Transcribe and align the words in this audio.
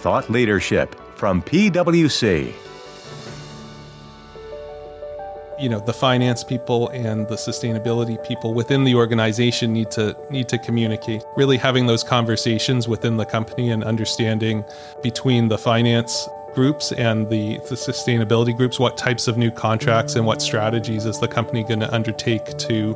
thought 0.00 0.30
leadership 0.30 0.96
from 1.16 1.42
PwC. 1.42 2.54
you 5.60 5.68
know 5.68 5.78
the 5.80 5.92
finance 5.92 6.42
people 6.42 6.88
and 6.88 7.28
the 7.28 7.34
sustainability 7.34 8.16
people 8.24 8.54
within 8.54 8.84
the 8.84 8.94
organization 8.94 9.74
need 9.74 9.90
to 9.90 10.16
need 10.30 10.48
to 10.48 10.56
communicate 10.56 11.22
really 11.36 11.58
having 11.58 11.86
those 11.86 12.02
conversations 12.02 12.88
within 12.88 13.18
the 13.18 13.26
company 13.26 13.70
and 13.70 13.84
understanding 13.84 14.64
between 15.02 15.48
the 15.48 15.58
finance 15.58 16.26
groups 16.54 16.92
and 16.92 17.28
the, 17.28 17.58
the 17.68 17.74
sustainability 17.74 18.56
groups 18.56 18.80
what 18.80 18.96
types 18.96 19.28
of 19.28 19.36
new 19.36 19.50
contracts 19.50 20.16
and 20.16 20.24
what 20.24 20.40
strategies 20.40 21.04
is 21.04 21.20
the 21.20 21.28
company 21.28 21.62
going 21.62 21.80
to 21.80 21.94
undertake 21.94 22.56
to 22.56 22.94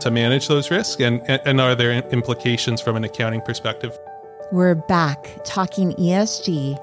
to 0.00 0.10
manage 0.10 0.48
those 0.48 0.70
risks 0.70 1.02
and, 1.02 1.20
and 1.28 1.60
are 1.60 1.74
there 1.74 1.92
implications 2.10 2.80
from 2.80 2.96
an 2.96 3.04
accounting 3.04 3.42
perspective 3.42 3.98
we're 4.52 4.74
back 4.74 5.28
talking 5.44 5.92
esg 5.92 6.76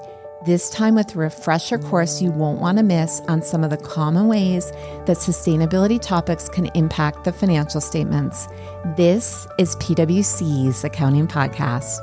this 0.46 0.70
time 0.70 0.94
with 0.94 1.14
a 1.14 1.18
refresher 1.18 1.76
course 1.76 2.22
you 2.22 2.30
won't 2.30 2.60
want 2.60 2.78
to 2.78 2.84
miss 2.84 3.20
on 3.28 3.42
some 3.42 3.62
of 3.62 3.68
the 3.68 3.76
common 3.76 4.26
ways 4.26 4.70
that 5.04 5.18
sustainability 5.18 6.00
topics 6.00 6.48
can 6.48 6.66
impact 6.74 7.24
the 7.24 7.32
financial 7.32 7.80
statements. 7.80 8.46
This 8.96 9.48
is 9.58 9.74
PwC's 9.76 10.84
Accounting 10.84 11.26
Podcast. 11.26 11.98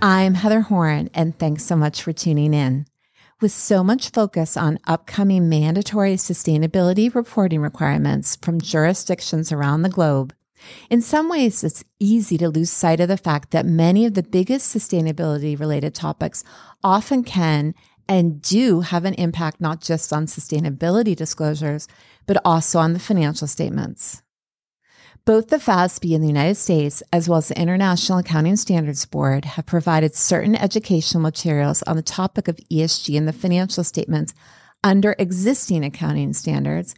I'm 0.00 0.32
Heather 0.32 0.62
Horn, 0.62 1.10
and 1.12 1.38
thanks 1.38 1.64
so 1.64 1.76
much 1.76 2.02
for 2.02 2.14
tuning 2.14 2.54
in. 2.54 2.86
With 3.42 3.52
so 3.52 3.84
much 3.84 4.10
focus 4.10 4.56
on 4.56 4.78
upcoming 4.86 5.50
mandatory 5.50 6.14
sustainability 6.14 7.14
reporting 7.14 7.60
requirements 7.60 8.36
from 8.36 8.58
jurisdictions 8.60 9.52
around 9.52 9.82
the 9.82 9.90
globe, 9.90 10.32
in 10.90 11.00
some 11.00 11.28
ways, 11.28 11.62
it's 11.64 11.84
easy 11.98 12.38
to 12.38 12.48
lose 12.48 12.70
sight 12.70 13.00
of 13.00 13.08
the 13.08 13.16
fact 13.16 13.50
that 13.50 13.66
many 13.66 14.04
of 14.06 14.14
the 14.14 14.22
biggest 14.22 14.74
sustainability 14.74 15.58
related 15.58 15.94
topics 15.94 16.44
often 16.82 17.24
can 17.24 17.74
and 18.08 18.40
do 18.40 18.80
have 18.80 19.04
an 19.04 19.14
impact 19.14 19.60
not 19.60 19.80
just 19.80 20.12
on 20.12 20.26
sustainability 20.26 21.14
disclosures, 21.14 21.86
but 22.26 22.40
also 22.44 22.78
on 22.78 22.94
the 22.94 22.98
financial 22.98 23.46
statements. 23.46 24.22
Both 25.24 25.48
the 25.48 25.58
FASB 25.58 26.14
in 26.14 26.22
the 26.22 26.26
United 26.26 26.54
States, 26.54 27.02
as 27.12 27.28
well 27.28 27.36
as 27.36 27.48
the 27.48 27.60
International 27.60 28.18
Accounting 28.18 28.56
Standards 28.56 29.04
Board, 29.04 29.44
have 29.44 29.66
provided 29.66 30.14
certain 30.14 30.56
educational 30.56 31.22
materials 31.22 31.82
on 31.82 31.96
the 31.96 32.02
topic 32.02 32.48
of 32.48 32.56
ESG 32.72 33.14
in 33.14 33.26
the 33.26 33.32
financial 33.34 33.84
statements 33.84 34.32
under 34.82 35.14
existing 35.18 35.84
accounting 35.84 36.32
standards 36.32 36.94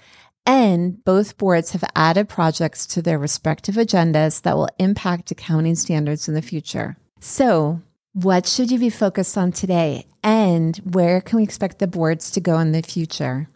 and 0.51 1.05
both 1.05 1.39
boards 1.39 1.71
have 1.71 1.85
added 1.95 2.29
projects 2.29 2.85
to 2.85 3.01
their 3.01 3.21
respective 3.21 3.77
agendas 3.77 4.43
that 4.43 4.57
will 4.57 4.69
impact 4.81 5.31
accounting 5.31 5.77
standards 5.77 6.27
in 6.27 6.35
the 6.35 6.43
future. 6.43 6.97
So, 7.21 7.83
what 8.15 8.49
should 8.49 8.73
you 8.73 8.81
be 8.81 8.91
focused 8.91 9.39
on 9.39 9.53
today? 9.53 10.07
And 10.25 10.77
where 10.79 11.21
can 11.21 11.37
we 11.37 11.45
expect 11.45 11.79
the 11.79 11.87
boards 11.87 12.33
to 12.33 12.41
go 12.41 12.59
in 12.59 12.73
the 12.73 12.83
future? 12.83 13.49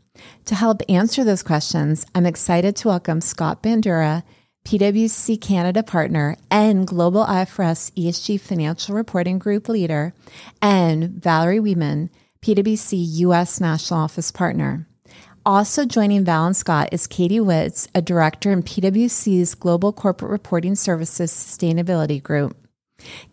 To 0.44 0.54
help 0.54 0.82
answer 0.88 1.24
those 1.24 1.42
questions, 1.42 2.06
I'm 2.14 2.26
excited 2.26 2.76
to 2.76 2.88
welcome 2.88 3.20
Scott 3.20 3.60
Bandura, 3.60 4.22
PwC 4.64 5.40
Canada 5.40 5.82
partner 5.82 6.36
and 6.48 6.86
Global 6.86 7.24
IFRS 7.24 7.90
ESG 7.94 8.40
Financial 8.40 8.94
Reporting 8.94 9.40
Group 9.40 9.68
leader, 9.68 10.14
and 10.62 11.10
Valerie 11.10 11.58
Wieman, 11.58 12.10
PwC 12.40 13.04
US 13.26 13.60
National 13.60 13.98
Office 13.98 14.30
partner. 14.30 14.86
Also 15.46 15.84
joining 15.84 16.24
Val 16.24 16.46
and 16.46 16.56
Scott 16.56 16.88
is 16.90 17.06
Katie 17.06 17.38
Woods, 17.38 17.86
a 17.94 18.00
director 18.00 18.50
in 18.50 18.62
PwC's 18.62 19.54
Global 19.54 19.92
Corporate 19.92 20.30
Reporting 20.30 20.74
Services 20.74 21.30
Sustainability 21.30 22.22
Group. 22.22 22.56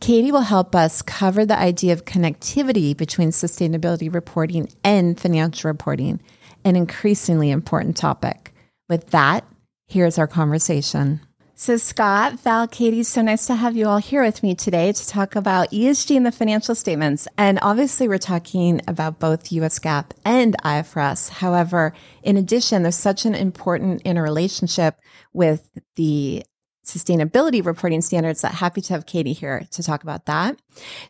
Katie 0.02 0.34
will 0.34 0.42
help 0.42 0.76
us 0.76 1.02
cover 1.02 1.46
the 1.46 1.58
idea 1.58 1.94
of 1.94 2.04
connectivity 2.04 2.98
between 2.98 3.30
sustainability 3.30 4.14
reporting 4.14 4.68
and 4.84 5.18
financial 5.18 5.70
reporting, 5.70 6.20
an 6.66 6.76
increasingly 6.76 7.50
important 7.50 7.96
topic. 7.96 8.54
With 8.90 9.12
that, 9.12 9.46
here's 9.88 10.18
our 10.18 10.28
conversation. 10.28 11.22
So, 11.62 11.78
Scott, 11.78 12.40
Val, 12.40 12.68
Katie, 12.68 13.04
so 13.04 13.22
nice 13.22 13.46
to 13.46 13.54
have 13.54 13.78
you 13.78 13.86
all 13.86 14.00
here 14.00 14.24
with 14.24 14.42
me 14.42 14.56
today 14.56 14.92
to 14.94 15.08
talk 15.08 15.36
about 15.36 15.70
ESG 15.70 16.18
and 16.18 16.26
the 16.26 16.32
financial 16.32 16.74
statements. 16.74 17.28
And 17.38 17.60
obviously, 17.62 18.08
we're 18.08 18.18
talking 18.18 18.82
about 18.88 19.20
both 19.20 19.52
US 19.52 19.78
GAAP 19.78 20.06
and 20.26 20.58
IFRS. 20.64 21.30
However, 21.30 21.94
in 22.24 22.36
addition, 22.36 22.82
there's 22.82 22.96
such 22.96 23.28
an 23.28 23.36
important 23.36 24.02
interrelationship 24.02 24.96
with 25.34 25.70
the 25.98 26.44
sustainability 26.84 27.64
reporting 27.64 28.02
standards 28.02 28.42
that 28.42 28.56
happy 28.56 28.82
to 28.82 28.94
have 28.94 29.06
Katie 29.06 29.34
here 29.34 29.68
to 29.70 29.84
talk 29.84 30.02
about 30.02 30.26
that. 30.26 30.60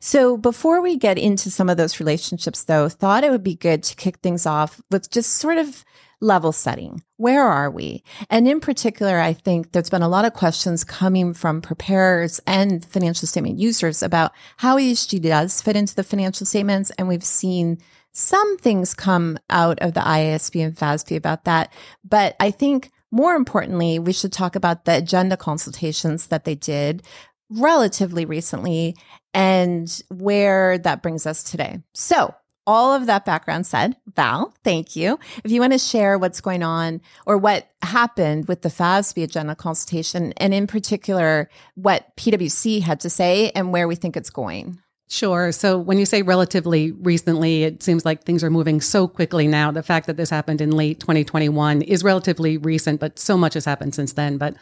So 0.01 0.35
before 0.35 0.81
we 0.81 0.97
get 0.97 1.17
into 1.17 1.49
some 1.49 1.69
of 1.69 1.77
those 1.77 2.01
relationships 2.01 2.65
though, 2.65 2.89
thought 2.89 3.23
it 3.23 3.31
would 3.31 3.43
be 3.43 3.55
good 3.55 3.83
to 3.83 3.95
kick 3.95 4.17
things 4.17 4.45
off 4.45 4.81
with 4.91 5.09
just 5.09 5.37
sort 5.37 5.57
of 5.57 5.85
level 6.21 6.51
setting. 6.51 7.03
Where 7.17 7.45
are 7.45 7.69
we? 7.69 8.03
And 8.29 8.47
in 8.47 8.59
particular, 8.59 9.19
I 9.19 9.33
think 9.33 9.71
there's 9.71 9.89
been 9.89 10.03
a 10.03 10.07
lot 10.07 10.25
of 10.25 10.33
questions 10.33 10.83
coming 10.83 11.33
from 11.33 11.61
preparers 11.61 12.39
and 12.47 12.85
financial 12.85 13.27
statement 13.27 13.59
users 13.59 14.01
about 14.01 14.31
how 14.57 14.77
ESG 14.77 15.21
does 15.21 15.61
fit 15.61 15.75
into 15.75 15.95
the 15.95 16.03
financial 16.03 16.45
statements. 16.45 16.91
And 16.91 17.07
we've 17.07 17.23
seen 17.23 17.79
some 18.13 18.57
things 18.57 18.93
come 18.93 19.39
out 19.49 19.79
of 19.79 19.93
the 19.93 20.01
IASB 20.01 20.63
and 20.63 20.75
FASB 20.75 21.15
about 21.15 21.45
that. 21.45 21.73
But 22.03 22.35
I 22.39 22.51
think 22.51 22.91
more 23.11 23.35
importantly, 23.35 23.99
we 23.99 24.13
should 24.13 24.31
talk 24.31 24.55
about 24.55 24.85
the 24.85 24.97
agenda 24.97 25.37
consultations 25.37 26.27
that 26.27 26.45
they 26.45 26.55
did 26.55 27.03
relatively 27.49 28.25
recently 28.25 28.95
and 29.33 30.01
where 30.09 30.77
that 30.77 31.01
brings 31.01 31.25
us 31.25 31.43
today. 31.43 31.79
So 31.93 32.33
all 32.67 32.93
of 32.93 33.07
that 33.07 33.25
background 33.25 33.65
said, 33.65 33.95
Val, 34.15 34.53
thank 34.63 34.95
you. 34.95 35.19
If 35.43 35.51
you 35.51 35.59
want 35.59 35.73
to 35.73 35.79
share 35.79 36.17
what's 36.17 36.41
going 36.41 36.63
on 36.63 37.01
or 37.25 37.37
what 37.37 37.67
happened 37.81 38.47
with 38.47 38.61
the 38.61 38.69
FASB 38.69 39.23
agenda 39.23 39.55
consultation, 39.55 40.33
and 40.37 40.53
in 40.53 40.67
particular, 40.67 41.49
what 41.75 42.15
PwC 42.17 42.81
had 42.81 42.99
to 43.01 43.09
say 43.09 43.51
and 43.51 43.71
where 43.71 43.87
we 43.87 43.95
think 43.95 44.15
it's 44.15 44.29
going. 44.29 44.79
Sure. 45.11 45.51
So 45.51 45.77
when 45.77 45.97
you 45.97 46.05
say 46.05 46.21
relatively 46.21 46.91
recently, 46.93 47.65
it 47.65 47.83
seems 47.83 48.05
like 48.05 48.23
things 48.23 48.45
are 48.45 48.49
moving 48.49 48.79
so 48.79 49.09
quickly 49.09 49.45
now. 49.45 49.69
The 49.69 49.83
fact 49.83 50.07
that 50.07 50.15
this 50.15 50.29
happened 50.29 50.61
in 50.61 50.71
late 50.71 51.01
2021 51.01 51.81
is 51.81 52.01
relatively 52.01 52.57
recent, 52.57 53.01
but 53.01 53.19
so 53.19 53.35
much 53.35 53.55
has 53.55 53.65
happened 53.65 53.93
since 53.93 54.13
then. 54.13 54.37
But 54.37 54.55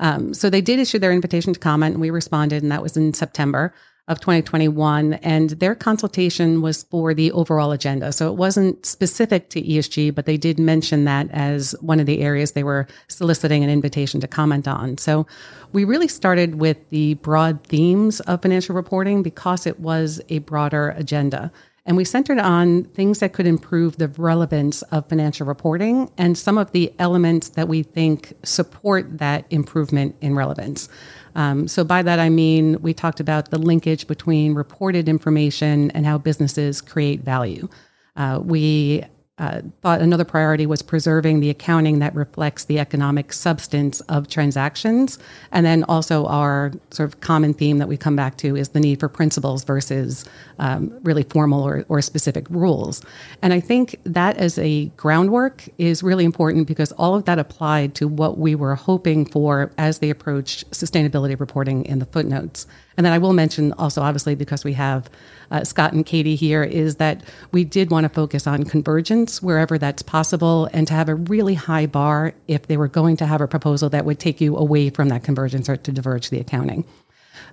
um, 0.00 0.34
so 0.34 0.50
they 0.50 0.60
did 0.60 0.78
issue 0.78 0.98
their 0.98 1.10
invitation 1.10 1.54
to 1.54 1.60
comment, 1.60 1.94
and 1.94 2.02
we 2.02 2.10
responded, 2.10 2.62
and 2.62 2.70
that 2.70 2.82
was 2.82 2.98
in 2.98 3.14
September 3.14 3.72
of 4.06 4.20
2021 4.20 5.14
and 5.14 5.50
their 5.50 5.74
consultation 5.74 6.60
was 6.60 6.82
for 6.84 7.14
the 7.14 7.32
overall 7.32 7.72
agenda. 7.72 8.12
So 8.12 8.30
it 8.30 8.36
wasn't 8.36 8.84
specific 8.84 9.48
to 9.50 9.62
ESG, 9.62 10.14
but 10.14 10.26
they 10.26 10.36
did 10.36 10.58
mention 10.58 11.04
that 11.04 11.30
as 11.30 11.74
one 11.80 12.00
of 12.00 12.06
the 12.06 12.20
areas 12.20 12.52
they 12.52 12.64
were 12.64 12.86
soliciting 13.08 13.64
an 13.64 13.70
invitation 13.70 14.20
to 14.20 14.28
comment 14.28 14.68
on. 14.68 14.98
So 14.98 15.26
we 15.72 15.84
really 15.84 16.08
started 16.08 16.56
with 16.56 16.76
the 16.90 17.14
broad 17.14 17.64
themes 17.64 18.20
of 18.20 18.42
financial 18.42 18.74
reporting 18.74 19.22
because 19.22 19.66
it 19.66 19.80
was 19.80 20.20
a 20.28 20.38
broader 20.40 20.90
agenda. 20.90 21.50
And 21.86 21.96
we 21.96 22.04
centered 22.04 22.38
on 22.38 22.84
things 22.84 23.18
that 23.18 23.32
could 23.34 23.46
improve 23.46 23.96
the 23.96 24.08
relevance 24.08 24.82
of 24.82 25.08
financial 25.08 25.46
reporting 25.46 26.10
and 26.16 26.36
some 26.36 26.56
of 26.56 26.72
the 26.72 26.92
elements 26.98 27.50
that 27.50 27.68
we 27.68 27.82
think 27.82 28.32
support 28.42 29.18
that 29.18 29.44
improvement 29.50 30.16
in 30.22 30.34
relevance. 30.34 30.88
Um, 31.34 31.66
so, 31.68 31.84
by 31.84 32.02
that 32.02 32.18
I 32.18 32.28
mean 32.28 32.80
we 32.80 32.94
talked 32.94 33.20
about 33.20 33.50
the 33.50 33.58
linkage 33.58 34.06
between 34.06 34.54
reported 34.54 35.08
information 35.08 35.90
and 35.92 36.06
how 36.06 36.18
businesses 36.18 36.80
create 36.80 37.20
value. 37.20 37.68
Uh, 38.16 38.40
we 38.42 39.04
uh, 39.38 39.62
thought 39.82 40.00
another 40.00 40.24
priority 40.24 40.64
was 40.64 40.80
preserving 40.80 41.40
the 41.40 41.50
accounting 41.50 41.98
that 41.98 42.14
reflects 42.14 42.66
the 42.66 42.78
economic 42.78 43.32
substance 43.32 44.00
of 44.02 44.28
transactions. 44.28 45.18
And 45.50 45.66
then 45.66 45.82
also, 45.84 46.26
our 46.26 46.70
sort 46.90 47.08
of 47.08 47.20
common 47.20 47.52
theme 47.52 47.78
that 47.78 47.88
we 47.88 47.96
come 47.96 48.14
back 48.14 48.36
to 48.38 48.54
is 48.54 48.68
the 48.68 48.78
need 48.78 49.00
for 49.00 49.08
principles 49.08 49.64
versus 49.64 50.24
um, 50.60 50.96
really 51.02 51.24
formal 51.24 51.64
or, 51.64 51.84
or 51.88 52.00
specific 52.00 52.48
rules. 52.48 53.02
And 53.42 53.52
I 53.52 53.58
think 53.58 53.96
that 54.04 54.36
as 54.36 54.56
a 54.56 54.86
groundwork 54.96 55.68
is 55.78 56.04
really 56.04 56.24
important 56.24 56.68
because 56.68 56.92
all 56.92 57.16
of 57.16 57.24
that 57.24 57.40
applied 57.40 57.96
to 57.96 58.06
what 58.06 58.38
we 58.38 58.54
were 58.54 58.76
hoping 58.76 59.26
for 59.26 59.72
as 59.78 59.98
they 59.98 60.10
approached 60.10 60.70
sustainability 60.70 61.38
reporting 61.40 61.84
in 61.86 61.98
the 61.98 62.06
footnotes. 62.06 62.68
And 62.96 63.04
then 63.04 63.12
I 63.12 63.18
will 63.18 63.32
mention 63.32 63.72
also, 63.72 64.02
obviously, 64.02 64.34
because 64.34 64.64
we 64.64 64.72
have 64.74 65.10
uh, 65.50 65.64
Scott 65.64 65.92
and 65.92 66.06
Katie 66.06 66.36
here, 66.36 66.62
is 66.62 66.96
that 66.96 67.22
we 67.52 67.64
did 67.64 67.90
want 67.90 68.04
to 68.04 68.08
focus 68.08 68.46
on 68.46 68.64
convergence 68.64 69.42
wherever 69.42 69.78
that's 69.78 70.02
possible 70.02 70.68
and 70.72 70.86
to 70.86 70.94
have 70.94 71.08
a 71.08 71.14
really 71.14 71.54
high 71.54 71.86
bar 71.86 72.34
if 72.46 72.66
they 72.66 72.76
were 72.76 72.88
going 72.88 73.16
to 73.16 73.26
have 73.26 73.40
a 73.40 73.48
proposal 73.48 73.88
that 73.90 74.04
would 74.04 74.18
take 74.18 74.40
you 74.40 74.56
away 74.56 74.90
from 74.90 75.08
that 75.08 75.24
convergence 75.24 75.68
or 75.68 75.76
to 75.76 75.92
diverge 75.92 76.30
the 76.30 76.38
accounting. 76.38 76.84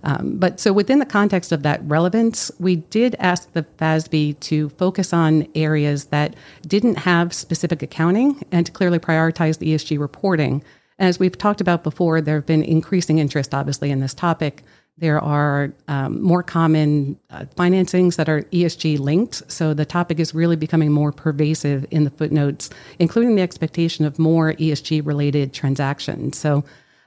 Um, 0.03 0.38
but 0.38 0.59
so 0.59 0.73
within 0.73 0.99
the 0.99 1.05
context 1.05 1.51
of 1.51 1.63
that 1.63 1.81
relevance, 1.83 2.51
we 2.59 2.77
did 2.77 3.15
ask 3.19 3.51
the 3.53 3.63
FASB 3.63 4.39
to 4.41 4.69
focus 4.69 5.13
on 5.13 5.47
areas 5.53 6.05
that 6.05 6.35
didn't 6.65 6.99
have 6.99 7.33
specific 7.33 7.81
accounting 7.81 8.44
and 8.51 8.65
to 8.65 8.71
clearly 8.71 8.99
prioritize 8.99 9.59
the 9.59 9.73
ESG 9.73 9.99
reporting. 9.99 10.63
as 10.99 11.19
we've 11.19 11.37
talked 11.37 11.61
about 11.61 11.83
before, 11.83 12.21
there 12.21 12.35
have 12.35 12.45
been 12.45 12.63
increasing 12.63 13.17
interest, 13.17 13.55
obviously, 13.55 13.89
in 13.89 14.01
this 14.01 14.13
topic 14.13 14.63
There 15.01 15.19
are 15.19 15.74
um, 15.88 16.21
more 16.21 16.44
common 16.44 17.19
uh, 17.31 17.45
financings 17.56 18.18
that 18.18 18.30
are 18.30 18.44
ESG 18.44 19.00
linked. 19.00 19.42
So 19.51 19.74
the 19.74 19.83
topic 19.83 20.19
is 20.19 20.36
really 20.36 20.56
becoming 20.56 20.92
more 20.92 21.12
pervasive 21.12 21.88
in 21.89 22.03
the 22.03 22.12
footnotes, 22.12 22.69
including 23.00 23.36
the 23.36 23.42
expectation 23.42 24.06
of 24.06 24.19
more 24.19 24.53
ESG 24.53 25.03
related 25.03 25.56
transactions. 25.56 26.38
So 26.38 26.63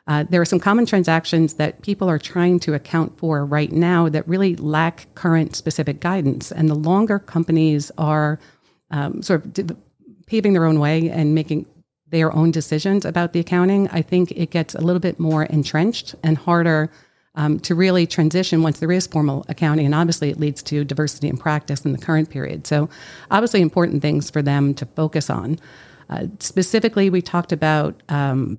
uh, 0.09 0.25
there 0.29 0.41
are 0.41 0.45
some 0.45 0.59
common 0.59 0.87
transactions 0.87 1.55
that 1.55 1.83
people 1.83 2.11
are 2.11 2.19
trying 2.19 2.59
to 2.61 2.75
account 2.75 3.17
for 3.17 3.47
right 3.47 3.71
now 3.71 4.09
that 4.09 4.27
really 4.27 4.57
lack 4.57 5.07
current 5.15 5.55
specific 5.55 6.01
guidance. 6.01 6.51
And 6.51 6.69
the 6.69 6.75
longer 6.75 7.21
companies 7.21 7.93
are 7.97 8.41
um, 8.91 9.23
sort 9.23 9.57
of 9.57 9.77
paving 10.27 10.53
their 10.53 10.65
own 10.65 10.81
way 10.81 11.11
and 11.11 11.33
making 11.33 11.67
their 12.09 12.35
own 12.35 12.51
decisions 12.51 13.05
about 13.05 13.33
the 13.33 13.41
accounting, 13.41 13.89
I 13.91 14.03
think 14.03 14.33
it 14.33 14.51
gets 14.51 14.75
a 14.75 14.81
little 14.81 15.01
bit 15.01 15.19
more 15.19 15.45
entrenched 15.45 16.15
and 16.23 16.37
harder 16.37 16.91
um, 17.35 17.59
to 17.61 17.75
really 17.75 18.07
transition 18.07 18.63
once 18.63 18.79
there 18.79 18.93
is 18.93 19.07
formal 19.07 19.45
accounting. 19.49 19.87
And 19.87 19.95
obviously, 19.95 20.31
it 20.31 20.39
leads 20.39 20.63
to 20.65 20.85
diversity 20.85 21.29
in 21.29 21.37
practice 21.37 21.85
in 21.85 21.93
the 21.93 21.99
current 21.99 22.31
period. 22.31 22.67
So, 22.67 22.89
obviously, 23.31 23.61
important 23.61 24.03
things 24.03 24.31
for 24.31 24.43
them 24.43 24.75
to 24.75 24.87
focus 24.87 25.31
on. 25.31 25.59
Uh, 26.09 26.27
specifically, 26.39 27.11
we 27.11 27.23
talked 27.23 27.53
about 27.53 28.03
um, 28.09 28.59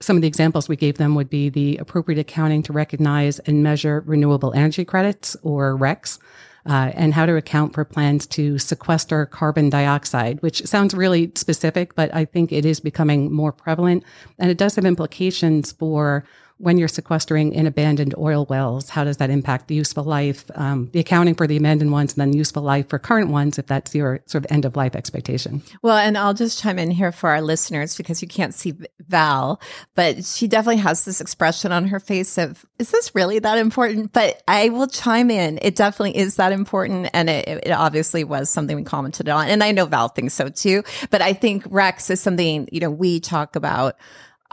some 0.00 0.16
of 0.16 0.22
the 0.22 0.28
examples 0.28 0.68
we 0.68 0.76
gave 0.76 0.96
them 0.98 1.14
would 1.14 1.30
be 1.30 1.48
the 1.48 1.76
appropriate 1.78 2.18
accounting 2.18 2.62
to 2.62 2.72
recognize 2.72 3.38
and 3.40 3.62
measure 3.62 4.02
renewable 4.06 4.52
energy 4.54 4.84
credits 4.84 5.36
or 5.42 5.76
RECs. 5.76 6.18
Uh, 6.66 6.90
and 6.94 7.12
how 7.12 7.26
to 7.26 7.36
account 7.36 7.74
for 7.74 7.84
plans 7.84 8.26
to 8.26 8.58
sequester 8.58 9.26
carbon 9.26 9.68
dioxide, 9.68 10.40
which 10.40 10.62
sounds 10.64 10.94
really 10.94 11.30
specific, 11.34 11.94
but 11.94 12.14
I 12.14 12.24
think 12.24 12.52
it 12.52 12.64
is 12.64 12.80
becoming 12.80 13.30
more 13.30 13.52
prevalent. 13.52 14.02
And 14.38 14.50
it 14.50 14.56
does 14.56 14.74
have 14.76 14.86
implications 14.86 15.72
for 15.72 16.24
when 16.64 16.78
you're 16.78 16.88
sequestering 16.88 17.52
in 17.52 17.66
abandoned 17.66 18.14
oil 18.16 18.46
wells, 18.46 18.88
how 18.88 19.04
does 19.04 19.18
that 19.18 19.28
impact 19.28 19.68
the 19.68 19.74
useful 19.74 20.02
life, 20.02 20.50
um, 20.54 20.88
the 20.92 21.00
accounting 21.00 21.34
for 21.34 21.46
the 21.46 21.58
abandoned 21.58 21.92
ones, 21.92 22.14
and 22.14 22.20
then 22.20 22.32
useful 22.32 22.62
life 22.62 22.88
for 22.88 22.98
current 22.98 23.30
ones, 23.30 23.58
if 23.58 23.66
that's 23.66 23.94
your 23.94 24.20
sort 24.24 24.44
of 24.44 24.50
end 24.50 24.64
of 24.64 24.74
life 24.74 24.96
expectation? 24.96 25.62
Well, 25.82 25.98
and 25.98 26.16
I'll 26.16 26.32
just 26.32 26.58
chime 26.58 26.78
in 26.78 26.90
here 26.90 27.12
for 27.12 27.28
our 27.28 27.42
listeners 27.42 27.96
because 27.98 28.22
you 28.22 28.28
can't 28.28 28.54
see 28.54 28.74
Val, 29.08 29.60
but 29.94 30.24
she 30.24 30.48
definitely 30.48 30.80
has 30.80 31.04
this 31.04 31.20
expression 31.20 31.70
on 31.70 31.86
her 31.88 32.00
face 32.00 32.38
of, 32.38 32.64
is 32.78 32.90
this 32.90 33.14
really 33.14 33.38
that 33.40 33.58
important? 33.58 34.12
But 34.14 34.42
I 34.48 34.70
will 34.70 34.86
chime 34.86 35.30
in. 35.30 35.58
It 35.60 35.76
definitely 35.76 36.16
is 36.16 36.36
that 36.36 36.52
important. 36.52 37.10
And 37.12 37.28
it, 37.28 37.46
it 37.46 37.72
obviously 37.72 38.24
was 38.24 38.48
something 38.48 38.74
we 38.74 38.84
commented 38.84 39.28
on. 39.28 39.48
And 39.48 39.62
I 39.62 39.72
know 39.72 39.84
Val 39.84 40.08
thinks 40.08 40.32
so 40.32 40.48
too. 40.48 40.82
But 41.10 41.20
I 41.20 41.34
think 41.34 41.64
RECs 41.64 42.10
is 42.10 42.20
something, 42.20 42.68
you 42.72 42.80
know, 42.80 42.90
we 42.90 43.20
talk 43.20 43.54
about 43.54 43.96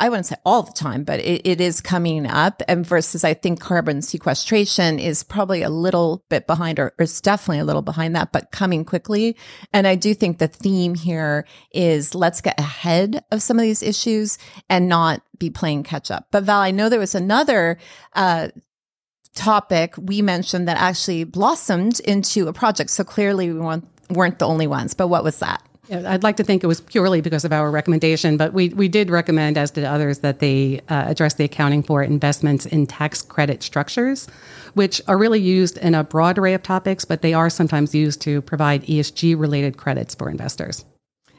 I 0.01 0.09
wouldn't 0.09 0.25
say 0.25 0.35
all 0.43 0.63
the 0.63 0.71
time, 0.71 1.03
but 1.03 1.19
it, 1.19 1.41
it 1.45 1.61
is 1.61 1.79
coming 1.79 2.25
up. 2.25 2.63
And 2.67 2.83
versus, 2.83 3.23
I 3.23 3.35
think 3.35 3.59
carbon 3.59 4.01
sequestration 4.01 4.97
is 4.97 5.21
probably 5.21 5.61
a 5.61 5.69
little 5.69 6.25
bit 6.27 6.47
behind, 6.47 6.79
or, 6.79 6.87
or 6.97 7.03
it's 7.03 7.21
definitely 7.21 7.59
a 7.59 7.65
little 7.65 7.83
behind 7.83 8.15
that, 8.15 8.31
but 8.31 8.51
coming 8.51 8.83
quickly. 8.83 9.37
And 9.71 9.85
I 9.85 9.93
do 9.93 10.15
think 10.15 10.39
the 10.39 10.47
theme 10.47 10.95
here 10.95 11.45
is 11.71 12.15
let's 12.15 12.41
get 12.41 12.59
ahead 12.59 13.23
of 13.31 13.43
some 13.43 13.59
of 13.59 13.61
these 13.61 13.83
issues 13.83 14.39
and 14.69 14.89
not 14.89 15.21
be 15.37 15.51
playing 15.51 15.83
catch 15.83 16.09
up. 16.09 16.25
But 16.31 16.45
Val, 16.45 16.61
I 16.61 16.71
know 16.71 16.89
there 16.89 16.99
was 16.99 17.13
another, 17.13 17.77
uh, 18.13 18.47
topic 19.35 19.93
we 19.97 20.21
mentioned 20.21 20.67
that 20.67 20.77
actually 20.77 21.23
blossomed 21.23 21.99
into 22.01 22.47
a 22.47 22.53
project. 22.53 22.89
So 22.89 23.03
clearly 23.03 23.51
we 23.51 23.59
weren't 24.09 24.39
the 24.39 24.47
only 24.47 24.67
ones, 24.67 24.93
but 24.93 25.07
what 25.07 25.23
was 25.23 25.39
that? 25.39 25.61
I'd 25.89 26.23
like 26.23 26.37
to 26.37 26.43
think 26.43 26.63
it 26.63 26.67
was 26.67 26.79
purely 26.79 27.21
because 27.21 27.43
of 27.43 27.51
our 27.51 27.71
recommendation, 27.71 28.37
but 28.37 28.53
we, 28.53 28.69
we 28.69 28.87
did 28.87 29.09
recommend, 29.09 29.57
as 29.57 29.71
did 29.71 29.83
others, 29.83 30.19
that 30.19 30.39
they 30.39 30.79
uh, 30.89 31.05
address 31.07 31.33
the 31.33 31.43
accounting 31.43 31.81
for 31.81 32.03
investments 32.03 32.65
in 32.65 32.85
tax 32.85 33.21
credit 33.21 33.63
structures, 33.63 34.27
which 34.75 35.01
are 35.07 35.17
really 35.17 35.39
used 35.39 35.77
in 35.79 35.95
a 35.95 36.03
broad 36.03 36.37
array 36.37 36.53
of 36.53 36.61
topics, 36.61 37.03
but 37.03 37.21
they 37.21 37.33
are 37.33 37.49
sometimes 37.49 37.95
used 37.95 38.21
to 38.21 38.41
provide 38.41 38.83
ESG 38.83 39.37
related 39.39 39.77
credits 39.77 40.13
for 40.13 40.29
investors. 40.29 40.85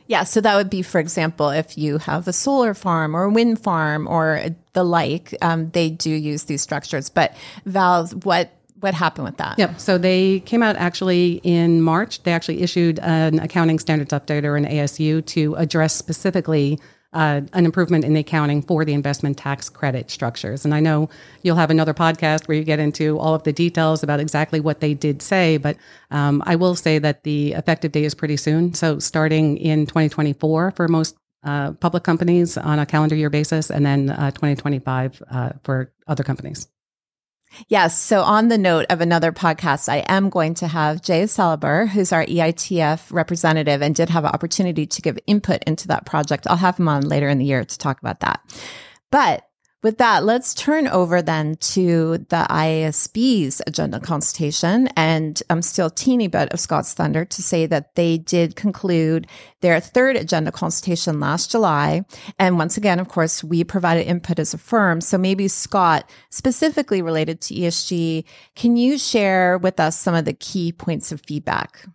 Yeah, 0.08 0.24
so 0.24 0.40
that 0.40 0.56
would 0.56 0.68
be, 0.68 0.82
for 0.82 0.98
example, 0.98 1.50
if 1.50 1.78
you 1.78 1.98
have 1.98 2.26
a 2.26 2.32
solar 2.32 2.74
farm 2.74 3.14
or 3.14 3.24
a 3.24 3.30
wind 3.30 3.60
farm 3.60 4.08
or 4.08 4.44
the 4.72 4.84
like, 4.84 5.34
um, 5.40 5.68
they 5.70 5.90
do 5.90 6.10
use 6.10 6.44
these 6.44 6.60
structures. 6.60 7.08
But 7.08 7.36
Val, 7.64 8.08
what 8.08 8.50
what 8.82 8.94
happened 8.94 9.24
with 9.24 9.36
that? 9.36 9.58
Yep. 9.58 9.80
So 9.80 9.98
they 9.98 10.40
came 10.40 10.62
out 10.62 10.76
actually 10.76 11.40
in 11.44 11.82
March. 11.82 12.22
They 12.22 12.32
actually 12.32 12.62
issued 12.62 12.98
an 13.00 13.38
accounting 13.38 13.78
standards 13.78 14.12
update 14.12 14.44
or 14.44 14.56
an 14.56 14.66
ASU 14.66 15.24
to 15.26 15.54
address 15.54 15.94
specifically 15.94 16.80
uh, 17.12 17.42
an 17.52 17.64
improvement 17.64 18.04
in 18.04 18.14
the 18.14 18.20
accounting 18.20 18.62
for 18.62 18.84
the 18.84 18.94
investment 18.94 19.36
tax 19.36 19.68
credit 19.68 20.10
structures. 20.10 20.64
And 20.64 20.74
I 20.74 20.80
know 20.80 21.10
you'll 21.42 21.56
have 21.56 21.70
another 21.70 21.92
podcast 21.92 22.48
where 22.48 22.56
you 22.56 22.64
get 22.64 22.78
into 22.78 23.18
all 23.18 23.34
of 23.34 23.42
the 23.42 23.52
details 23.52 24.02
about 24.02 24.18
exactly 24.18 24.60
what 24.60 24.80
they 24.80 24.94
did 24.94 25.20
say, 25.20 25.58
but 25.58 25.76
um, 26.10 26.42
I 26.46 26.56
will 26.56 26.74
say 26.74 26.98
that 26.98 27.22
the 27.24 27.52
effective 27.52 27.92
date 27.92 28.04
is 28.04 28.14
pretty 28.14 28.38
soon. 28.38 28.72
So 28.74 28.98
starting 28.98 29.58
in 29.58 29.86
2024 29.86 30.70
for 30.70 30.88
most 30.88 31.16
uh, 31.44 31.72
public 31.72 32.02
companies 32.02 32.56
on 32.56 32.78
a 32.78 32.86
calendar 32.86 33.16
year 33.16 33.28
basis, 33.28 33.70
and 33.70 33.84
then 33.84 34.10
uh, 34.10 34.30
2025 34.30 35.22
uh, 35.30 35.50
for 35.64 35.92
other 36.06 36.22
companies. 36.22 36.68
Yes. 37.68 37.98
So 37.98 38.22
on 38.22 38.48
the 38.48 38.58
note 38.58 38.86
of 38.90 39.00
another 39.00 39.32
podcast, 39.32 39.88
I 39.88 39.98
am 40.08 40.30
going 40.30 40.54
to 40.54 40.68
have 40.68 41.02
Jay 41.02 41.24
Salaber, 41.24 41.88
who's 41.88 42.12
our 42.12 42.24
EITF 42.24 43.12
representative 43.12 43.82
and 43.82 43.94
did 43.94 44.08
have 44.10 44.24
an 44.24 44.30
opportunity 44.30 44.86
to 44.86 45.02
give 45.02 45.18
input 45.26 45.62
into 45.64 45.88
that 45.88 46.06
project. 46.06 46.46
I'll 46.48 46.56
have 46.56 46.78
him 46.78 46.88
on 46.88 47.02
later 47.02 47.28
in 47.28 47.38
the 47.38 47.44
year 47.44 47.64
to 47.64 47.78
talk 47.78 48.00
about 48.00 48.20
that. 48.20 48.40
But 49.10 49.46
with 49.82 49.98
that, 49.98 50.24
let's 50.24 50.54
turn 50.54 50.86
over 50.86 51.20
then 51.20 51.56
to 51.56 52.18
the 52.28 52.46
IASB's 52.48 53.60
agenda 53.66 53.98
consultation. 53.98 54.88
And 54.96 55.42
I'm 55.50 55.62
still 55.62 55.90
teeny 55.90 56.28
bit 56.28 56.52
of 56.52 56.60
Scott's 56.60 56.94
Thunder 56.94 57.24
to 57.24 57.42
say 57.42 57.66
that 57.66 57.96
they 57.96 58.18
did 58.18 58.54
conclude 58.54 59.26
their 59.60 59.80
third 59.80 60.16
agenda 60.16 60.52
consultation 60.52 61.18
last 61.18 61.50
July. 61.50 62.04
And 62.38 62.58
once 62.58 62.76
again, 62.76 63.00
of 63.00 63.08
course, 63.08 63.42
we 63.42 63.64
provided 63.64 64.06
input 64.06 64.38
as 64.38 64.54
a 64.54 64.58
firm. 64.58 65.00
So 65.00 65.18
maybe 65.18 65.48
Scott, 65.48 66.08
specifically 66.30 67.02
related 67.02 67.40
to 67.42 67.54
ESG, 67.54 68.24
can 68.54 68.76
you 68.76 68.98
share 68.98 69.58
with 69.58 69.80
us 69.80 69.98
some 69.98 70.14
of 70.14 70.24
the 70.24 70.34
key 70.34 70.72
points 70.72 71.10
of 71.10 71.20
feedback? 71.20 71.86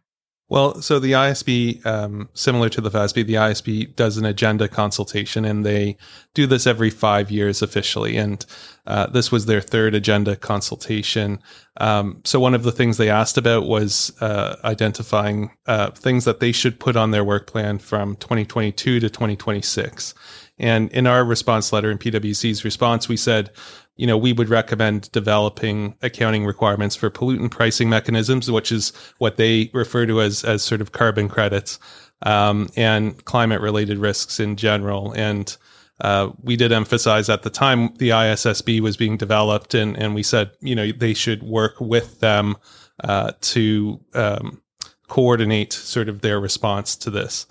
Well, 0.49 0.81
so 0.81 0.97
the 0.97 1.11
IASB, 1.11 1.85
um, 1.85 2.29
similar 2.33 2.69
to 2.69 2.79
the 2.79 2.89
FASB, 2.89 3.25
the 3.25 3.33
IASB 3.33 3.97
does 3.97 4.15
an 4.15 4.23
agenda 4.23 4.69
consultation 4.69 5.43
and 5.43 5.65
they 5.65 5.97
do 6.33 6.47
this 6.47 6.65
every 6.65 6.89
five 6.89 7.29
years 7.29 7.61
officially. 7.61 8.15
And 8.15 8.45
uh, 8.85 9.07
this 9.07 9.29
was 9.29 9.45
their 9.45 9.59
third 9.59 9.93
agenda 9.93 10.37
consultation. 10.37 11.39
Um, 11.81 12.21
so 12.23 12.39
one 12.39 12.53
of 12.53 12.63
the 12.63 12.71
things 12.71 12.95
they 12.95 13.09
asked 13.09 13.37
about 13.37 13.67
was 13.67 14.13
uh, 14.21 14.55
identifying 14.63 15.51
uh, 15.65 15.91
things 15.91 16.23
that 16.23 16.39
they 16.39 16.53
should 16.53 16.79
put 16.79 16.95
on 16.95 17.11
their 17.11 17.25
work 17.25 17.45
plan 17.45 17.77
from 17.77 18.15
2022 18.15 19.01
to 19.01 19.09
2026. 19.09 20.13
And 20.57 20.89
in 20.91 21.07
our 21.07 21.25
response 21.25 21.73
letter, 21.73 21.91
in 21.91 21.97
PwC's 21.97 22.63
response, 22.63 23.09
we 23.09 23.17
said, 23.17 23.51
you 23.97 24.07
know, 24.07 24.17
we 24.17 24.31
would 24.31 24.49
recommend 24.49 25.11
developing 25.11 25.95
accounting 26.01 26.45
requirements 26.45 26.95
for 26.95 27.09
pollutant 27.09 27.51
pricing 27.51 27.89
mechanisms, 27.89 28.49
which 28.49 28.71
is 28.71 28.93
what 29.17 29.37
they 29.37 29.69
refer 29.73 30.05
to 30.05 30.21
as 30.21 30.43
as 30.43 30.63
sort 30.63 30.81
of 30.81 30.91
carbon 30.91 31.27
credits 31.27 31.79
um, 32.21 32.69
and 32.75 33.25
climate 33.25 33.61
related 33.61 33.97
risks 33.97 34.39
in 34.39 34.55
general. 34.55 35.11
And 35.13 35.55
uh, 35.99 36.29
we 36.41 36.55
did 36.55 36.71
emphasize 36.71 37.27
at 37.27 37.41
the 37.41 37.49
time 37.49 37.93
the 37.95 38.09
ISSB 38.09 38.79
was 38.81 38.97
being 38.97 39.17
developed, 39.17 39.73
and 39.73 39.97
and 39.97 40.13
we 40.13 40.23
said 40.23 40.51
you 40.61 40.75
know 40.75 40.91
they 40.91 41.13
should 41.13 41.43
work 41.43 41.81
with 41.81 42.19
them 42.19 42.55
uh, 43.03 43.31
to 43.41 43.99
um, 44.13 44.61
coordinate 45.07 45.73
sort 45.73 46.07
of 46.07 46.21
their 46.21 46.39
response 46.39 46.95
to 46.97 47.09
this. 47.09 47.47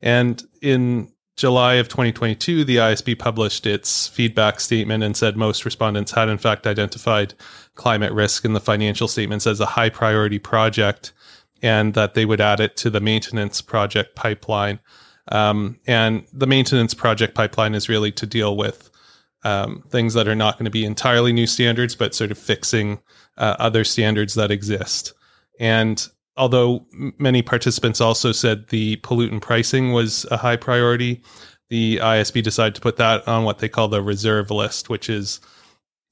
And 0.00 0.42
in 0.62 1.12
July 1.40 1.76
of 1.76 1.88
2022, 1.88 2.64
the 2.64 2.76
IASB 2.76 3.18
published 3.18 3.64
its 3.64 4.08
feedback 4.08 4.60
statement 4.60 5.02
and 5.02 5.16
said 5.16 5.38
most 5.38 5.64
respondents 5.64 6.12
had, 6.12 6.28
in 6.28 6.36
fact, 6.36 6.66
identified 6.66 7.32
climate 7.76 8.12
risk 8.12 8.44
in 8.44 8.52
the 8.52 8.60
financial 8.60 9.08
statements 9.08 9.46
as 9.46 9.58
a 9.58 9.64
high 9.64 9.88
priority 9.88 10.38
project 10.38 11.14
and 11.62 11.94
that 11.94 12.12
they 12.12 12.26
would 12.26 12.42
add 12.42 12.60
it 12.60 12.76
to 12.76 12.90
the 12.90 13.00
maintenance 13.00 13.62
project 13.62 14.14
pipeline. 14.14 14.80
Um, 15.28 15.80
and 15.86 16.26
the 16.30 16.46
maintenance 16.46 16.92
project 16.92 17.34
pipeline 17.34 17.74
is 17.74 17.88
really 17.88 18.12
to 18.12 18.26
deal 18.26 18.54
with 18.54 18.90
um, 19.42 19.82
things 19.88 20.12
that 20.12 20.28
are 20.28 20.34
not 20.34 20.58
going 20.58 20.66
to 20.66 20.70
be 20.70 20.84
entirely 20.84 21.32
new 21.32 21.46
standards, 21.46 21.94
but 21.94 22.14
sort 22.14 22.30
of 22.30 22.36
fixing 22.36 23.00
uh, 23.38 23.56
other 23.58 23.82
standards 23.84 24.34
that 24.34 24.50
exist. 24.50 25.14
And 25.58 26.06
although 26.40 26.86
many 27.18 27.42
participants 27.42 28.00
also 28.00 28.32
said 28.32 28.68
the 28.68 28.96
pollutant 28.98 29.42
pricing 29.42 29.92
was 29.92 30.24
a 30.30 30.38
high 30.38 30.56
priority, 30.56 31.22
the 31.68 31.98
IASB 31.98 32.42
decided 32.42 32.74
to 32.74 32.80
put 32.80 32.96
that 32.96 33.28
on 33.28 33.44
what 33.44 33.58
they 33.58 33.68
call 33.68 33.88
the 33.88 34.02
reserve 34.02 34.50
list, 34.50 34.88
which 34.88 35.10
is 35.10 35.40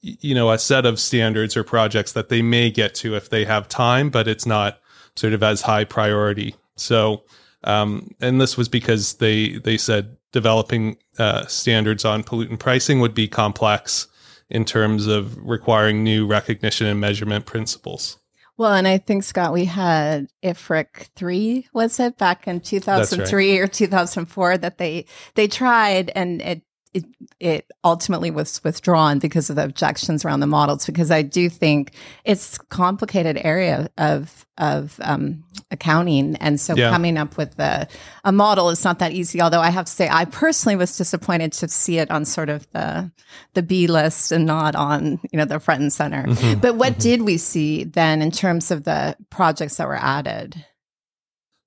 you 0.01 0.35
know 0.35 0.51
a 0.51 0.59
set 0.59 0.85
of 0.85 0.99
standards 0.99 1.57
or 1.57 1.63
projects 1.63 2.13
that 2.13 2.29
they 2.29 2.43
may 2.43 2.69
get 2.69 2.93
to 2.95 3.15
if 3.15 3.29
they 3.31 3.43
have 3.43 3.67
time, 3.67 4.11
but 4.11 4.27
it's 4.27 4.45
not 4.45 4.79
sort 5.15 5.33
of 5.33 5.41
as 5.41 5.63
high 5.63 5.83
priority. 5.83 6.55
So, 6.77 7.23
um, 7.63 8.11
and 8.21 8.39
this 8.39 8.55
was 8.55 8.69
because 8.69 9.15
they 9.15 9.57
they 9.57 9.77
said 9.77 10.15
developing 10.31 10.97
uh, 11.17 11.47
standards 11.47 12.05
on 12.05 12.23
pollutant 12.23 12.59
pricing 12.59 12.99
would 12.99 13.15
be 13.15 13.27
complex 13.27 14.07
in 14.47 14.63
terms 14.63 15.07
of 15.07 15.35
requiring 15.37 16.03
new 16.03 16.27
recognition 16.27 16.85
and 16.85 17.01
measurement 17.01 17.47
principles. 17.47 18.19
Well, 18.59 18.73
and 18.73 18.89
I 18.89 18.97
think 18.97 19.23
Scott, 19.23 19.53
we 19.53 19.63
had 19.63 20.27
IFRIC 20.43 21.11
three, 21.15 21.69
was 21.71 21.97
it 21.97 22.17
back 22.17 22.45
in 22.45 22.59
two 22.59 22.81
thousand 22.81 23.25
three 23.25 23.53
right. 23.57 23.61
or 23.61 23.67
two 23.67 23.87
thousand 23.87 24.25
four 24.25 24.57
that 24.57 24.77
they 24.77 25.05
they 25.35 25.47
tried, 25.47 26.11
and 26.13 26.41
it 26.41 26.61
it, 26.93 27.05
it 27.39 27.71
ultimately 27.83 28.31
was 28.31 28.63
withdrawn 28.63 29.19
because 29.19 29.49
of 29.49 29.55
the 29.55 29.63
objections 29.63 30.25
around 30.25 30.39
the 30.39 30.47
models. 30.47 30.85
Because 30.85 31.11
I 31.11 31.21
do 31.21 31.49
think 31.49 31.93
it's 32.25 32.57
complicated 32.57 33.37
area 33.43 33.89
of 33.97 34.45
of 34.57 34.99
um, 35.01 35.43
accounting, 35.71 36.35
and 36.37 36.59
so 36.59 36.75
yeah. 36.75 36.89
coming 36.89 37.17
up 37.17 37.37
with 37.37 37.55
the, 37.55 37.87
a 38.25 38.31
model 38.31 38.69
is 38.69 38.83
not 38.83 38.99
that 38.99 39.13
easy. 39.13 39.41
Although 39.41 39.61
I 39.61 39.69
have 39.69 39.85
to 39.85 39.91
say, 39.91 40.09
I 40.09 40.25
personally 40.25 40.75
was 40.75 40.97
disappointed 40.97 41.53
to 41.53 41.67
see 41.67 41.99
it 41.99 42.11
on 42.11 42.25
sort 42.25 42.49
of 42.49 42.69
the 42.71 43.11
the 43.53 43.63
B 43.63 43.87
list 43.87 44.31
and 44.31 44.45
not 44.45 44.75
on 44.75 45.19
you 45.31 45.37
know 45.37 45.45
the 45.45 45.59
front 45.59 45.81
and 45.81 45.93
center. 45.93 46.23
Mm-hmm. 46.23 46.59
But 46.59 46.75
what 46.75 46.93
mm-hmm. 46.93 47.01
did 47.01 47.21
we 47.21 47.37
see 47.37 47.83
then 47.83 48.21
in 48.21 48.31
terms 48.31 48.71
of 48.71 48.83
the 48.83 49.15
projects 49.29 49.75
that 49.75 49.87
were 49.87 49.95
added? 49.95 50.65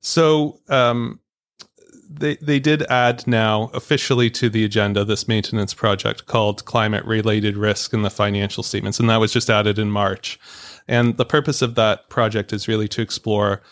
So 0.01 0.59
um, 0.69 1.21
they 2.19 2.37
they 2.37 2.61
did 2.61 2.83
add 2.85 3.27
now 3.27 3.71
officially 3.75 4.31
to 4.31 4.49
the 4.49 4.65
agenda 4.65 5.05
this 5.05 5.29
maintenance 5.29 5.75
project 5.75 6.27
called 6.27 6.65
climate 6.65 7.05
related 7.05 7.57
risk 7.57 7.93
in 7.93 8.03
the 8.03 8.11
financial 8.11 8.63
statements 8.63 9.01
and 9.01 9.09
that 9.09 9.19
was 9.19 9.33
just 9.33 9.51
added 9.51 9.79
in 9.79 9.91
March. 9.91 10.39
And 10.89 11.17
the 11.17 11.25
purpose 11.25 11.63
of 11.63 11.75
that 11.77 12.09
project 12.09 12.53
is 12.53 12.69
really 12.69 12.89
to 12.89 13.03
explore 13.03 13.63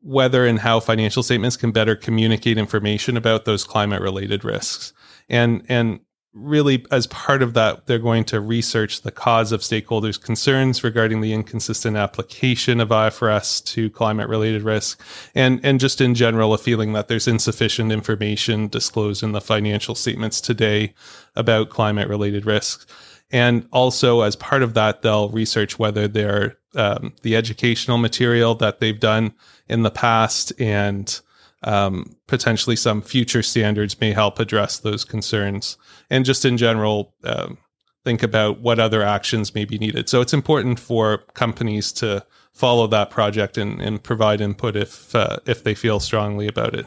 whether 0.00 0.46
and 0.46 0.60
how 0.60 0.80
financial 0.80 1.22
statements 1.22 1.56
can 1.56 1.72
better 1.72 1.96
communicate 1.96 2.58
information 2.58 3.16
about 3.16 3.44
those 3.44 3.64
climate 3.64 4.02
related 4.02 4.44
risks. 4.44 4.92
And 5.28 5.64
and 5.68 6.00
really, 6.36 6.84
as 6.90 7.06
part 7.06 7.42
of 7.42 7.54
that, 7.54 7.86
they're 7.86 7.98
going 7.98 8.24
to 8.24 8.40
research 8.40 9.02
the 9.02 9.10
cause 9.10 9.52
of 9.52 9.62
stakeholders' 9.62 10.20
concerns 10.20 10.84
regarding 10.84 11.22
the 11.22 11.32
inconsistent 11.32 11.96
application 11.96 12.80
of 12.80 12.90
IFRS 12.90 13.64
to 13.64 13.90
climate 13.90 14.28
related 14.28 14.62
risk, 14.62 15.00
and, 15.34 15.60
and 15.64 15.80
just 15.80 16.00
in 16.00 16.14
general, 16.14 16.52
a 16.52 16.58
feeling 16.58 16.92
that 16.92 17.08
there's 17.08 17.26
insufficient 17.26 17.90
information 17.90 18.68
disclosed 18.68 19.22
in 19.22 19.32
the 19.32 19.40
financial 19.40 19.94
statements 19.94 20.40
today 20.40 20.94
about 21.34 21.70
climate 21.70 22.08
related 22.08 22.44
risks. 22.44 22.86
And 23.32 23.66
also, 23.72 24.20
as 24.20 24.36
part 24.36 24.62
of 24.62 24.74
that, 24.74 25.02
they'll 25.02 25.30
research 25.30 25.78
whether 25.78 26.06
they're 26.06 26.58
um, 26.76 27.14
the 27.22 27.34
educational 27.34 27.98
material 27.98 28.54
that 28.56 28.80
they've 28.80 29.00
done 29.00 29.34
in 29.68 29.82
the 29.82 29.90
past 29.90 30.52
and 30.60 31.20
um, 31.66 32.16
potentially 32.26 32.76
some 32.76 33.02
future 33.02 33.42
standards 33.42 34.00
may 34.00 34.12
help 34.12 34.38
address 34.38 34.78
those 34.78 35.04
concerns. 35.04 35.76
And 36.08 36.24
just 36.24 36.44
in 36.44 36.56
general, 36.56 37.12
um, 37.24 37.58
think 38.04 38.22
about 38.22 38.60
what 38.60 38.78
other 38.78 39.02
actions 39.02 39.54
may 39.54 39.64
be 39.64 39.78
needed. 39.78 40.08
So 40.08 40.20
it's 40.20 40.32
important 40.32 40.78
for 40.78 41.18
companies 41.34 41.92
to 41.94 42.24
follow 42.52 42.86
that 42.86 43.10
project 43.10 43.58
and, 43.58 43.82
and 43.82 44.02
provide 44.02 44.40
input 44.40 44.76
if 44.76 45.14
uh, 45.14 45.38
if 45.44 45.64
they 45.64 45.74
feel 45.74 46.00
strongly 46.00 46.46
about 46.46 46.74
it. 46.74 46.86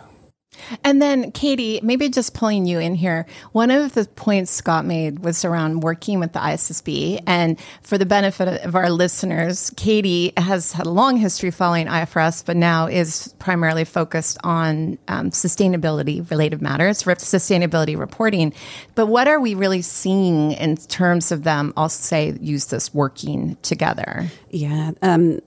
And 0.83 1.01
then, 1.01 1.31
Katie, 1.31 1.79
maybe 1.83 2.09
just 2.09 2.33
pulling 2.33 2.65
you 2.65 2.79
in 2.79 2.95
here. 2.95 3.25
One 3.51 3.71
of 3.71 3.93
the 3.93 4.05
points 4.05 4.51
Scott 4.51 4.85
made 4.85 5.19
was 5.19 5.45
around 5.45 5.81
working 5.81 6.19
with 6.19 6.33
the 6.33 6.39
ISSB. 6.39 7.21
And 7.27 7.59
for 7.81 7.97
the 7.97 8.05
benefit 8.05 8.63
of 8.63 8.75
our 8.75 8.89
listeners, 8.89 9.71
Katie 9.77 10.33
has 10.37 10.71
had 10.71 10.85
a 10.85 10.89
long 10.91 11.17
history 11.17 11.51
following 11.51 11.87
IFRS, 11.87 12.45
but 12.45 12.55
now 12.57 12.87
is 12.87 13.33
primarily 13.39 13.85
focused 13.85 14.37
on 14.43 14.97
um, 15.07 15.31
sustainability 15.31 16.29
related 16.29 16.61
matters, 16.61 17.03
sustainability 17.03 17.97
reporting. 17.97 18.53
But 18.95 19.07
what 19.07 19.27
are 19.27 19.39
we 19.39 19.55
really 19.55 19.81
seeing 19.81 20.53
in 20.53 20.77
terms 20.77 21.31
of 21.31 21.43
them, 21.43 21.73
I'll 21.77 21.89
say, 21.89 22.37
use 22.41 22.65
this 22.65 22.93
working 22.93 23.57
together? 23.61 24.27
Yeah. 24.49 24.91
Um, 25.01 25.39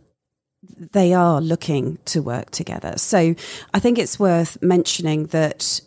they 0.91 1.15
are 1.15 1.41
looking 1.41 1.99
to 2.07 2.23
work 2.23 2.51
together. 2.51 2.95
So 2.97 3.35
I 3.73 3.79
think 3.79 3.99
it's 3.99 4.19
worth 4.19 4.61
mentioning 4.63 5.27
that 5.27 5.81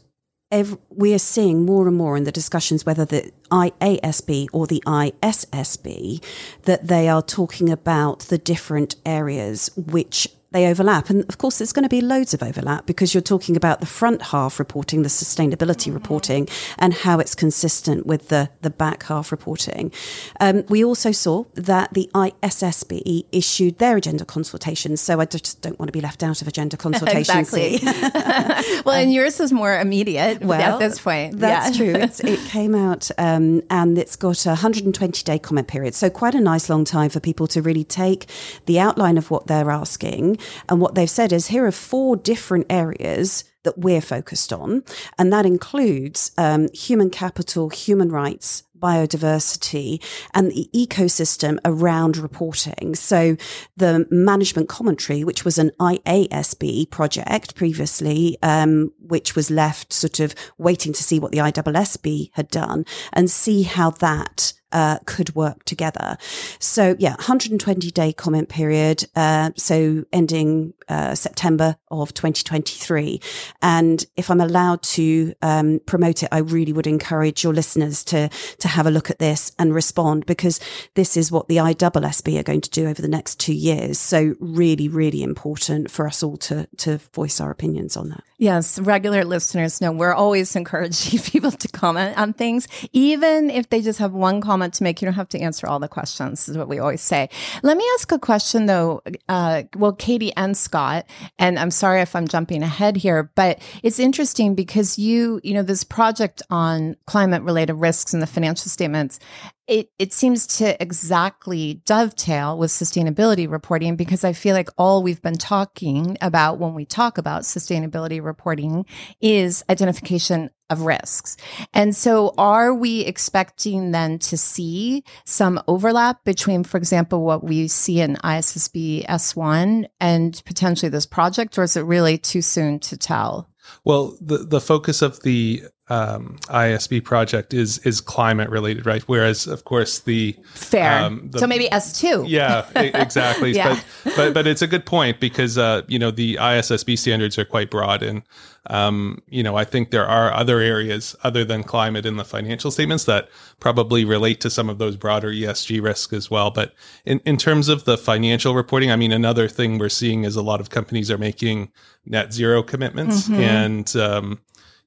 every, 0.51 0.77
we 0.89 1.13
are 1.13 1.19
seeing 1.19 1.65
more 1.65 1.87
and 1.87 1.97
more 1.97 2.15
in 2.15 2.23
the 2.23 2.31
discussions, 2.31 2.85
whether 2.85 3.05
the 3.05 3.31
IASB 3.51 4.47
or 4.53 4.67
the 4.67 4.81
ISSB, 4.85 6.23
that 6.63 6.87
they 6.87 7.09
are 7.09 7.21
talking 7.21 7.69
about 7.69 8.19
the 8.21 8.37
different 8.37 8.95
areas 9.05 9.69
which 9.75 10.27
they 10.55 10.67
overlap. 10.67 11.09
And 11.09 11.25
of 11.27 11.37
course, 11.37 11.57
there's 11.57 11.73
going 11.73 11.83
to 11.83 11.89
be 11.89 11.99
loads 11.99 12.33
of 12.33 12.41
overlap 12.41 12.85
because 12.85 13.13
you're 13.13 13.21
talking 13.21 13.57
about 13.57 13.81
the 13.81 13.85
front 13.85 14.21
half 14.21 14.57
reporting, 14.57 15.03
the 15.03 15.09
sustainability 15.09 15.87
mm-hmm. 15.87 15.95
reporting, 15.95 16.47
and 16.79 16.93
how 16.93 17.19
it's 17.19 17.35
consistent 17.35 18.05
with 18.05 18.29
the, 18.29 18.49
the 18.61 18.69
back 18.69 19.03
half 19.03 19.33
reporting. 19.33 19.91
Um, 20.39 20.63
we 20.69 20.83
also 20.83 21.11
saw 21.11 21.43
that 21.55 21.93
the 21.93 22.09
ISSB 22.13 23.25
issued 23.33 23.79
their 23.79 23.97
agenda 23.97 24.23
consultations. 24.23 25.01
So 25.01 25.19
I 25.19 25.25
just 25.25 25.61
don't 25.61 25.77
want 25.77 25.89
to 25.89 25.93
be 25.93 25.99
left 25.99 26.23
out 26.23 26.41
of 26.41 26.47
agenda 26.47 26.77
consultations. 26.85 27.53
exactly. 27.53 27.79
well, 28.85 28.95
and 28.95 29.13
yours 29.13 29.39
is 29.41 29.51
more 29.51 29.77
immediate 29.77 30.41
well, 30.41 30.75
at 30.75 30.79
this 30.79 31.01
point. 31.01 31.37
That's 31.37 31.77
yeah. 31.77 31.85
true. 31.85 32.01
It's, 32.01 32.21
it 32.21 32.39
came 32.47 32.73
out 32.73 33.11
um, 33.17 33.61
and 33.69 33.97
it's 33.97 34.15
got 34.15 34.45
a 34.45 34.49
120 34.49 35.23
day 35.23 35.37
comment 35.37 35.67
period. 35.67 35.95
So 35.95 36.09
quite 36.09 36.33
a 36.33 36.39
nice 36.39 36.69
long 36.69 36.85
time 36.85 37.09
for 37.09 37.19
people 37.19 37.45
to 37.47 37.61
really 37.61 37.83
take 37.83 38.27
the 38.67 38.79
outline 38.79 39.17
of 39.17 39.29
what 39.29 39.47
they're 39.47 39.69
asking 39.69 40.39
and 40.69 40.81
what 40.81 40.95
they've 40.95 41.09
said 41.09 41.31
is 41.31 41.47
here 41.47 41.65
are 41.65 41.71
four 41.71 42.15
different 42.15 42.65
areas 42.69 43.43
that 43.63 43.77
we're 43.77 44.01
focused 44.01 44.53
on. 44.53 44.83
And 45.17 45.33
that 45.33 45.45
includes 45.45 46.31
um, 46.37 46.69
human 46.73 47.09
capital, 47.09 47.69
human 47.69 48.09
rights, 48.09 48.63
biodiversity 48.79 50.03
and 50.33 50.51
the 50.51 50.69
ecosystem 50.75 51.57
around 51.65 52.17
reporting. 52.17 52.95
So 52.95 53.37
the 53.77 54.05
management 54.11 54.69
commentary, 54.69 55.23
which 55.23 55.45
was 55.45 55.57
an 55.57 55.71
IASB 55.79 56.89
project 56.91 57.55
previously, 57.55 58.37
um, 58.43 58.91
which 58.99 59.35
was 59.35 59.49
left 59.49 59.93
sort 59.93 60.19
of 60.19 60.35
waiting 60.57 60.93
to 60.93 61.03
see 61.03 61.19
what 61.19 61.31
the 61.31 61.39
ISSB 61.39 62.29
had 62.33 62.49
done 62.49 62.85
and 63.13 63.29
see 63.29 63.63
how 63.63 63.91
that 63.91 64.53
uh, 64.75 64.99
could 65.05 65.33
work 65.35 65.63
together. 65.63 66.17
So 66.59 66.97
yeah, 66.99 67.11
120 67.11 67.89
day 67.91 68.11
comment 68.11 68.49
period. 68.49 69.07
Uh, 69.15 69.51
so 69.55 70.03
ending 70.11 70.73
uh, 70.89 71.15
September 71.15 71.77
of 71.89 72.13
2023. 72.13 73.21
And 73.61 74.05
if 74.17 74.29
I'm 74.29 74.41
allowed 74.41 74.83
to 74.83 75.33
um, 75.41 75.79
promote 75.85 76.23
it, 76.23 76.29
I 76.31 76.39
really 76.39 76.73
would 76.73 76.87
encourage 76.87 77.41
your 77.43 77.53
listeners 77.53 78.03
to 78.05 78.29
to 78.59 78.67
have 78.67 78.85
a 78.85 78.91
look 78.91 79.09
at 79.09 79.19
this 79.19 79.53
and 79.57 79.73
respond 79.73 80.25
because 80.25 80.59
this 80.95 81.15
is 81.15 81.31
what 81.31 81.47
the 81.47 81.57
ISSB 81.57 82.37
are 82.37 82.43
going 82.43 82.61
to 82.61 82.69
do 82.69 82.87
over 82.87 83.01
the 83.01 83.07
next 83.07 83.39
two 83.39 83.53
years. 83.53 83.97
So 83.97 84.35
really, 84.41 84.89
really 84.89 85.23
important 85.23 85.89
for 85.89 86.05
us 86.05 86.21
all 86.21 86.35
to 86.37 86.67
to 86.77 86.97
voice 87.13 87.39
our 87.39 87.49
opinions 87.49 87.95
on 87.95 88.09
that. 88.09 88.23
Yes, 88.37 88.77
regular 88.79 89.23
listeners 89.23 89.79
know 89.79 89.93
we're 89.93 90.13
always 90.13 90.53
encouraging 90.61 91.19
people 91.31 91.51
to 91.51 91.67
comment 91.69 92.17
on 92.17 92.33
things, 92.33 92.67
even 92.91 93.49
if 93.49 93.69
they 93.69 93.81
just 93.81 93.99
have 93.99 94.11
one 94.11 94.41
comment 94.41 94.64
to 94.73 94.83
make. 94.83 95.01
You 95.01 95.05
don't 95.05 95.15
have 95.15 95.29
to 95.29 95.39
answer 95.39 95.67
all 95.67 95.79
the 95.79 95.87
questions. 95.87 96.47
Is 96.49 96.57
what 96.57 96.67
we 96.67 96.79
always 96.79 97.01
say. 97.01 97.29
Let 97.63 97.77
me 97.77 97.85
ask 97.95 98.11
a 98.11 98.19
question 98.19 98.65
though. 98.65 99.01
Uh, 99.29 99.63
well, 99.75 99.93
Katie 99.93 100.33
and 100.35 100.55
Scott, 100.55 101.05
and 101.39 101.57
I'm 101.57 101.71
sorry 101.71 102.01
if 102.01 102.15
I'm 102.15 102.27
jumping 102.27 102.63
ahead 102.63 102.97
here, 102.97 103.31
but 103.35 103.61
it's 103.83 103.99
interesting 103.99 104.55
because 104.55 104.97
you, 104.97 105.39
you 105.43 105.53
know, 105.53 105.63
this 105.63 105.83
project 105.83 106.41
on 106.49 106.95
climate 107.05 107.43
related 107.43 107.73
risks 107.73 108.13
in 108.13 108.19
the 108.19 108.27
financial 108.27 108.69
statements 108.69 109.19
it, 109.67 109.89
it 109.97 110.13
seems 110.13 110.45
to 110.57 110.81
exactly 110.81 111.81
dovetail 111.85 112.57
with 112.57 112.71
sustainability 112.71 113.49
reporting 113.49 113.95
because 113.95 114.23
I 114.23 114.33
feel 114.33 114.55
like 114.55 114.69
all 114.77 115.01
we've 115.01 115.21
been 115.21 115.37
talking 115.37 116.17
about 116.21 116.59
when 116.59 116.73
we 116.73 116.85
talk 116.85 117.17
about 117.17 117.43
sustainability 117.43 118.23
reporting 118.23 118.85
is 119.21 119.63
identification 119.69 120.51
of 120.69 120.81
risks. 120.81 121.37
And 121.73 121.95
so 121.95 122.33
are 122.37 122.73
we 122.73 123.01
expecting 123.01 123.91
then 123.91 124.19
to 124.19 124.37
see 124.37 125.03
some 125.23 125.61
overlap 125.67 126.23
between, 126.23 126.63
for 126.63 126.77
example, 126.77 127.23
what 127.23 127.43
we 127.43 127.67
see 127.67 128.01
in 128.01 128.15
ISSB 128.17 129.05
S1 129.05 129.85
and 129.99 130.41
potentially 130.45 130.89
this 130.89 131.05
project, 131.05 131.57
or 131.57 131.63
is 131.63 131.77
it 131.77 131.81
really 131.81 132.17
too 132.17 132.41
soon 132.41 132.79
to 132.79 132.97
tell? 132.97 133.49
Well, 133.83 134.17
the, 134.21 134.39
the 134.39 134.61
focus 134.61 135.01
of 135.01 135.21
the 135.21 135.63
um, 135.87 136.37
IASB 136.45 137.03
project 137.03 137.53
is 137.53 137.77
is 137.79 138.01
climate 138.01 138.49
related, 138.49 138.85
right? 138.87 139.03
Whereas, 139.03 139.45
of 139.45 139.65
course, 139.65 139.99
the 139.99 140.35
fair. 140.53 141.03
Um, 141.03 141.29
the, 141.29 141.39
so 141.39 141.47
maybe 141.47 141.71
S 141.71 141.99
two. 141.99 142.25
Yeah, 142.27 142.67
exactly. 142.75 143.51
yeah. 143.51 143.79
But, 144.03 144.15
but 144.15 144.33
but 144.33 144.47
it's 144.47 144.63
a 144.63 144.67
good 144.67 144.85
point 144.85 145.19
because 145.19 145.57
uh, 145.59 145.83
you 145.87 145.99
know 145.99 146.09
the 146.09 146.35
ISSB 146.35 146.97
standards 146.97 147.37
are 147.37 147.45
quite 147.45 147.69
broad, 147.69 148.01
and 148.01 148.23
um, 148.67 149.21
you 149.27 149.43
know 149.43 149.55
I 149.55 149.63
think 149.63 149.91
there 149.91 150.07
are 150.07 150.33
other 150.33 150.59
areas 150.59 151.15
other 151.23 151.45
than 151.45 151.61
climate 151.61 152.07
in 152.07 152.17
the 152.17 152.25
financial 152.25 152.71
statements 152.71 153.05
that 153.05 153.29
probably 153.59 154.05
relate 154.05 154.41
to 154.41 154.49
some 154.49 154.69
of 154.69 154.79
those 154.79 154.95
broader 154.95 155.29
ESG 155.29 155.83
risks 155.83 156.13
as 156.13 156.31
well. 156.31 156.49
But 156.49 156.73
in 157.05 157.19
in 157.25 157.37
terms 157.37 157.69
of 157.69 157.85
the 157.85 157.95
financial 157.95 158.55
reporting, 158.55 158.89
I 158.89 158.95
mean, 158.95 159.11
another 159.11 159.47
thing 159.47 159.77
we're 159.77 159.89
seeing 159.89 160.23
is 160.23 160.35
a 160.35 160.41
lot 160.41 160.59
of 160.59 160.71
companies 160.71 161.11
are 161.11 161.19
making 161.19 161.71
net 162.07 162.33
zero 162.33 162.63
commitments, 162.63 163.27
mm-hmm. 163.27 163.41
and 163.41 163.95
um, 163.95 164.39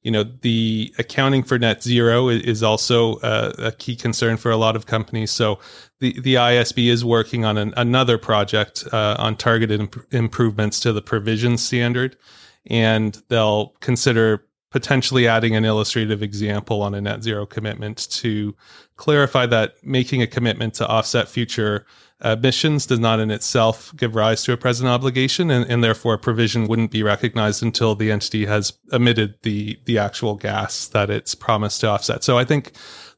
you 0.08 0.12
know, 0.12 0.24
the 0.40 0.90
accounting 0.98 1.42
for 1.42 1.58
net 1.58 1.82
zero 1.82 2.30
is 2.30 2.62
also 2.62 3.18
a, 3.18 3.52
a 3.58 3.72
key 3.72 3.94
concern 3.94 4.38
for 4.38 4.50
a 4.50 4.56
lot 4.56 4.74
of 4.74 4.86
companies. 4.86 5.30
So 5.30 5.58
the, 6.00 6.18
the 6.18 6.36
IASB 6.36 6.88
is 6.88 7.04
working 7.04 7.44
on 7.44 7.58
an, 7.58 7.74
another 7.76 8.16
project 8.16 8.84
uh, 8.90 9.16
on 9.18 9.36
targeted 9.36 9.80
imp- 9.80 10.06
improvements 10.10 10.80
to 10.80 10.94
the 10.94 11.02
provision 11.02 11.58
standard, 11.58 12.16
and 12.64 13.22
they'll 13.28 13.74
consider 13.80 14.46
potentially 14.70 15.28
adding 15.28 15.54
an 15.54 15.66
illustrative 15.66 16.22
example 16.22 16.80
on 16.80 16.94
a 16.94 17.02
net 17.02 17.22
zero 17.22 17.44
commitment 17.44 18.08
to 18.12 18.56
clarify 18.98 19.46
that 19.46 19.74
making 19.82 20.20
a 20.20 20.26
commitment 20.26 20.74
to 20.74 20.86
offset 20.86 21.28
future 21.28 21.86
emissions 22.22 22.84
does 22.84 22.98
not 22.98 23.20
in 23.20 23.30
itself 23.30 23.94
give 23.96 24.16
rise 24.16 24.42
to 24.42 24.52
a 24.52 24.56
present 24.56 24.88
obligation 24.88 25.50
and, 25.50 25.64
and 25.70 25.84
therefore 25.84 26.14
a 26.14 26.18
provision 26.18 26.66
wouldn't 26.66 26.90
be 26.90 27.02
recognized 27.02 27.62
until 27.62 27.94
the 27.94 28.10
entity 28.10 28.44
has 28.44 28.72
emitted 28.92 29.36
the 29.42 29.78
the 29.84 29.96
actual 29.96 30.34
gas 30.34 30.88
that 30.88 31.10
it's 31.10 31.34
promised 31.34 31.80
to 31.80 31.86
offset. 31.86 32.24
So 32.24 32.36
i 32.36 32.44
think 32.44 32.72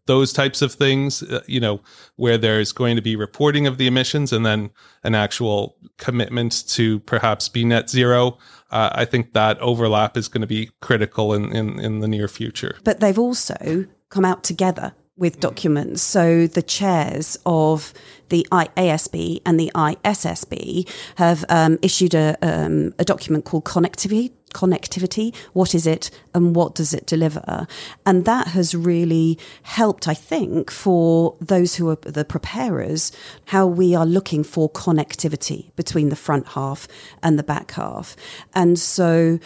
those 0.05 0.33
types 0.35 0.61
of 0.61 0.73
things 0.73 1.23
uh, 1.23 1.41
you 1.47 1.61
know 1.61 1.81
where 2.17 2.37
there's 2.37 2.73
going 2.73 2.95
to 2.95 3.03
be 3.03 3.17
reporting 3.17 3.67
of 3.67 3.79
the 3.79 3.87
emissions 3.87 4.35
and 4.35 4.45
then 4.45 4.71
an 5.03 5.15
actual 5.15 5.77
commitment 5.97 6.69
to 6.69 7.01
perhaps 7.01 7.49
be 7.49 7.65
net 7.65 7.89
zero 7.89 8.37
uh, 8.71 8.91
i 8.93 9.07
think 9.07 9.33
that 9.33 9.59
overlap 9.61 10.15
is 10.19 10.29
going 10.29 10.43
to 10.43 10.47
be 10.47 10.71
critical 10.83 11.33
in, 11.33 11.51
in 11.57 11.81
in 11.81 12.01
the 12.01 12.09
near 12.09 12.29
future. 12.29 12.77
But 12.85 13.01
they've 13.01 13.19
also 13.19 13.87
come 14.11 14.27
out 14.27 14.43
together 14.45 14.93
with 15.21 15.39
documents. 15.39 16.03
So 16.03 16.49
the 16.49 16.63
chairs 16.63 17.39
of 17.45 17.93
the 18.31 18.47
IASB 18.51 19.43
and 19.45 19.61
the 19.61 19.71
ISSB 19.75 20.89
have 21.17 21.45
um, 21.49 21.79
issued 21.83 22.15
a, 22.15 22.37
um, 22.43 22.95
a 22.99 23.05
document 23.05 23.45
called 23.45 23.65
Connectivity. 23.65 24.33
Connectivity, 24.55 25.33
what 25.53 25.77
is 25.77 25.87
it 25.87 26.11
and 26.35 26.57
what 26.57 26.75
does 26.75 26.93
it 26.93 27.07
deliver? 27.07 27.69
And 28.05 28.25
that 28.25 28.49
has 28.49 28.75
really 28.75 29.39
helped, 29.63 30.09
I 30.09 30.15
think, 30.15 30.73
for 30.73 31.37
those 31.41 31.77
who 31.77 31.89
are 31.89 31.99
the 32.03 32.25
preparers, 32.25 33.13
how 33.45 33.69
we 33.69 33.95
are 33.95 34.07
looking 34.07 34.43
for 34.43 34.69
connectivity 34.69 35.71
between 35.77 36.09
the 36.09 36.17
front 36.17 36.49
half 36.49 36.89
and 37.23 37.39
the 37.39 37.45
back 37.45 37.71
half. 37.73 38.17
And 38.53 38.77
so 38.77 39.39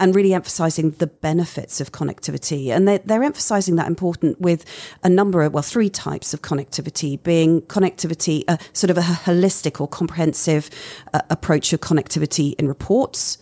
and 0.00 0.16
really 0.16 0.32
emphasizing 0.32 0.92
the 0.92 1.06
benefits 1.06 1.80
of 1.80 1.92
connectivity. 1.92 2.68
And 2.68 2.88
they're, 2.88 2.98
they're, 2.98 3.22
emphasizing 3.22 3.76
that 3.76 3.86
important 3.86 4.40
with 4.40 4.64
a 5.04 5.08
number 5.10 5.42
of, 5.42 5.52
well, 5.52 5.62
three 5.62 5.90
types 5.90 6.32
of 6.32 6.40
connectivity, 6.40 7.22
being 7.22 7.60
connectivity, 7.62 8.42
uh, 8.48 8.56
sort 8.72 8.90
of 8.90 8.96
a 8.96 9.02
holistic 9.02 9.78
or 9.78 9.86
comprehensive 9.86 10.70
uh, 11.12 11.20
approach 11.28 11.74
of 11.74 11.80
connectivity 11.80 12.54
in 12.54 12.66
reports. 12.66 13.36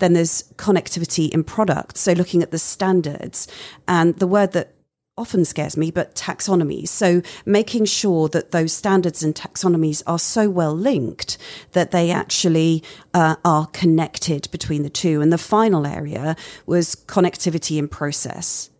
Then 0.00 0.12
there's 0.12 0.44
connectivity 0.56 1.30
in 1.30 1.44
products. 1.44 2.00
So 2.00 2.12
looking 2.12 2.42
at 2.42 2.50
the 2.50 2.58
standards 2.58 3.48
and 3.88 4.14
the 4.18 4.26
word 4.26 4.52
that 4.52 4.74
often 5.18 5.44
scares 5.44 5.76
me, 5.76 5.90
but 5.90 6.14
taxonomies. 6.14 6.88
So 6.88 7.20
making 7.44 7.84
sure 7.84 8.28
that 8.28 8.50
those 8.50 8.72
standards 8.72 9.22
and 9.22 9.34
taxonomies 9.34 10.02
are 10.06 10.18
so 10.18 10.48
well 10.48 10.74
linked 10.74 11.36
that 11.72 11.90
they 11.90 12.10
actually 12.10 12.82
uh, 13.12 13.36
are 13.44 13.66
connected 13.66 14.50
between 14.50 14.82
the 14.82 14.90
two. 14.90 15.20
And 15.20 15.32
the 15.32 15.38
final 15.38 15.86
area 15.86 16.34
was 16.66 16.94
connectivity 16.94 17.78
in 17.78 17.88
process. 17.88 18.70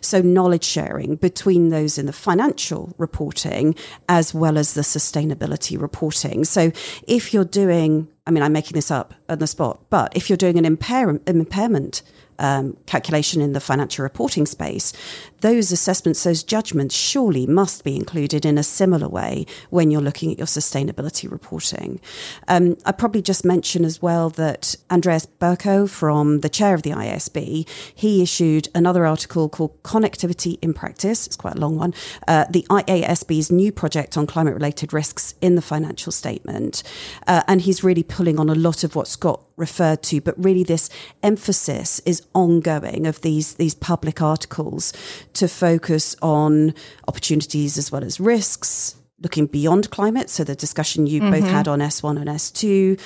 So 0.00 0.22
knowledge 0.22 0.64
sharing 0.64 1.16
between 1.16 1.70
those 1.70 1.98
in 1.98 2.06
the 2.06 2.12
financial 2.12 2.94
reporting 2.98 3.74
as 4.08 4.32
well 4.32 4.56
as 4.56 4.74
the 4.74 4.82
sustainability 4.82 5.80
reporting. 5.80 6.44
So 6.44 6.72
if 7.06 7.34
you're 7.34 7.44
doing, 7.44 8.08
I 8.26 8.30
mean, 8.30 8.42
I'm 8.42 8.52
making 8.52 8.74
this 8.74 8.90
up 8.90 9.14
on 9.28 9.38
the 9.38 9.46
spot, 9.46 9.80
but 9.90 10.16
if 10.16 10.30
you're 10.30 10.36
doing 10.36 10.56
an 10.58 10.64
impair- 10.64 11.20
impairment 11.26 12.02
um, 12.38 12.76
calculation 12.86 13.40
in 13.40 13.52
the 13.52 13.60
financial 13.60 14.02
reporting 14.02 14.46
space, 14.46 14.92
those 15.40 15.72
assessments, 15.72 16.22
those 16.24 16.42
judgments 16.42 16.94
surely 16.94 17.46
must 17.46 17.84
be 17.84 17.96
included 17.96 18.44
in 18.44 18.58
a 18.58 18.62
similar 18.62 19.08
way 19.08 19.46
when 19.70 19.90
you're 19.90 20.00
looking 20.00 20.32
at 20.32 20.38
your 20.38 20.46
sustainability 20.46 21.30
reporting. 21.30 22.00
Um, 22.48 22.76
I 22.84 22.92
probably 22.92 23.22
just 23.22 23.44
mention 23.44 23.84
as 23.84 24.00
well 24.00 24.30
that 24.30 24.76
Andreas 24.90 25.26
Barckow 25.26 25.88
from 25.88 26.40
the 26.40 26.48
chair 26.48 26.74
of 26.74 26.82
the 26.82 26.90
IASB, 26.90 27.68
he 27.94 28.22
issued 28.22 28.68
another 28.74 29.04
article 29.04 29.48
called 29.48 29.82
Connectivity 29.82 30.58
in 30.62 30.74
Practice. 30.74 31.26
It's 31.26 31.36
quite 31.36 31.56
a 31.56 31.60
long 31.60 31.76
one. 31.76 31.94
Uh, 32.28 32.46
the 32.50 32.64
IASB's 32.70 33.50
new 33.50 33.72
project 33.72 34.16
on 34.16 34.26
climate 34.26 34.54
related 34.54 34.92
risks 34.92 35.34
in 35.40 35.54
the 35.56 35.62
financial 35.62 36.12
statement. 36.12 36.82
Uh, 37.26 37.42
and 37.48 37.62
he's 37.62 37.84
really 37.84 38.02
pulling 38.12 38.38
on 38.38 38.50
a 38.50 38.54
lot 38.54 38.84
of 38.84 38.94
what 38.94 39.08
Scott 39.08 39.40
referred 39.56 40.02
to, 40.02 40.20
but 40.20 40.34
really 40.36 40.62
this 40.62 40.90
emphasis 41.22 41.98
is 42.00 42.26
ongoing 42.34 43.06
of 43.06 43.22
these, 43.22 43.54
these 43.54 43.74
public 43.74 44.20
articles 44.20 44.92
to 45.32 45.48
focus 45.48 46.14
on 46.20 46.74
opportunities 47.08 47.78
as 47.78 47.90
well 47.90 48.04
as 48.04 48.20
risks, 48.20 48.96
looking 49.22 49.46
beyond 49.46 49.90
climate. 49.90 50.28
So 50.28 50.44
the 50.44 50.54
discussion 50.54 51.06
you 51.06 51.22
mm-hmm. 51.22 51.30
both 51.30 51.44
had 51.44 51.68
on 51.68 51.78
S1 51.78 52.20
and 52.20 52.28
S2, 52.28 53.00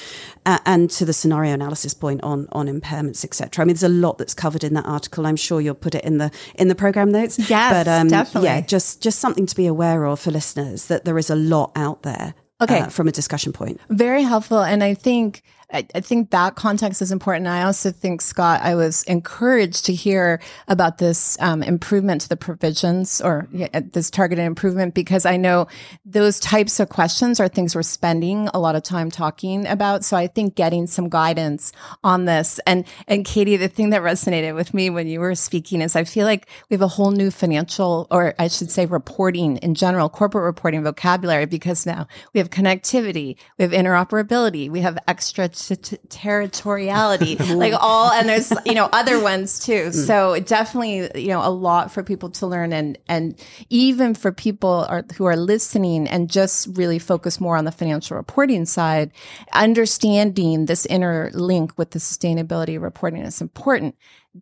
uh, 0.44 0.58
and 0.66 0.90
to 0.90 1.04
the 1.04 1.12
scenario 1.12 1.54
analysis 1.54 1.94
point 1.94 2.22
on 2.24 2.48
on 2.50 2.66
impairments, 2.66 3.24
etc. 3.24 3.62
I 3.62 3.64
mean, 3.64 3.74
there's 3.74 3.84
a 3.84 3.88
lot 3.88 4.18
that's 4.18 4.34
covered 4.34 4.64
in 4.64 4.74
that 4.74 4.86
article. 4.86 5.24
I'm 5.24 5.36
sure 5.36 5.60
you'll 5.60 5.74
put 5.74 5.94
it 5.94 6.04
in 6.04 6.18
the 6.18 6.32
in 6.56 6.66
the 6.66 6.74
program 6.74 7.12
notes. 7.12 7.38
Yes, 7.48 7.72
but, 7.72 7.88
um, 7.88 8.08
definitely. 8.08 8.48
Yeah, 8.48 8.60
just 8.62 9.02
just 9.02 9.20
something 9.20 9.46
to 9.46 9.54
be 9.54 9.66
aware 9.66 10.04
of 10.06 10.18
for 10.18 10.32
listeners 10.32 10.86
that 10.86 11.04
there 11.04 11.18
is 11.18 11.30
a 11.30 11.36
lot 11.36 11.70
out 11.76 12.02
there. 12.02 12.34
Okay. 12.60 12.80
Uh, 12.80 12.88
from 12.88 13.08
a 13.08 13.12
discussion 13.12 13.52
point. 13.52 13.80
Very 13.90 14.22
helpful. 14.22 14.62
And 14.62 14.82
I 14.82 14.94
think 14.94 15.42
I, 15.72 15.84
I, 15.96 16.00
think 16.00 16.30
that 16.30 16.54
context 16.54 17.02
is 17.02 17.10
important. 17.10 17.48
I 17.48 17.64
also 17.64 17.90
think, 17.90 18.20
Scott, 18.20 18.60
I 18.62 18.76
was 18.76 19.02
encouraged 19.04 19.84
to 19.86 19.94
hear 19.94 20.40
about 20.68 20.98
this 20.98 21.36
um, 21.40 21.60
improvement 21.60 22.20
to 22.20 22.28
the 22.28 22.36
provisions 22.36 23.20
or 23.20 23.48
yeah, 23.50 23.80
this 23.92 24.08
targeted 24.08 24.44
improvement 24.44 24.94
because 24.94 25.26
I 25.26 25.36
know 25.36 25.66
those 26.04 26.38
types 26.38 26.78
of 26.78 26.88
questions 26.88 27.40
are 27.40 27.48
things 27.48 27.74
we're 27.74 27.82
spending 27.82 28.48
a 28.54 28.60
lot 28.60 28.76
of 28.76 28.84
time 28.84 29.10
talking 29.10 29.66
about. 29.66 30.04
So 30.04 30.16
I 30.16 30.28
think 30.28 30.54
getting 30.54 30.86
some 30.86 31.08
guidance 31.08 31.72
on 32.04 32.26
this 32.26 32.60
and 32.66 32.84
and 33.08 33.24
Katie, 33.24 33.56
the 33.56 33.68
thing 33.68 33.90
that 33.90 34.02
resonated 34.02 34.54
with 34.54 34.72
me 34.72 34.88
when 34.88 35.08
you 35.08 35.18
were 35.18 35.34
speaking 35.34 35.82
is 35.82 35.96
I 35.96 36.04
feel 36.04 36.26
like 36.26 36.48
we 36.70 36.74
have 36.74 36.82
a 36.82 36.88
whole 36.88 37.10
new 37.10 37.32
financial, 37.32 38.06
or 38.12 38.34
I 38.38 38.46
should 38.46 38.70
say, 38.70 38.86
reporting 38.86 39.56
in 39.58 39.74
general, 39.74 40.08
corporate 40.08 40.44
reporting 40.44 40.84
vocabulary 40.84 41.46
because 41.46 41.86
now 41.86 42.06
we 42.32 42.38
have 42.38 42.50
connectivity, 42.50 43.36
we 43.58 43.64
have 43.64 43.72
interoperability, 43.72 44.70
we 44.70 44.80
have 44.82 44.96
extra 45.08 45.48
territoriality, 45.56 47.56
like 47.56 47.74
all, 47.78 48.10
and 48.10 48.28
there's, 48.28 48.52
you 48.64 48.74
know, 48.74 48.88
other 48.92 49.20
ones 49.20 49.58
too. 49.58 49.86
Mm. 49.86 50.06
So 50.06 50.40
definitely, 50.40 51.20
you 51.20 51.28
know, 51.28 51.46
a 51.46 51.50
lot 51.50 51.90
for 51.90 52.02
people 52.02 52.30
to 52.30 52.46
learn 52.46 52.72
and, 52.72 52.98
and 53.08 53.38
even 53.70 54.14
for 54.14 54.32
people 54.32 54.86
are, 54.88 55.04
who 55.16 55.24
are 55.24 55.36
listening 55.36 56.08
and 56.08 56.30
just 56.30 56.68
really 56.76 56.98
focus 56.98 57.40
more 57.40 57.56
on 57.56 57.64
the 57.64 57.72
financial 57.72 58.16
reporting 58.16 58.64
side, 58.64 59.10
understanding 59.52 60.66
this 60.66 60.86
inner 60.86 61.30
link 61.32 61.76
with 61.76 61.92
the 61.92 61.98
sustainability 61.98 62.80
reporting 62.80 63.22
is 63.22 63.40
important. 63.40 63.96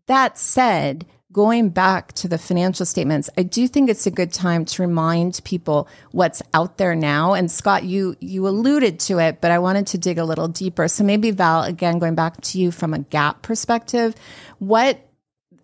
That 0.07 0.39
said, 0.39 1.07
going 1.35 1.69
back 1.69 2.13
to 2.13 2.29
the 2.29 2.39
financial 2.39 2.87
statements, 2.87 3.29
I 3.37 3.43
do 3.43 3.67
think 3.67 3.91
it's 3.91 4.07
a 4.07 4.11
good 4.11 4.33
time 4.33 4.65
to 4.67 4.83
remind 4.83 5.41
people 5.45 5.89
what's 6.13 6.41
out 6.55 6.79
there 6.79 6.95
now. 6.95 7.35
And 7.35 7.51
Scott, 7.51 7.83
you 7.83 8.17
you 8.21 8.47
alluded 8.49 9.01
to 9.01 9.19
it, 9.19 9.41
but 9.43 9.51
I 9.51 9.59
wanted 9.59 9.89
to 9.89 9.99
dig 9.99 10.17
a 10.17 10.25
little 10.25 10.49
deeper. 10.49 10.87
So 10.89 11.03
maybe 11.05 11.33
Val, 11.33 11.65
again, 11.65 11.99
going 11.99 12.15
back 12.15 12.41
to 12.41 12.59
you 12.59 12.71
from 12.71 12.95
a 12.95 13.01
GAAP 13.01 13.43
perspective, 13.43 14.15
what 14.61 15.01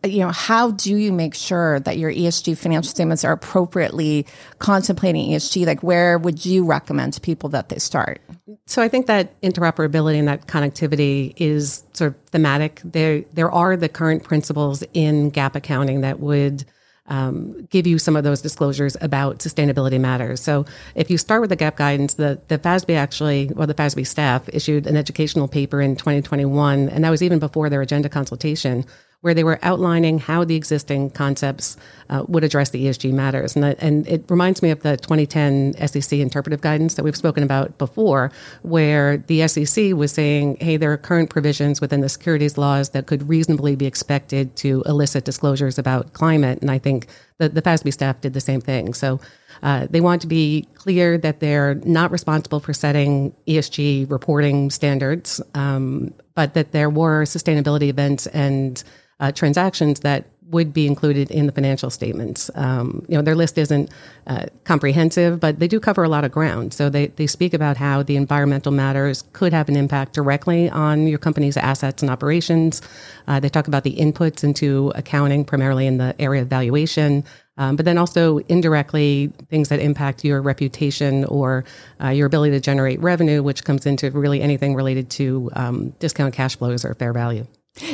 you 0.04 0.20
know, 0.20 0.30
how 0.30 0.70
do 0.70 0.96
you 0.96 1.12
make 1.12 1.34
sure 1.34 1.80
that 1.80 1.98
your 1.98 2.10
ESG 2.10 2.56
financial 2.56 2.90
statements 2.90 3.24
are 3.24 3.32
appropriately 3.32 4.26
contemplating 4.58 5.30
ESG? 5.30 5.66
Like, 5.66 5.82
where 5.82 6.18
would 6.18 6.44
you 6.44 6.64
recommend 6.64 7.12
to 7.14 7.20
people 7.20 7.48
that 7.50 7.68
they 7.68 7.78
start? 7.78 8.20
So, 8.66 8.82
I 8.82 8.88
think 8.88 9.06
that 9.06 9.38
interoperability 9.42 10.18
and 10.18 10.28
that 10.28 10.46
connectivity 10.46 11.34
is 11.36 11.84
sort 11.92 12.14
of 12.14 12.22
thematic. 12.30 12.80
There, 12.84 13.22
there 13.32 13.50
are 13.50 13.76
the 13.76 13.88
current 13.88 14.24
principles 14.24 14.82
in 14.94 15.30
GAAP 15.30 15.54
accounting 15.56 16.00
that 16.00 16.20
would 16.20 16.64
um, 17.10 17.66
give 17.70 17.86
you 17.86 17.98
some 17.98 18.16
of 18.16 18.24
those 18.24 18.40
disclosures 18.40 18.96
about 19.00 19.40
sustainability 19.40 20.00
matters. 20.00 20.40
So 20.40 20.64
if 20.94 21.10
you 21.10 21.18
start 21.18 21.40
with 21.40 21.50
the 21.50 21.56
GAAP 21.56 21.76
guidance, 21.76 22.14
the, 22.14 22.40
the 22.48 22.58
FASB 22.58 22.94
actually, 22.94 23.50
well, 23.54 23.66
the 23.66 23.74
FASB 23.74 24.06
staff 24.06 24.48
issued 24.52 24.86
an 24.86 24.96
educational 24.96 25.48
paper 25.48 25.80
in 25.80 25.96
2021, 25.96 26.88
and 26.88 27.04
that 27.04 27.10
was 27.10 27.22
even 27.22 27.40
before 27.40 27.68
their 27.68 27.82
agenda 27.82 28.08
consultation, 28.08 28.86
where 29.20 29.34
they 29.34 29.44
were 29.44 29.58
outlining 29.62 30.18
how 30.18 30.44
the 30.44 30.56
existing 30.56 31.10
concepts 31.10 31.76
uh, 32.08 32.24
would 32.28 32.42
address 32.42 32.70
the 32.70 32.86
ESG 32.86 33.12
matters. 33.12 33.54
And, 33.54 33.64
and 33.64 34.08
it 34.08 34.24
reminds 34.30 34.62
me 34.62 34.70
of 34.70 34.80
the 34.80 34.96
2010 34.96 35.74
SEC 35.86 36.18
interpretive 36.18 36.62
guidance 36.62 36.94
that 36.94 37.04
we've 37.04 37.16
spoken 37.16 37.42
about 37.42 37.76
before, 37.76 38.32
where 38.62 39.18
the 39.18 39.46
SEC 39.46 39.92
was 39.92 40.12
saying, 40.12 40.56
hey, 40.60 40.78
there 40.78 40.92
are 40.92 40.96
current 40.96 41.28
provisions 41.28 41.80
within 41.80 42.00
the 42.00 42.08
securities 42.08 42.56
laws 42.56 42.90
that 42.90 43.06
could 43.06 43.28
reasonably 43.28 43.76
be 43.76 43.86
expected 43.86 44.56
to 44.56 44.82
elicit 44.86 45.24
disclosures 45.24 45.78
about 45.78 46.14
climate. 46.14 46.58
And 46.62 46.70
I 46.70 46.78
think 46.78 47.06
the, 47.36 47.50
the 47.50 47.62
FASB 47.62 47.92
staff 47.92 48.22
did 48.22 48.32
the 48.32 48.40
same 48.40 48.62
thing. 48.62 48.94
So 48.94 49.20
uh, 49.62 49.86
they 49.90 50.00
want 50.00 50.22
to 50.22 50.26
be 50.26 50.66
clear 50.74 51.18
that 51.18 51.40
they're 51.40 51.74
not 51.84 52.10
responsible 52.10 52.60
for 52.60 52.72
setting 52.72 53.34
ESG 53.46 54.10
reporting 54.10 54.70
standards, 54.70 55.42
um, 55.54 56.14
but 56.34 56.54
that 56.54 56.72
there 56.72 56.88
were 56.88 57.24
sustainability 57.24 57.88
events 57.88 58.26
and 58.28 58.82
uh, 59.20 59.32
transactions 59.32 60.00
that 60.00 60.24
would 60.50 60.72
be 60.72 60.86
included 60.86 61.30
in 61.30 61.46
the 61.46 61.52
financial 61.52 61.90
statements. 61.90 62.50
Um, 62.56 63.04
you 63.08 63.16
know, 63.16 63.22
their 63.22 63.36
list 63.36 63.56
isn't 63.56 63.90
uh, 64.26 64.46
comprehensive, 64.64 65.38
but 65.38 65.60
they 65.60 65.68
do 65.68 65.78
cover 65.78 66.02
a 66.02 66.08
lot 66.08 66.24
of 66.24 66.32
ground. 66.32 66.74
So 66.74 66.90
they, 66.90 67.06
they 67.08 67.26
speak 67.26 67.54
about 67.54 67.76
how 67.76 68.02
the 68.02 68.16
environmental 68.16 68.72
matters 68.72 69.22
could 69.32 69.52
have 69.52 69.68
an 69.68 69.76
impact 69.76 70.12
directly 70.12 70.68
on 70.68 71.06
your 71.06 71.18
company's 71.18 71.56
assets 71.56 72.02
and 72.02 72.10
operations. 72.10 72.82
Uh, 73.28 73.38
they 73.38 73.48
talk 73.48 73.68
about 73.68 73.84
the 73.84 73.96
inputs 73.96 74.42
into 74.42 74.92
accounting, 74.96 75.44
primarily 75.44 75.86
in 75.86 75.98
the 75.98 76.14
area 76.18 76.42
of 76.42 76.48
valuation. 76.48 77.24
Um, 77.56 77.76
but 77.76 77.84
then 77.84 77.98
also 77.98 78.38
indirectly 78.48 79.32
things 79.50 79.68
that 79.68 79.80
impact 79.80 80.24
your 80.24 80.40
reputation 80.40 81.26
or 81.26 81.64
uh, 82.02 82.08
your 82.08 82.26
ability 82.26 82.52
to 82.52 82.60
generate 82.60 82.98
revenue, 83.00 83.42
which 83.42 83.64
comes 83.64 83.86
into 83.86 84.10
really 84.10 84.40
anything 84.40 84.74
related 84.74 85.10
to 85.10 85.50
um, 85.52 85.90
discount 85.98 86.32
cash 86.34 86.56
flows 86.56 86.84
or 86.84 86.94
fair 86.94 87.12
value. 87.12 87.46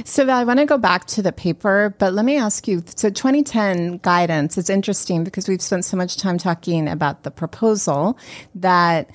So, 0.04 0.28
I 0.28 0.42
want 0.44 0.58
to 0.58 0.66
go 0.66 0.78
back 0.78 1.04
to 1.06 1.22
the 1.22 1.32
paper, 1.32 1.94
but 1.98 2.14
let 2.14 2.24
me 2.24 2.38
ask 2.38 2.66
you. 2.66 2.82
So, 2.96 3.10
2010 3.10 3.98
guidance 3.98 4.56
is 4.56 4.70
interesting 4.70 5.22
because 5.22 5.48
we've 5.48 5.62
spent 5.62 5.84
so 5.84 5.96
much 5.96 6.16
time 6.16 6.38
talking 6.38 6.88
about 6.88 7.22
the 7.22 7.30
proposal 7.30 8.18
that 8.54 9.10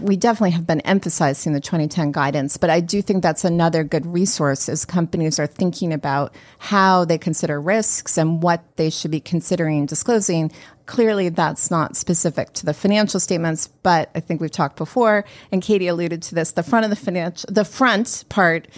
we 0.00 0.16
definitely 0.16 0.52
have 0.52 0.66
been 0.66 0.80
emphasizing 0.82 1.52
the 1.52 1.60
2010 1.60 2.12
guidance, 2.12 2.56
but 2.56 2.70
I 2.70 2.80
do 2.80 3.02
think 3.02 3.22
that's 3.22 3.44
another 3.44 3.84
good 3.84 4.06
resource 4.06 4.68
as 4.68 4.84
companies 4.84 5.38
are 5.38 5.46
thinking 5.46 5.92
about 5.92 6.34
how 6.58 7.04
they 7.04 7.18
consider 7.18 7.60
risks 7.60 8.16
and 8.16 8.42
what 8.42 8.64
they 8.76 8.90
should 8.90 9.10
be 9.10 9.20
considering 9.20 9.86
disclosing. 9.86 10.50
Clearly, 10.86 11.28
that's 11.28 11.70
not 11.70 11.96
specific 11.96 12.52
to 12.54 12.66
the 12.66 12.74
financial 12.74 13.20
statements, 13.20 13.68
but 13.82 14.10
I 14.14 14.20
think 14.20 14.40
we've 14.40 14.50
talked 14.50 14.76
before, 14.76 15.24
and 15.52 15.62
Katie 15.62 15.88
alluded 15.88 16.22
to 16.22 16.34
this. 16.34 16.52
The 16.52 16.62
front 16.62 16.84
of 16.84 16.90
the 16.90 16.96
financial, 16.96 17.48
the 17.52 17.64
front 17.64 18.24
part 18.28 18.68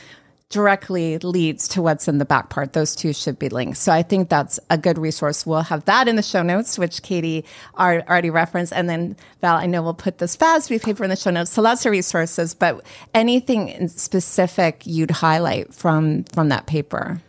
directly 0.50 1.18
leads 1.18 1.68
to 1.68 1.82
what's 1.82 2.08
in 2.08 2.18
the 2.18 2.24
back 2.24 2.48
part. 2.48 2.72
Those 2.72 2.96
two 2.96 3.12
should 3.12 3.38
be 3.38 3.48
linked. 3.48 3.76
So 3.76 3.92
I 3.92 4.02
think 4.02 4.28
that's 4.28 4.58
a 4.70 4.78
good 4.78 4.96
resource. 4.96 5.44
We'll 5.44 5.62
have 5.62 5.84
that 5.84 6.08
in 6.08 6.16
the 6.16 6.22
show 6.22 6.42
notes, 6.42 6.78
which 6.78 7.02
Katie 7.02 7.44
already 7.78 8.30
referenced. 8.30 8.72
And 8.72 8.88
then 8.88 9.16
Val, 9.42 9.56
I 9.56 9.66
know 9.66 9.82
we'll 9.82 9.94
put 9.94 10.18
this 10.18 10.36
FASB 10.36 10.82
paper 10.82 11.04
in 11.04 11.10
the 11.10 11.16
show 11.16 11.30
notes. 11.30 11.50
So 11.50 11.60
lots 11.60 11.84
of 11.84 11.92
resources, 11.92 12.54
but 12.54 12.82
anything 13.14 13.88
specific 13.88 14.86
you'd 14.86 15.10
highlight 15.10 15.74
from, 15.74 16.24
from 16.24 16.48
that 16.48 16.66
paper? 16.66 17.20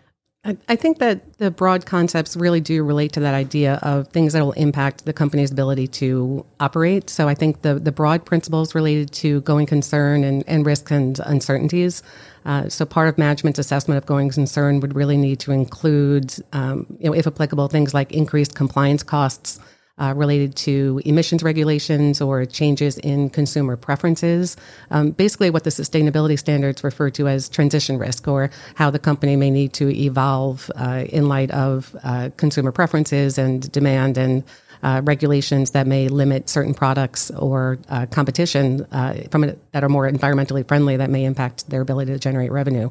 I 0.46 0.78
think 0.78 1.00
that 1.00 1.38
the 1.38 1.52
broad 1.52 1.86
concepts 1.86 2.38
really 2.38 2.62
do 2.62 2.82
relate 2.82 3.12
to 3.14 3.20
that 3.20 3.34
idea 3.34 3.78
of 3.82 4.08
things 4.08 4.32
that 4.32 4.42
will 4.42 4.54
impact 4.54 5.04
the 5.04 5.12
company's 5.12 5.52
ability 5.52 5.88
to 5.88 6.46
operate. 6.62 7.10
So 7.10 7.28
I 7.28 7.36
think 7.36 7.62
the, 7.62 7.76
the 7.76 7.92
broad 7.92 8.26
principles 8.26 8.74
related 8.74 9.12
to 9.16 9.42
going 9.42 9.66
concern 9.66 10.24
and, 10.24 10.46
and 10.48 10.66
risks 10.66 10.92
and 10.92 11.20
uncertainties. 11.26 12.04
Uh, 12.46 12.70
so 12.70 12.86
part 12.86 13.10
of 13.10 13.18
management's 13.18 13.60
assessment 13.60 13.98
of 13.98 14.06
going 14.06 14.30
concern 14.30 14.80
would 14.80 14.96
really 14.96 15.18
need 15.18 15.42
to 15.42 15.52
include, 15.52 16.34
um, 16.54 16.88
you 17.00 17.10
know, 17.10 17.14
if 17.14 17.28
applicable, 17.28 17.68
things 17.68 17.94
like 17.94 18.14
increased 18.14 18.56
compliance 18.56 19.04
costs, 19.04 19.60
uh, 20.00 20.14
related 20.16 20.56
to 20.56 21.02
emissions 21.06 21.44
regulations 21.44 22.22
or 22.22 22.46
changes 22.46 22.98
in 23.00 23.30
consumer 23.30 23.78
preferences. 23.78 24.58
Um, 24.92 25.12
basically, 25.12 25.50
what 25.50 25.64
the 25.64 25.70
sustainability 25.70 26.40
standards 26.40 26.84
refer 26.84 27.10
to 27.12 27.28
as 27.28 27.50
transition 27.50 27.98
risk, 27.98 28.28
or 28.28 28.50
how 28.76 28.90
the 28.90 29.00
company 29.00 29.36
may 29.36 29.50
need 29.50 29.74
to 29.74 29.90
evolve 29.90 30.72
uh, 30.76 31.06
in 31.10 31.28
light 31.28 31.52
of 31.52 31.96
uh, 32.04 32.30
consumer 32.38 32.72
preferences 32.72 33.38
and 33.38 33.72
demand 33.72 34.18
and 34.18 34.44
uh, 34.82 35.02
regulations 35.04 35.72
that 35.72 35.88
may 35.88 36.08
limit 36.08 36.48
certain 36.48 36.74
products 36.74 37.32
or 37.32 37.78
uh, 37.90 38.06
competition 38.06 38.86
uh, 38.92 39.14
from 39.30 39.44
a, 39.44 39.56
that 39.72 39.84
are 39.84 39.90
more 39.90 40.10
environmentally 40.10 40.66
friendly 40.68 40.96
that 40.98 41.10
may 41.10 41.26
impact 41.26 41.70
their 41.70 41.82
ability 41.82 42.12
to 42.12 42.20
generate 42.20 42.52
revenue. 42.52 42.90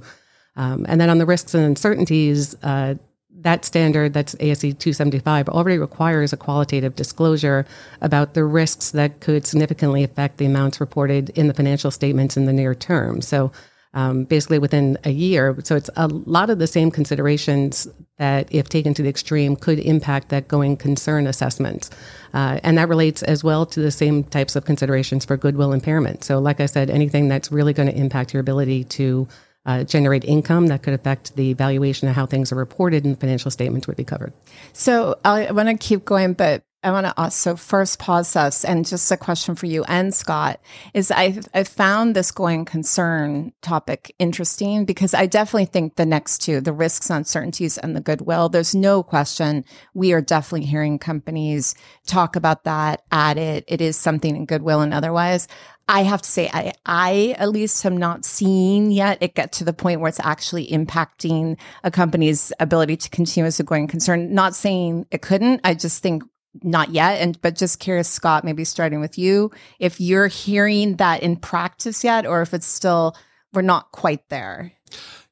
Um, 0.57 0.85
and 0.89 1.01
then 1.01 1.09
on 1.09 1.19
the 1.19 1.27
risks 1.27 1.55
and 1.55 1.65
uncertainties, 1.65 2.57
uh, 2.63 2.97
that 3.43 3.65
standard, 3.65 4.13
that's 4.15 4.35
ASC 4.37 4.79
275, 4.79 5.49
already 5.49 5.79
requires 5.79 6.33
a 6.33 6.37
qualitative 6.37 6.97
disclosure 6.97 7.65
about 8.01 8.35
the 8.35 8.45
risks 8.45 8.91
that 8.93 9.21
could 9.21 9.47
significantly 9.47 10.03
affect 10.03 10.39
the 10.39 10.47
amounts 10.47 10.81
reported 10.81 11.31
in 11.31 11.47
the 11.47 11.55
financial 11.55 11.91
statements 11.91 12.37
in 12.37 12.47
the 12.47 12.53
near 12.53 12.75
term. 12.75 13.21
So, 13.21 13.53
um, 13.95 14.25
basically 14.25 14.59
within 14.59 14.99
a 15.05 15.11
year. 15.11 15.57
So, 15.65 15.77
it's 15.77 15.89
a 15.97 16.09
lot 16.09 16.51
of 16.51 16.59
the 16.59 16.67
same 16.67 16.91
considerations 16.91 17.87
that, 18.19 18.49
if 18.53 18.69
taken 18.69 18.93
to 18.95 19.03
the 19.03 19.09
extreme, 19.09 19.57
could 19.57 19.79
impact 19.79 20.29
that 20.31 20.49
going 20.49 20.77
concern 20.77 21.27
assessment. 21.27 21.91
Uh, 22.35 22.61
and 22.63 22.77
that 22.77 22.89
relates 22.89 23.23
as 23.23 23.43
well 23.43 23.65
to 23.67 23.81
the 23.81 23.91
same 23.91 24.25
types 24.25 24.57
of 24.57 24.65
considerations 24.65 25.25
for 25.25 25.37
goodwill 25.37 25.73
impairment. 25.73 26.25
So, 26.25 26.39
like 26.39 26.61
I 26.61 26.67
said, 26.67 26.91
anything 26.91 27.29
that's 27.29 27.53
really 27.53 27.73
going 27.73 27.89
to 27.89 27.97
impact 27.97 28.35
your 28.35 28.41
ability 28.41 28.85
to 28.85 29.29
uh, 29.67 29.85
generate 29.85 30.25
income 30.25 30.69
that 30.69 30.83
could 30.83 30.95
affect 30.95 31.37
the 31.37 31.53
valuation 31.55 32.09
of 32.09 32.15
how 32.15 32.27
things 32.27 32.53
are 32.53 32.57
reported 32.57 33.05
in 33.05 33.17
financial 33.17 33.51
statements 33.51 33.87
would 33.87 33.97
be 33.97 34.05
covered. 34.05 34.33
So 34.73 35.19
I 35.25 35.51
want 35.53 35.69
to 35.69 35.77
keep 35.77 36.05
going, 36.05 36.33
but 36.33 36.63
I 36.83 36.93
want 36.93 37.07
to 37.07 37.15
also 37.21 37.57
first 37.57 37.99
pause 37.99 38.37
us 38.37 38.65
and 38.65 38.87
just 38.87 39.11
a 39.11 39.17
question 39.17 39.57
for 39.57 39.67
you 39.67 39.83
and 39.85 40.15
Scott 40.15 40.61
is 40.95 41.11
I 41.11 41.41
I 41.53 41.65
found 41.65 42.15
this 42.15 42.31
going 42.31 42.65
concern 42.67 43.53
topic 43.63 44.15
interesting 44.21 44.85
because 44.85 45.13
I 45.13 45.27
definitely 45.27 45.65
think 45.65 45.97
the 45.97 46.07
next 46.07 46.39
two, 46.39 46.61
the 46.61 46.73
risks, 46.73 47.11
uncertainties, 47.11 47.79
and 47.79 47.97
the 47.97 48.01
goodwill, 48.01 48.49
there's 48.49 48.77
no 48.77 49.03
question 49.03 49.65
we 49.93 50.13
are 50.13 50.21
definitely 50.21 50.67
hearing 50.67 51.01
companies 51.01 51.75
talk 52.07 52.37
about 52.37 52.63
that, 52.63 53.03
add 53.11 53.39
it. 53.39 53.65
It 53.67 53.81
is 53.81 53.97
something 53.97 54.37
in 54.37 54.47
goodwill 54.47 54.81
and 54.81 54.95
otherwise. 54.95 55.49
I 55.89 56.03
have 56.03 56.21
to 56.21 56.29
say, 56.29 56.51
I, 56.53 56.73
I 56.85 57.35
at 57.39 57.49
least 57.49 57.83
have 57.83 57.95
not 57.95 58.25
seen 58.25 58.91
yet 58.91 59.19
it 59.23 59.35
get 59.35 59.53
to 59.53 59.65
the 59.65 59.73
point 59.73 60.01
where 60.01 60.11
it's 60.11 60.21
actually 60.21 60.67
impacting 60.69 61.59
a 61.83 61.91
company's 61.91 62.53
ability 62.61 62.99
to 62.99 63.11
continue 63.11 63.47
as 63.47 63.59
a 63.59 63.65
going 63.65 63.89
concern. 63.89 64.35
Not 64.35 64.55
saying 64.55 65.07
it 65.11 65.23
couldn't. 65.23 65.63
I 65.65 65.73
just 65.75 66.03
think 66.03 66.23
not 66.63 66.91
yet. 66.91 67.21
And 67.21 67.41
but 67.41 67.57
just 67.57 67.81
curious, 67.81 68.09
Scott, 68.09 68.45
maybe 68.45 68.65
starting 68.65 69.01
with 69.01 69.19
you, 69.19 69.51
if 69.79 70.01
you're 70.01 70.27
hearing 70.27 70.97
that 70.97 71.23
in 71.23 71.37
practice 71.37 72.05
yet, 72.05 72.27
or 72.27 72.43
if 72.43 72.53
it's 72.53 72.67
still 72.67 73.17
we're 73.53 73.63
not 73.63 73.91
quite 73.93 74.29
there. 74.29 74.73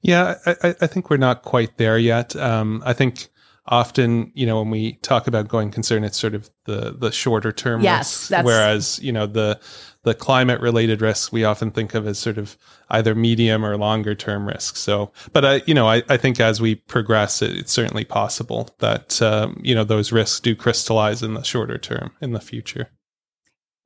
Yeah, 0.00 0.36
I, 0.46 0.74
I 0.80 0.86
think 0.86 1.10
we're 1.10 1.16
not 1.16 1.42
quite 1.42 1.76
there 1.76 1.98
yet. 1.98 2.34
Um, 2.36 2.82
I 2.86 2.92
think 2.92 3.28
often, 3.68 4.30
you 4.34 4.46
know, 4.46 4.58
when 4.58 4.70
we 4.70 4.94
talk 4.94 5.26
about 5.26 5.48
going 5.48 5.70
concern, 5.70 6.04
it's 6.04 6.18
sort 6.18 6.34
of 6.34 6.50
the 6.64 6.96
the 6.98 7.10
shorter 7.10 7.52
term 7.52 7.80
yes, 7.80 8.30
risks, 8.30 8.44
whereas 8.44 8.98
you 9.02 9.12
know 9.12 9.26
the 9.26 9.60
the 10.02 10.14
climate 10.14 10.60
related 10.60 11.02
risks 11.02 11.32
we 11.32 11.42
often 11.42 11.72
think 11.72 11.92
of 11.92 12.06
as 12.06 12.16
sort 12.16 12.38
of 12.38 12.56
either 12.90 13.12
medium 13.14 13.64
or 13.64 13.76
longer 13.76 14.14
term 14.14 14.46
risks. 14.46 14.80
So, 14.80 15.10
but 15.32 15.44
I, 15.44 15.62
you 15.66 15.74
know, 15.74 15.88
I, 15.88 16.04
I 16.08 16.16
think 16.16 16.38
as 16.38 16.60
we 16.60 16.76
progress, 16.76 17.42
it, 17.42 17.56
it's 17.56 17.72
certainly 17.72 18.04
possible 18.04 18.70
that 18.78 19.20
um, 19.20 19.60
you 19.62 19.74
know 19.74 19.84
those 19.84 20.12
risks 20.12 20.38
do 20.40 20.54
crystallize 20.54 21.22
in 21.22 21.34
the 21.34 21.42
shorter 21.42 21.78
term 21.78 22.12
in 22.20 22.32
the 22.32 22.40
future. 22.40 22.90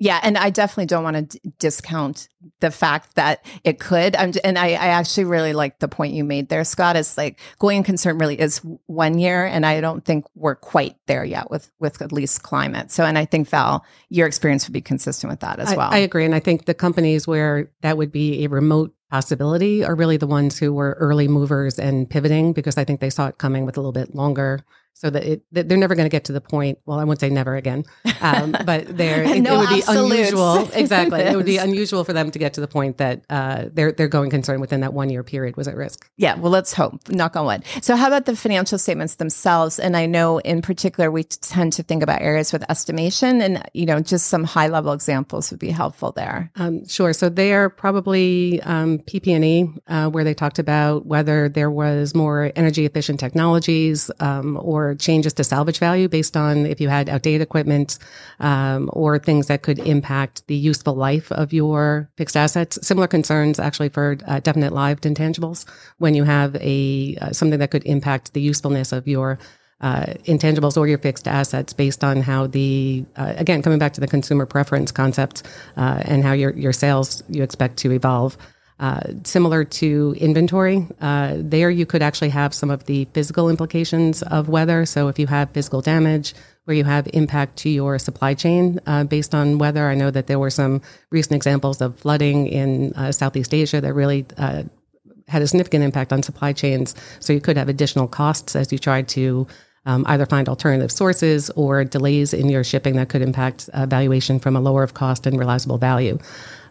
Yeah, 0.03 0.19
and 0.23 0.39
I 0.39 0.49
definitely 0.49 0.87
don't 0.87 1.05
want 1.05 1.17
to 1.17 1.39
d- 1.39 1.53
discount 1.59 2.29
the 2.61 2.71
fact 2.71 3.17
that 3.17 3.45
it 3.65 3.79
could. 3.79 4.17
I'm, 4.17 4.33
and 4.43 4.59
I, 4.59 4.69
I 4.69 4.87
actually 4.89 5.25
really 5.25 5.53
like 5.53 5.79
the 5.79 5.89
point 5.89 6.15
you 6.15 6.25
made 6.25 6.49
there, 6.49 6.65
Scott. 6.65 6.97
Is 6.97 7.19
like 7.19 7.39
going 7.59 7.83
concern 7.83 8.17
really 8.17 8.41
is 8.41 8.63
one 8.87 9.19
year, 9.19 9.45
and 9.45 9.67
I 9.67 9.83
don't 9.83 10.03
think 10.03 10.25
we're 10.35 10.55
quite 10.55 10.97
there 11.07 11.23
yet 11.23 11.51
with 11.51 11.71
with 11.81 12.01
at 12.01 12.13
least 12.13 12.43
climate. 12.43 12.91
So, 12.91 13.05
and 13.05 13.19
I 13.19 13.27
think 13.27 13.51
Val, 13.51 13.85
your 14.09 14.27
experience 14.27 14.67
would 14.67 14.73
be 14.73 14.81
consistent 14.81 15.31
with 15.31 15.41
that 15.41 15.61
as 15.61 15.69
I, 15.69 15.77
well. 15.77 15.91
I 15.93 15.99
agree, 15.99 16.25
and 16.25 16.35
I 16.35 16.41
think 16.41 16.65
the 16.65 16.73
companies 16.75 17.29
where 17.29 17.71
that 17.83 17.99
would 17.99 18.11
be 18.11 18.43
a 18.45 18.49
remote 18.49 18.95
possibility 19.11 19.85
are 19.85 19.95
really 19.95 20.17
the 20.17 20.27
ones 20.27 20.59
who 20.59 20.73
were 20.73 20.97
early 20.99 21.29
movers 21.29 21.79
and 21.79 22.09
pivoting 22.09 22.55
because 22.55 22.79
I 22.79 22.85
think 22.85 23.01
they 23.01 23.11
saw 23.11 23.27
it 23.27 23.37
coming 23.37 23.67
with 23.67 23.77
a 23.77 23.81
little 23.81 23.93
bit 23.93 24.15
longer 24.15 24.65
so 24.95 25.09
that 25.09 25.25
it 25.25 25.43
that 25.53 25.69
they're 25.69 25.79
never 25.79 25.95
going 25.95 26.05
to 26.05 26.11
get 26.11 26.25
to 26.25 26.33
the 26.33 26.41
point. 26.41 26.79
Well, 26.85 26.99
I 26.99 27.05
won't 27.05 27.21
say 27.21 27.31
never 27.31 27.57
again, 27.57 27.85
um, 28.21 28.55
but 28.67 28.97
there 28.97 29.23
it, 29.23 29.41
no 29.43 29.55
it, 29.55 29.59
would 29.59 29.69
be 29.71 29.83
unusual. 29.89 30.69
Exactly, 30.73 31.21
it 31.21 31.37
would 31.37 31.47
be 31.47 31.57
unusual 31.69 32.05
for 32.05 32.13
them 32.13 32.31
to 32.31 32.39
get 32.39 32.55
to 32.55 32.61
the 32.61 32.69
point 32.69 32.99
that 32.99 33.25
uh, 33.31 33.65
their 33.73 33.93
their 33.93 34.09
going 34.09 34.31
concern 34.31 34.61
within 34.61 34.81
that 34.81 34.93
one 34.93 35.09
year 35.09 35.23
period 35.23 35.57
was 35.57 35.69
at 35.69 35.77
risk. 35.77 36.11
Yeah, 36.17 36.37
well, 36.37 36.53
let's 36.53 36.73
hope. 36.73 37.09
Knock 37.09 37.37
on 37.37 37.47
wood. 37.47 37.65
So, 37.81 37.97
how 37.97 38.09
about 38.09 38.27
the 38.27 38.37
financial 38.37 38.79
statements 38.79 39.15
themselves? 39.15 39.79
And 39.79 39.97
I 39.97 40.07
know 40.07 40.39
in 40.39 40.61
particular 40.61 41.11
we 41.11 41.25
tend 41.25 41.73
to 41.75 41.83
think 41.83 42.03
about 42.03 42.21
areas 42.21 42.53
with 42.53 42.69
estimation, 42.71 43.41
and 43.41 43.63
you 43.73 43.87
know, 43.87 44.01
just 44.01 44.27
some 44.27 44.45
high 44.45 44.69
level 44.69 44.93
examples 44.93 45.51
would 45.51 45.61
be 45.61 45.71
helpful 45.71 46.13
there. 46.13 46.51
Um, 46.57 46.87
sure. 46.87 47.13
So 47.13 47.29
they 47.29 47.55
are 47.55 47.71
probably 47.71 48.61
um, 48.63 48.99
PP&E, 48.99 49.71
uh, 49.87 50.11
where 50.11 50.25
they 50.25 50.35
talked 50.35 50.59
about 50.59 51.07
whether 51.07 51.49
there 51.49 51.71
was 51.71 52.15
more 52.15 52.53
energy 52.57 52.85
efficient 52.85 53.19
technologies 53.19 54.11
um, 54.21 54.59
or 54.81 54.95
changes 54.95 55.33
to 55.35 55.45
salvage 55.45 55.79
value 55.79 56.09
based 56.09 56.37
on 56.37 56.67
if 56.67 56.81
you 56.81 56.89
had 56.89 57.09
outdated 57.09 57.43
equipment 57.43 57.99
um, 58.41 58.89
or 58.93 59.19
things 59.19 59.47
that 59.47 59.63
could 59.63 59.79
impact 59.81 60.47
the 60.47 60.57
useful 60.57 60.95
life 60.95 61.31
of 61.33 61.53
your 61.53 62.09
fixed 62.17 62.37
assets. 62.37 62.79
Similar 62.87 63.07
concerns 63.07 63.59
actually 63.59 63.91
for 63.91 64.17
uh, 64.27 64.41
definite 64.41 64.73
lived 64.73 65.05
intangibles 65.05 65.65
when 65.99 66.15
you 66.15 66.25
have 66.25 66.57
a 66.57 67.17
uh, 67.21 67.33
something 67.33 67.59
that 67.59 67.71
could 67.71 67.85
impact 67.85 68.33
the 68.33 68.41
usefulness 68.41 68.93
of 68.93 69.07
your 69.07 69.39
uh, 69.81 70.05
intangibles 70.25 70.77
or 70.77 70.87
your 70.87 70.99
fixed 70.99 71.27
assets 71.27 71.73
based 71.73 72.05
on 72.05 72.21
how 72.21 72.47
the 72.47 73.05
uh, 73.17 73.33
again 73.37 73.63
coming 73.63 73.79
back 73.79 73.93
to 73.95 74.01
the 74.01 74.07
consumer 74.07 74.47
preference 74.47 74.93
concept 74.93 75.43
uh, 75.77 76.03
and 76.05 76.23
how 76.23 76.33
your 76.33 76.53
your 76.53 76.73
sales 76.73 77.23
you 77.29 77.43
expect 77.43 77.77
to 77.79 77.91
evolve. 77.93 78.37
Uh, 78.81 79.13
similar 79.25 79.63
to 79.63 80.15
inventory, 80.19 80.87
uh, 81.03 81.35
there 81.37 81.71
you 81.71 81.85
could 81.85 82.01
actually 82.01 82.31
have 82.31 82.55
some 82.55 82.71
of 82.71 82.87
the 82.87 83.05
physical 83.13 83.51
implications 83.51 84.23
of 84.23 84.49
weather. 84.49 84.87
So 84.87 85.09
if 85.09 85.19
you 85.19 85.27
have 85.27 85.51
physical 85.51 85.83
damage, 85.83 86.35
where 86.65 86.77
you 86.77 86.85
have 86.85 87.09
impact 87.13 87.57
to 87.57 87.69
your 87.69 87.99
supply 87.99 88.33
chain 88.33 88.79
uh, 88.87 89.05
based 89.05 89.35
on 89.35 89.59
weather. 89.59 89.89
I 89.89 89.95
know 89.95 90.11
that 90.11 90.29
there 90.29 90.39
were 90.39 90.51
some 90.51 90.83
recent 91.11 91.35
examples 91.35 91.81
of 91.81 91.99
flooding 91.99 92.47
in 92.47 92.93
uh, 92.95 93.13
Southeast 93.13 93.53
Asia 93.53 93.81
that 93.81 93.93
really 93.93 94.25
uh, 94.39 94.63
had 95.27 95.43
a 95.43 95.47
significant 95.47 95.83
impact 95.83 96.13
on 96.13 96.23
supply 96.23 96.53
chains. 96.53 96.95
So 97.19 97.33
you 97.33 97.41
could 97.41 97.57
have 97.57 97.69
additional 97.69 98.07
costs 98.07 98.55
as 98.55 98.71
you 98.73 98.79
try 98.79 99.03
to 99.03 99.47
um, 99.85 100.05
either 100.07 100.27
find 100.27 100.49
alternative 100.49 100.93
sources 100.93 101.51
or 101.51 101.85
delays 101.85 102.33
in 102.33 102.49
your 102.49 102.63
shipping 102.63 102.97
that 102.97 103.09
could 103.09 103.23
impact 103.23 103.69
valuation 103.75 104.39
from 104.39 104.55
a 104.55 104.61
lower 104.61 104.83
of 104.83 104.95
cost 104.95 105.27
and 105.27 105.39
realizable 105.39 105.79
value. 105.79 106.19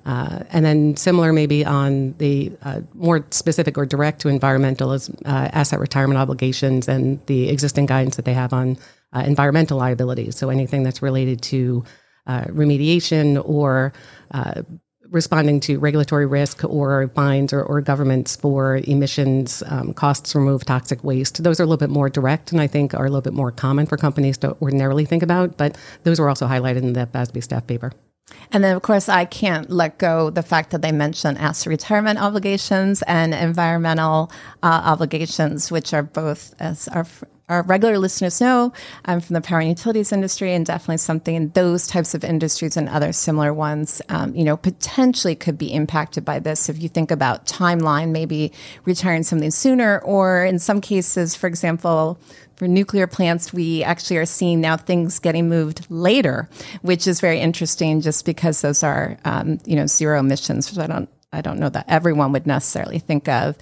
Uh, 0.05 0.43
and 0.51 0.65
then 0.65 0.95
similar 0.95 1.33
maybe 1.33 1.65
on 1.65 2.13
the 2.17 2.51
uh, 2.63 2.81
more 2.93 3.25
specific 3.31 3.77
or 3.77 3.85
direct 3.85 4.21
to 4.21 4.29
environmental 4.29 4.93
is 4.93 5.09
uh, 5.25 5.49
asset 5.53 5.79
retirement 5.79 6.17
obligations 6.17 6.87
and 6.87 7.19
the 7.25 7.49
existing 7.49 7.85
guidance 7.85 8.15
that 8.15 8.25
they 8.25 8.33
have 8.33 8.53
on 8.53 8.77
uh, 9.13 9.23
environmental 9.25 9.77
liabilities. 9.77 10.37
So 10.37 10.49
anything 10.49 10.83
that's 10.83 11.01
related 11.01 11.41
to 11.43 11.83
uh, 12.27 12.43
remediation 12.45 13.41
or 13.43 13.93
uh, 14.31 14.61
responding 15.09 15.59
to 15.59 15.79
regulatory 15.79 16.25
risk 16.25 16.63
or 16.63 17.07
fines 17.15 17.51
or, 17.51 17.63
or 17.63 17.81
governments 17.81 18.35
for 18.35 18.77
emissions, 18.83 19.63
um, 19.67 19.93
costs 19.93 20.35
remove 20.35 20.63
toxic 20.65 21.03
waste. 21.03 21.43
Those 21.43 21.59
are 21.59 21.63
a 21.63 21.65
little 21.65 21.77
bit 21.77 21.89
more 21.89 22.09
direct 22.09 22.51
and 22.51 22.61
I 22.61 22.67
think 22.67 22.93
are 22.93 23.05
a 23.05 23.09
little 23.09 23.21
bit 23.21 23.33
more 23.33 23.51
common 23.51 23.87
for 23.87 23.97
companies 23.97 24.37
to 24.39 24.55
ordinarily 24.61 25.05
think 25.05 25.23
about, 25.23 25.57
but 25.57 25.77
those 26.03 26.19
were 26.19 26.29
also 26.29 26.47
highlighted 26.47 26.83
in 26.83 26.93
the 26.93 27.07
FASB 27.07 27.43
staff 27.43 27.65
paper. 27.65 27.91
And 28.51 28.63
then, 28.63 28.75
of 28.75 28.81
course, 28.81 29.09
I 29.09 29.25
can't 29.25 29.69
let 29.69 29.97
go 29.97 30.29
the 30.29 30.43
fact 30.43 30.71
that 30.71 30.81
they 30.81 30.91
mention 30.91 31.37
asset 31.37 31.67
retirement 31.67 32.19
obligations 32.19 33.01
and 33.03 33.33
environmental 33.33 34.31
uh, 34.63 34.81
obligations, 34.85 35.71
which 35.71 35.93
are 35.93 36.03
both, 36.03 36.55
as 36.59 36.87
our 36.89 37.05
our 37.49 37.63
regular 37.63 37.97
listeners 37.97 38.39
know, 38.39 38.71
I'm 39.05 39.19
from 39.19 39.33
the 39.33 39.41
power 39.41 39.59
and 39.59 39.69
utilities 39.69 40.11
industry, 40.11 40.53
and 40.53 40.65
definitely 40.65 40.97
something 40.97 41.35
in 41.35 41.49
those 41.49 41.87
types 41.87 42.13
of 42.13 42.23
industries 42.23 42.77
and 42.77 42.87
other 42.87 43.11
similar 43.11 43.53
ones, 43.53 44.01
um, 44.09 44.35
you 44.35 44.43
know, 44.43 44.55
potentially 44.55 45.35
could 45.35 45.57
be 45.57 45.73
impacted 45.73 46.23
by 46.23 46.39
this. 46.39 46.69
If 46.69 46.81
you 46.81 46.87
think 46.87 47.11
about 47.11 47.45
timeline, 47.45 48.11
maybe 48.11 48.51
retiring 48.85 49.23
something 49.23 49.51
sooner, 49.51 49.99
or 49.99 50.45
in 50.45 50.59
some 50.59 50.79
cases, 50.79 51.35
for 51.35 51.47
example, 51.47 52.19
for 52.55 52.67
nuclear 52.67 53.07
plants, 53.07 53.53
we 53.53 53.83
actually 53.83 54.17
are 54.17 54.25
seeing 54.25 54.61
now 54.61 54.77
things 54.77 55.17
getting 55.17 55.49
moved 55.49 55.87
later, 55.89 56.49
which 56.81 57.07
is 57.07 57.21
very 57.21 57.39
interesting, 57.39 58.01
just 58.01 58.25
because 58.25 58.61
those 58.61 58.83
are, 58.83 59.17
um, 59.25 59.59
you 59.65 59.75
know, 59.75 59.87
zero 59.87 60.19
emissions, 60.19 60.69
which 60.69 60.77
I 60.77 60.87
don't 60.87 61.09
I 61.31 61.41
don't 61.41 61.59
know 61.59 61.69
that 61.69 61.85
everyone 61.87 62.31
would 62.31 62.47
necessarily 62.47 62.97
think 62.97 63.27
of. 63.27 63.55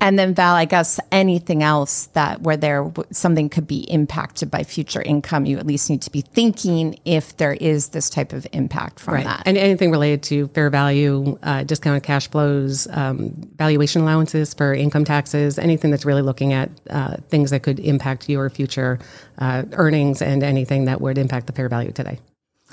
And 0.00 0.18
then 0.18 0.34
Val, 0.34 0.54
I 0.54 0.64
guess 0.64 0.98
anything 1.12 1.62
else 1.62 2.06
that 2.14 2.40
where 2.40 2.56
there 2.56 2.90
something 3.10 3.50
could 3.50 3.66
be 3.66 3.80
impacted 3.90 4.50
by 4.50 4.62
future 4.62 5.02
income, 5.02 5.44
you 5.44 5.58
at 5.58 5.66
least 5.66 5.90
need 5.90 6.00
to 6.02 6.10
be 6.10 6.22
thinking 6.22 6.98
if 7.04 7.36
there 7.36 7.52
is 7.52 7.88
this 7.88 8.08
type 8.08 8.32
of 8.32 8.46
impact 8.52 9.00
from 9.00 9.14
right. 9.14 9.24
that. 9.24 9.42
And 9.44 9.58
anything 9.58 9.90
related 9.90 10.22
to 10.24 10.48
fair 10.48 10.70
value, 10.70 11.38
uh, 11.42 11.64
discounted 11.64 12.04
cash 12.04 12.30
flows, 12.30 12.88
um, 12.90 13.34
valuation 13.56 14.00
allowances 14.00 14.54
for 14.54 14.72
income 14.72 15.04
taxes, 15.04 15.58
anything 15.58 15.90
that's 15.90 16.06
really 16.06 16.22
looking 16.22 16.54
at 16.54 16.70
uh, 16.88 17.16
things 17.28 17.50
that 17.50 17.62
could 17.62 17.80
impact 17.80 18.30
your 18.30 18.48
future 18.48 18.98
uh, 19.36 19.64
earnings 19.72 20.22
and 20.22 20.42
anything 20.42 20.86
that 20.86 21.02
would 21.02 21.18
impact 21.18 21.48
the 21.48 21.52
fair 21.52 21.68
value 21.68 21.92
today. 21.92 22.18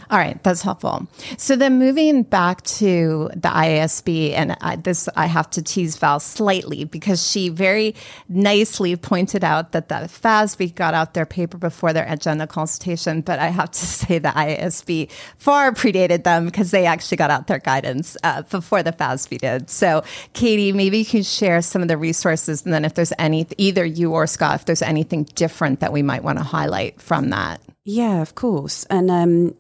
All 0.10 0.18
right, 0.18 0.42
that's 0.44 0.62
helpful. 0.62 1.06
So 1.38 1.58
then 1.58 1.80
moving 1.80 2.24
back 2.24 2.62
to 2.64 3.30
the 3.34 3.50
IASB, 3.50 4.32
and 4.32 4.56
I, 4.62 4.78
this 4.78 5.10
I 5.18 5.26
have 5.26 5.50
to 5.52 5.62
tease 5.62 5.98
Val 5.98 6.22
slightly 6.22 6.86
because 6.86 7.30
she 7.30 7.50
very 7.50 7.94
nicely 8.30 8.96
pointed 8.96 9.44
out 9.44 9.74
that 9.74 9.90
the 9.90 9.96
FASB 9.96 10.76
got 10.76 10.94
out 10.94 11.14
their 11.14 11.26
paper 11.26 11.58
before 11.58 11.92
their 11.92 12.06
agenda 12.08 12.48
consultation, 12.48 13.20
but 13.20 13.40
I 13.40 13.48
have 13.48 13.72
to 13.72 13.86
say 13.86 14.20
the 14.20 14.30
IASB 14.30 15.12
far 15.38 15.74
predated 15.74 16.24
them 16.24 16.46
because 16.46 16.72
they 16.72 16.86
actually 16.86 17.18
got 17.18 17.30
out 17.30 17.48
their 17.48 17.60
guidance 17.60 18.16
uh, 18.24 18.44
before 18.44 18.84
the 18.84 18.94
FASB 18.94 19.40
did. 19.40 19.70
So, 19.70 20.04
Katie, 20.32 20.72
maybe 20.72 21.00
you 21.00 21.06
can 21.06 21.24
share 21.24 21.62
some 21.62 21.82
of 21.82 21.90
the 21.90 21.98
resources, 21.98 22.64
and 22.64 22.74
then 22.74 22.86
if 22.86 22.94
there's 22.94 23.14
any, 23.20 23.46
either 23.58 23.84
you 23.84 24.14
or 24.14 24.26
Scott, 24.26 24.56
if 24.56 24.66
there's 24.66 24.82
anything 24.82 25.24
different 25.36 25.82
that 25.82 25.92
we 25.92 26.02
might 26.02 26.24
want 26.24 26.38
to 26.38 26.46
highlight 26.46 27.02
from 27.02 27.32
that. 27.32 27.62
Yeah, 27.84 28.22
of 28.22 28.36
course. 28.36 28.86
And 28.90 29.10
um, 29.10 29.56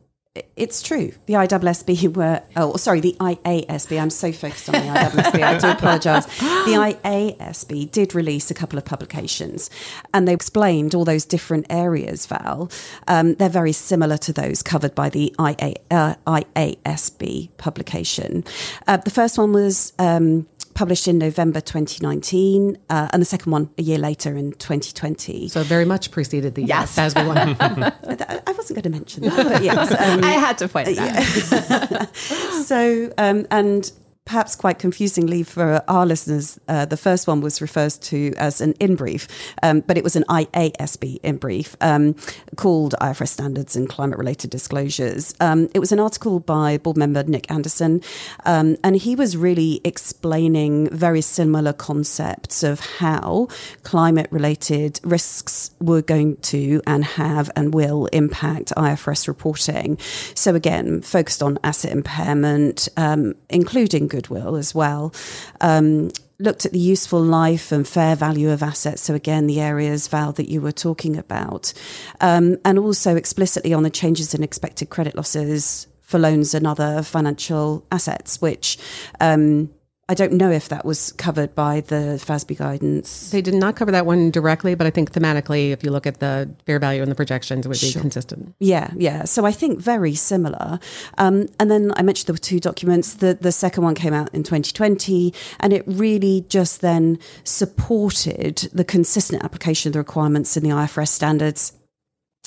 it's 0.56 0.82
true. 0.82 1.12
The 1.26 1.34
IASB 1.34 2.15
were, 2.15 2.41
oh, 2.56 2.78
sorry, 2.78 3.00
the 3.00 3.15
IASB. 3.19 4.02
I'm 4.02 4.10
so 4.10 4.32
focused 4.32 4.69
on 4.69 4.73
the 4.73 4.88
IASB. 4.88 5.43
I 5.43 5.58
do 5.58 5.69
apologise. 5.69 6.26
The 6.26 7.02
IASB 7.04 7.91
did 7.91 8.15
release 8.15 8.52
a 8.52 8.54
couple 8.54 8.78
of 8.78 8.86
publications 8.86 9.69
and 10.13 10.28
they 10.28 10.34
explained 10.34 10.95
all 10.95 11.06
those 11.06 11.26
different 11.26 11.65
areas, 11.69 12.26
Val. 12.26 12.71
Um, 13.08 13.36
they're 13.36 13.50
very 13.50 13.71
similar 13.71 14.17
to 14.17 14.34
those 14.34 14.62
covered 14.62 14.95
by 14.95 15.10
the 15.10 15.34
IA, 15.39 15.76
uh, 15.91 16.15
IASB 16.26 17.50
publication. 17.58 18.43
Uh, 18.88 18.97
the 18.97 19.12
first 19.12 19.38
one 19.38 19.54
was 19.54 19.93
um, 20.00 20.47
published 20.77 21.07
in 21.07 21.17
November 21.17 21.59
2019, 21.59 22.77
uh, 22.91 23.09
and 23.11 23.19
the 23.19 23.25
second 23.25 23.51
one 23.51 23.67
a 23.79 23.81
year 23.81 23.97
later 23.97 24.37
in 24.37 24.51
2020. 24.53 25.49
So 25.49 25.63
very 25.63 25.85
much 25.85 26.11
preceded 26.11 26.53
the 26.53 26.63
yes. 26.63 26.95
FASB 26.95 27.27
one. 27.27 27.37
I 28.47 28.51
wasn't 28.51 28.75
going 28.75 28.83
to 28.83 28.89
mention 28.89 29.23
that, 29.23 29.47
but 29.47 29.63
yes. 29.63 29.91
Um, 29.91 30.23
I 30.23 30.33
had 30.33 30.59
to 30.59 30.67
point 30.67 30.89
it 30.89 30.99
out. 30.99 31.15
Yeah. 31.51 32.61
so, 32.61 33.11
um, 33.17 33.47
and 33.49 33.91
perhaps 34.27 34.55
quite 34.55 34.77
confusingly 34.77 35.41
for 35.41 35.81
our 35.87 36.05
listeners, 36.05 36.59
uh, 36.67 36.85
the 36.85 36.97
first 36.97 37.27
one 37.27 37.39
was 37.39 37.61
referred 37.61 37.93
to 37.93 38.33
as 38.37 38.59
an 38.59 38.73
in 38.73 38.95
brief, 38.95 39.27
um, 39.63 39.79
but 39.79 39.97
it 39.97 40.03
was 40.03 40.17
an 40.17 40.25
IASB 40.25 41.19
in 41.23 41.37
brief 41.37 41.75
um, 41.79 42.13
called 42.57 42.93
IFRS 43.01 43.29
Standards 43.29 43.75
and 43.77 43.87
Climate 43.87 44.19
Related 44.19 44.49
Disclosures. 44.49 45.33
Um, 45.39 45.69
it 45.73 45.79
was 45.79 45.93
an 45.93 45.99
article 45.99 46.41
by 46.41 46.77
board 46.77 46.97
member 46.97 47.23
Nick 47.23 47.49
Anderson, 47.49 48.01
um, 48.45 48.75
and 48.83 48.97
he 48.97 49.15
was 49.15 49.37
really 49.37 49.79
explaining 49.85 50.89
very 50.89 51.21
similar 51.21 51.71
concepts 51.71 52.63
of 52.63 52.81
how 52.81 53.47
climate 53.83 54.27
related 54.29 54.99
risks 55.03 55.71
were 55.79 56.01
going 56.01 56.35
to 56.37 56.81
and 56.85 57.05
have 57.05 57.49
and 57.55 57.73
will 57.73 58.07
impact 58.07 58.73
IFRS 58.75 59.29
reporting. 59.29 59.97
So, 60.35 60.53
again, 60.53 61.01
focused 61.01 61.41
on 61.41 61.59
asset 61.63 61.93
impairment, 61.93 62.89
um, 62.97 63.35
including 63.49 64.09
goodwill 64.17 64.56
as 64.56 64.73
well. 64.73 65.13
Um, 65.62 66.10
looked 66.39 66.65
at 66.65 66.71
the 66.71 66.80
useful 66.80 67.21
life 67.21 67.71
and 67.71 67.88
fair 67.88 68.15
value 68.15 68.49
of 68.49 68.62
assets. 68.62 69.01
So 69.01 69.13
again, 69.15 69.47
the 69.47 69.60
areas, 69.60 70.08
Val, 70.08 70.32
that 70.34 70.49
you 70.49 70.62
were 70.62 70.71
talking 70.71 71.17
about, 71.17 71.73
um, 72.21 72.58
and 72.63 72.77
also 72.80 73.15
explicitly 73.15 73.73
on 73.73 73.84
the 73.84 73.89
changes 73.89 74.34
in 74.34 74.43
expected 74.43 74.89
credit 74.89 75.15
losses 75.15 75.88
for 76.01 76.19
loans 76.19 76.53
and 76.53 76.65
other 76.65 77.03
financial 77.03 77.84
assets, 77.91 78.41
which 78.41 78.77
um, 79.19 79.69
I 80.10 80.13
don't 80.13 80.34
know 80.34 80.50
if 80.50 80.70
that 80.70 80.86
was 80.86 81.12
covered 81.13 81.54
by 81.54 81.82
the 81.82 82.17
FASB 82.24 82.58
guidance. 82.58 83.30
They 83.32 83.41
did 83.41 83.54
not 83.54 83.76
cover 83.76 83.91
that 83.91 84.06
one 84.06 84.32
directly, 84.32 84.74
but 84.74 84.88
I 84.88 84.89
think 84.89 85.12
thematically, 85.12 85.72
if 85.72 85.84
you 85.84 85.91
look 85.91 86.08
at 86.08 86.22
the 86.22 86.50
fair 86.65 86.80
value 86.80 87.02
and 87.02 87.12
the 87.12 87.15
projections, 87.15 87.65
it 87.65 87.70
would 87.70 87.82
be 87.82 87.91
consistent. 87.91 88.56
Yeah, 88.60 88.89
yeah. 88.96 89.26
So 89.26 89.46
I 89.46 89.52
think 89.52 89.80
very 89.80 90.15
similar. 90.15 90.80
Um, 91.17 91.48
and 91.60 91.70
then 91.70 91.91
I 91.98 92.04
mentioned 92.04 92.28
there 92.28 92.34
were 92.34 92.38
two 92.38 92.62
documents. 92.62 93.15
The 93.15 93.38
the 93.39 93.52
second 93.52 93.84
one 93.84 93.96
came 93.96 94.13
out 94.13 94.34
in 94.34 94.43
2020, 94.43 95.34
and 95.60 95.74
it 95.74 95.84
really 95.86 96.46
just 96.48 96.80
then 96.80 97.20
supported 97.43 98.70
the 98.72 98.86
consistent 98.86 99.43
application 99.43 99.89
of 99.89 99.93
the 99.93 100.00
requirements 100.00 100.56
in 100.56 100.63
the 100.63 100.70
IFRS 100.70 101.10
standards. 101.10 101.74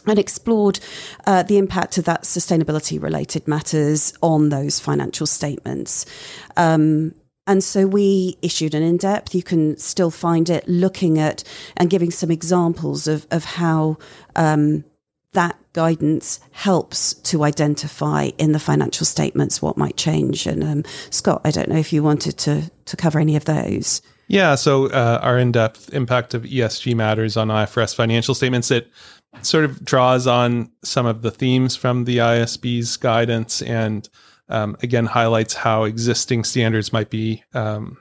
And 0.07 0.19
explored 0.19 0.81
uh, 1.27 1.43
the 1.43 1.59
impact 1.59 1.99
of 1.99 2.07
that 2.07 2.23
sustainability 2.23 3.01
related 3.01 3.47
matters 3.47 4.15
on 4.23 4.49
those 4.49 4.81
financial 4.81 5.27
statements. 5.27 6.07
Um, 6.57 7.15
and 7.51 7.65
so 7.65 7.85
we 7.85 8.39
issued 8.43 8.77
an 8.77 8.85
in 8.85 8.97
depth. 8.97 9.35
You 9.35 9.43
can 9.43 9.77
still 9.77 10.13
find 10.13 10.49
it 10.49 10.69
looking 10.69 11.19
at 11.19 11.43
and 11.77 11.91
giving 11.91 12.13
some 12.13 12.31
examples 12.31 13.09
of, 13.09 13.27
of 13.33 13.45
how 13.45 13.99
um, 14.37 14.85
that 15.33 15.59
guidance 15.73 16.39
helps 16.53 17.15
to 17.15 17.43
identify 17.43 18.31
in 18.39 18.53
the 18.53 18.61
financial 18.61 19.05
statements 19.05 19.61
what 19.61 19.77
might 19.77 19.97
change. 19.97 20.47
And 20.47 20.63
um, 20.63 20.85
Scott, 21.11 21.41
I 21.45 21.51
don't 21.51 21.69
know 21.69 21.77
if 21.77 21.93
you 21.93 22.05
wanted 22.05 22.39
to, 22.39 22.71
to 22.85 22.97
cover 22.97 23.19
any 23.19 23.35
of 23.35 23.47
those. 23.47 24.01
Yeah, 24.29 24.55
so 24.55 24.87
uh, 24.87 25.19
our 25.21 25.37
in-depth 25.37 25.93
impact 25.93 26.35
of 26.35 26.45
ESG 26.45 26.95
matters 26.95 27.37
on 27.37 27.49
IFRS 27.49 27.97
financial 27.97 28.37
statements 28.37 28.71
it 28.71 28.93
sort 29.43 29.65
of 29.65 29.85
draws 29.85 30.29
on 30.29 30.71
some 30.85 31.05
of 31.05 31.23
the 31.23 31.33
themes 31.33 31.75
from 31.75 32.05
the 32.05 32.19
IASB's 32.19 32.97
guidance 32.97 33.61
and 33.61 34.09
um, 34.51 34.77
again 34.83 35.07
highlights 35.07 35.55
how 35.55 35.85
existing 35.85 36.45
standards 36.45 36.93
might 36.93 37.11
be 37.11 37.43
um, 37.55 37.97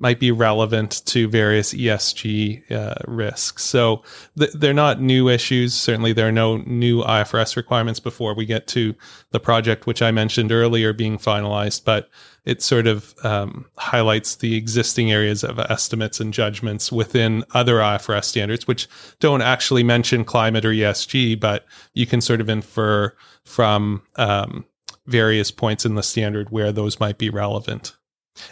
might 0.00 0.18
be 0.18 0.30
relevant 0.32 1.02
to 1.04 1.28
various 1.28 1.74
ESG 1.74 2.72
uh, 2.72 2.94
risks. 3.06 3.64
So 3.64 4.02
th- 4.38 4.52
they're 4.54 4.72
not 4.72 5.00
new 5.00 5.28
issues. 5.28 5.74
Certainly, 5.74 6.14
there 6.14 6.26
are 6.26 6.32
no 6.32 6.56
new 6.56 7.02
IFRS 7.02 7.54
requirements 7.54 8.00
before 8.00 8.34
we 8.34 8.46
get 8.46 8.66
to 8.68 8.94
the 9.30 9.38
project, 9.38 9.86
which 9.86 10.00
I 10.00 10.10
mentioned 10.10 10.52
earlier, 10.52 10.94
being 10.94 11.18
finalized. 11.18 11.84
But 11.84 12.08
it 12.46 12.62
sort 12.62 12.86
of 12.86 13.14
um, 13.22 13.66
highlights 13.76 14.36
the 14.36 14.56
existing 14.56 15.12
areas 15.12 15.44
of 15.44 15.58
estimates 15.58 16.18
and 16.18 16.32
judgments 16.32 16.90
within 16.90 17.44
other 17.52 17.76
IFRS 17.76 18.24
standards, 18.24 18.66
which 18.66 18.88
don't 19.18 19.42
actually 19.42 19.82
mention 19.82 20.24
climate 20.24 20.64
or 20.64 20.70
ESG, 20.70 21.38
but 21.38 21.66
you 21.92 22.06
can 22.06 22.22
sort 22.22 22.40
of 22.40 22.48
infer 22.48 23.14
from 23.44 24.02
um, 24.16 24.64
various 25.10 25.50
points 25.50 25.84
in 25.84 25.94
the 25.94 26.02
standard 26.02 26.50
where 26.50 26.72
those 26.72 27.00
might 27.00 27.18
be 27.18 27.28
relevant. 27.28 27.96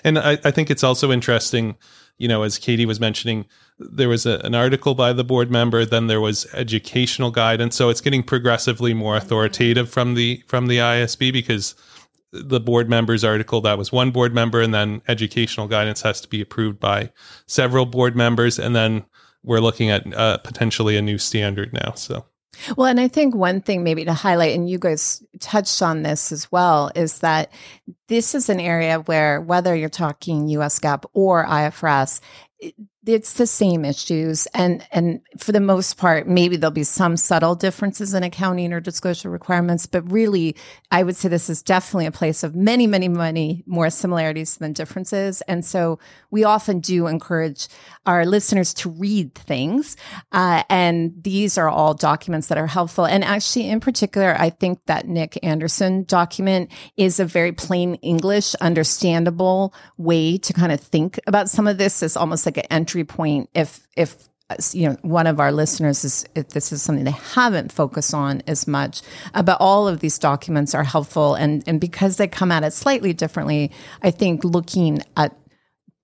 And 0.04 0.18
I, 0.18 0.32
I 0.44 0.50
think 0.50 0.70
it's 0.70 0.84
also 0.84 1.12
interesting, 1.12 1.76
you 2.18 2.28
know, 2.28 2.42
as 2.42 2.58
Katie 2.58 2.86
was 2.86 3.00
mentioning, 3.00 3.46
there 3.78 4.08
was 4.08 4.26
a, 4.26 4.40
an 4.44 4.54
article 4.54 4.94
by 4.94 5.12
the 5.12 5.24
board 5.24 5.50
member, 5.50 5.84
then 5.84 6.08
there 6.08 6.20
was 6.20 6.52
educational 6.52 7.30
guidance. 7.30 7.76
So 7.76 7.88
it's 7.88 8.00
getting 8.00 8.22
progressively 8.22 8.92
more 8.92 9.16
authoritative 9.16 9.88
from 9.88 10.14
the 10.14 10.42
from 10.46 10.66
the 10.66 10.78
IASB 10.78 11.32
because 11.32 11.74
the 12.32 12.60
board 12.60 12.90
members 12.90 13.24
article 13.24 13.60
that 13.62 13.78
was 13.78 13.90
one 13.90 14.10
board 14.10 14.34
member 14.34 14.60
and 14.60 14.74
then 14.74 15.00
educational 15.08 15.66
guidance 15.66 16.02
has 16.02 16.20
to 16.20 16.28
be 16.28 16.42
approved 16.42 16.78
by 16.78 17.10
several 17.46 17.86
board 17.86 18.14
members 18.14 18.58
and 18.58 18.76
then 18.76 19.02
we're 19.42 19.60
looking 19.60 19.88
at 19.88 20.12
uh, 20.14 20.36
potentially 20.38 20.98
a 20.98 21.00
new 21.00 21.16
standard 21.16 21.72
now 21.72 21.92
so 21.94 22.26
well, 22.76 22.88
and 22.88 22.98
I 22.98 23.08
think 23.08 23.34
one 23.34 23.60
thing 23.60 23.84
maybe 23.84 24.04
to 24.04 24.12
highlight, 24.12 24.54
and 24.54 24.68
you 24.68 24.78
guys 24.78 25.22
touched 25.40 25.83
on 25.83 26.03
this 26.03 26.33
as 26.33 26.51
well, 26.53 26.90
is 26.94 27.20
that 27.20 27.53
this 28.09 28.35
is 28.35 28.48
an 28.48 28.61
area 28.61 29.01
where 29.01 29.40
whether 29.40 29.74
you're 29.74 29.88
talking 29.88 30.48
US 30.48 30.79
GAAP 30.79 31.05
or 31.12 31.44
IFRS, 31.46 32.20
it's 33.08 33.32
the 33.34 33.46
same 33.46 33.84
issues. 33.84 34.46
And 34.54 34.86
and 34.92 35.20
for 35.38 35.52
the 35.52 35.60
most 35.60 35.96
part 35.96 36.28
maybe 36.28 36.56
there'll 36.56 36.70
be 36.70 36.84
some 36.84 37.16
subtle 37.16 37.54
differences 37.54 38.12
in 38.12 38.22
accounting 38.22 38.72
or 38.72 38.80
disclosure 38.80 39.30
requirements 39.30 39.86
but 39.86 40.10
really 40.10 40.54
i 40.90 41.02
would 41.02 41.16
say 41.16 41.28
this 41.28 41.48
is 41.48 41.62
definitely 41.62 42.06
a 42.06 42.12
place 42.12 42.42
of 42.42 42.54
many 42.54 42.86
many 42.86 43.08
many 43.08 43.64
more 43.66 43.90
similarities 43.90 44.56
than 44.56 44.72
differences. 44.72 45.40
And 45.42 45.64
so 45.64 45.98
we 46.30 46.44
often 46.44 46.80
do 46.80 47.06
encourage 47.06 47.68
our 48.04 48.26
listeners 48.26 48.74
to 48.74 48.90
read 48.90 49.34
things 49.34 49.96
uh, 50.32 50.62
and 50.68 51.12
these 51.22 51.56
are 51.56 51.68
all 51.68 51.94
documents 51.94 52.48
that 52.48 52.58
are 52.58 52.66
helpful. 52.66 53.06
And 53.06 53.24
actually 53.24 53.68
in 53.68 53.80
particular 53.80 54.36
i 54.38 54.50
think 54.50 54.78
that 54.86 55.06
nick 55.08 55.38
anderson 55.42 56.04
document 56.04 56.70
is 56.96 57.20
a 57.20 57.24
very 57.24 57.52
plain 57.52 57.94
english 57.96 58.54
understandable 58.56 59.72
way 59.96 60.38
to 60.38 60.52
kind 60.52 60.72
of 60.72 60.80
think 60.80 61.18
about 61.26 61.48
some 61.48 61.66
of 61.66 61.78
this. 61.78 62.02
As 62.02 62.16
almost 62.16 62.46
like 62.46 62.56
an 62.56 62.64
entry 62.70 62.97
entry 62.98 63.04
point 63.04 63.50
if 63.54 63.87
if 63.96 64.28
you 64.72 64.88
know 64.88 64.96
one 65.02 65.26
of 65.26 65.40
our 65.40 65.52
listeners 65.52 66.04
is 66.04 66.24
if 66.34 66.48
this 66.48 66.72
is 66.72 66.80
something 66.80 67.04
they 67.04 67.11
haven't 67.11 67.70
focused 67.70 68.14
on 68.14 68.42
as 68.46 68.66
much 68.66 69.02
uh, 69.34 69.42
but 69.42 69.58
all 69.61 69.87
of 69.87 70.00
these 70.00 70.18
documents 70.18 70.74
are 70.74 70.84
helpful. 70.84 71.34
And 71.34 71.62
and 71.66 71.80
because 71.80 72.16
they 72.16 72.28
come 72.28 72.50
at 72.50 72.64
it 72.64 72.72
slightly 72.72 73.12
differently 73.12 73.70
i 74.02 74.11
think 74.11 74.44
looking 74.44 75.02
at 75.16 75.37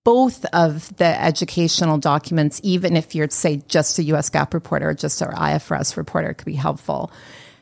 both 0.05 0.45
of 0.53 0.95
the 0.99 1.23
educational 1.23 1.97
documents 1.97 2.61
even 2.63 2.97
if 2.97 3.15
you're 3.15 3.31
say 3.31 3.63
just 3.69 3.99
a 3.99 4.03
us 4.03 4.29
GAAP 4.29 4.53
reporter 4.53 4.91
or 4.91 4.95
just 4.95 5.23
our 5.23 5.33
ifrs 5.33 5.97
reporter 5.97 6.35
could 6.35 6.45
be 6.45 6.55
helpful. 6.55 7.11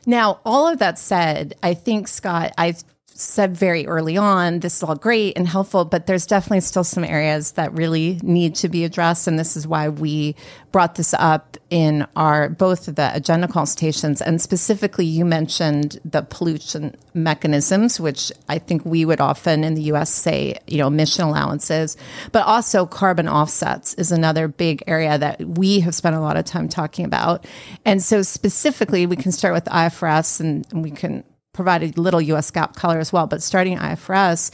Now 0.05 0.41
all 0.43 0.67
of 0.67 0.79
that 0.79 0.99
said 0.99 1.55
i 1.63 1.73
think 1.73 2.09
scott 2.09 2.51
i 2.57 2.75
said 3.23 3.55
very 3.55 3.87
early 3.87 4.17
on, 4.17 4.59
this 4.59 4.77
is 4.77 4.83
all 4.83 4.95
great 4.95 5.37
and 5.37 5.47
helpful, 5.47 5.85
but 5.85 6.07
there's 6.07 6.25
definitely 6.25 6.61
still 6.61 6.83
some 6.83 7.03
areas 7.03 7.53
that 7.53 7.73
really 7.73 8.19
need 8.23 8.55
to 8.55 8.69
be 8.69 8.83
addressed. 8.83 9.27
And 9.27 9.37
this 9.37 9.55
is 9.57 9.67
why 9.67 9.89
we 9.89 10.35
brought 10.71 10.95
this 10.95 11.13
up 11.13 11.57
in 11.69 12.05
our 12.15 12.49
both 12.49 12.87
of 12.87 12.95
the 12.95 13.15
agenda 13.15 13.47
consultations. 13.47 14.21
And 14.21 14.41
specifically, 14.41 15.05
you 15.05 15.25
mentioned 15.25 15.99
the 16.05 16.21
pollution 16.21 16.95
mechanisms, 17.13 17.99
which 17.99 18.31
I 18.49 18.59
think 18.59 18.85
we 18.85 19.05
would 19.05 19.21
often 19.21 19.63
in 19.63 19.75
the 19.75 19.83
US 19.93 20.09
say, 20.09 20.57
you 20.67 20.77
know, 20.77 20.87
emission 20.87 21.25
allowances, 21.25 21.97
but 22.31 22.45
also 22.45 22.85
carbon 22.85 23.27
offsets 23.27 23.93
is 23.95 24.11
another 24.11 24.47
big 24.47 24.83
area 24.87 25.17
that 25.17 25.39
we 25.41 25.79
have 25.81 25.95
spent 25.95 26.15
a 26.15 26.19
lot 26.19 26.37
of 26.37 26.45
time 26.45 26.69
talking 26.69 27.05
about. 27.05 27.45
And 27.85 28.01
so 28.01 28.21
specifically, 28.21 29.05
we 29.05 29.15
can 29.15 29.31
start 29.31 29.53
with 29.53 29.65
IFRS 29.65 30.39
and 30.39 30.65
we 30.83 30.91
can 30.91 31.23
provide 31.53 31.83
a 31.83 31.99
little 31.99 32.21
US 32.21 32.51
GAAP 32.51 32.75
color 32.75 32.99
as 32.99 33.13
well. 33.13 33.27
But 33.27 33.41
starting 33.41 33.77
IFRS, 33.77 34.51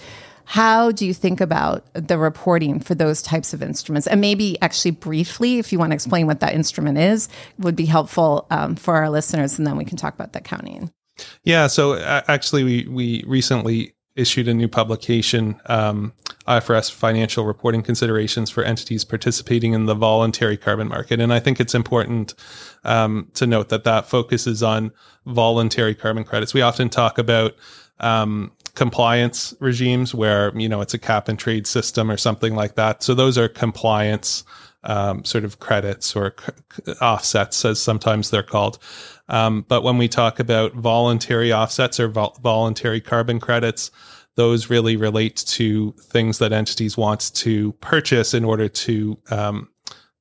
how 0.49 0.91
do 0.91 1.05
you 1.05 1.13
think 1.13 1.41
about 1.41 1.85
the 1.93 2.17
reporting 2.17 2.79
for 2.79 2.95
those 2.95 3.21
types 3.21 3.53
of 3.53 3.61
instruments? 3.61 4.07
And 4.07 4.19
maybe 4.19 4.59
actually 4.61 4.91
briefly, 4.91 5.59
if 5.59 5.71
you 5.71 5.77
want 5.77 5.91
to 5.91 5.93
explain 5.93 6.25
what 6.25 6.39
that 6.39 6.53
instrument 6.53 6.97
is, 6.97 7.29
would 7.59 7.75
be 7.75 7.85
helpful 7.85 8.47
um, 8.49 8.75
for 8.75 8.95
our 8.95 9.09
listeners, 9.11 9.59
and 9.59 9.67
then 9.67 9.77
we 9.77 9.85
can 9.85 9.95
talk 9.95 10.15
about 10.15 10.33
the 10.33 10.41
counting. 10.41 10.91
Yeah, 11.43 11.67
so 11.67 11.93
uh, 11.93 12.23
actually, 12.27 12.63
we 12.63 12.87
we 12.89 13.23
recently 13.27 13.93
issued 14.15 14.47
a 14.47 14.53
new 14.53 14.67
publication, 14.67 15.59
um, 15.67 16.13
IFRS 16.49 16.91
Financial 16.91 17.45
Reporting 17.45 17.83
Considerations 17.83 18.49
for 18.49 18.63
Entities 18.63 19.05
Participating 19.05 19.73
in 19.73 19.85
the 19.85 19.93
Voluntary 19.93 20.57
Carbon 20.57 20.87
Market. 20.87 21.19
And 21.19 21.31
I 21.31 21.39
think 21.39 21.59
it's 21.59 21.75
important 21.75 22.33
um, 22.83 23.29
to 23.35 23.45
note 23.45 23.69
that 23.69 23.83
that 23.83 24.07
focuses 24.07 24.63
on 24.63 24.91
voluntary 25.27 25.93
carbon 25.93 26.23
credits. 26.23 26.53
We 26.53 26.61
often 26.61 26.89
talk 26.89 27.19
about 27.19 27.55
um, 27.99 28.51
compliance 28.73 29.53
regimes 29.59 30.15
where, 30.15 30.57
you 30.57 30.67
know, 30.67 30.81
it's 30.81 30.95
a 30.95 30.99
cap 30.99 31.27
and 31.27 31.37
trade 31.37 31.67
system 31.67 32.09
or 32.09 32.17
something 32.17 32.55
like 32.55 32.75
that. 32.75 33.03
So 33.03 33.13
those 33.13 33.37
are 33.37 33.47
compliance 33.47 34.43
um, 34.83 35.23
sort 35.25 35.43
of 35.43 35.59
credits 35.59 36.15
or 36.15 36.33
c- 36.39 36.93
offsets, 36.93 37.63
as 37.65 37.81
sometimes 37.81 38.31
they're 38.31 38.41
called. 38.41 38.79
Um, 39.27 39.65
but 39.67 39.83
when 39.83 39.97
we 39.97 40.07
talk 40.07 40.39
about 40.39 40.73
voluntary 40.73 41.53
offsets 41.53 41.99
or 41.99 42.07
vol- 42.07 42.37
voluntary 42.41 43.01
carbon 43.01 43.39
credits, 43.39 43.91
those 44.39 44.69
really 44.69 44.95
relate 44.95 45.35
to 45.35 45.91
things 45.99 46.37
that 46.37 46.53
entities 46.53 46.95
want 46.95 47.33
to 47.35 47.73
purchase 47.73 48.33
in 48.33 48.45
order 48.45 48.69
to 48.69 49.19
um, 49.31 49.67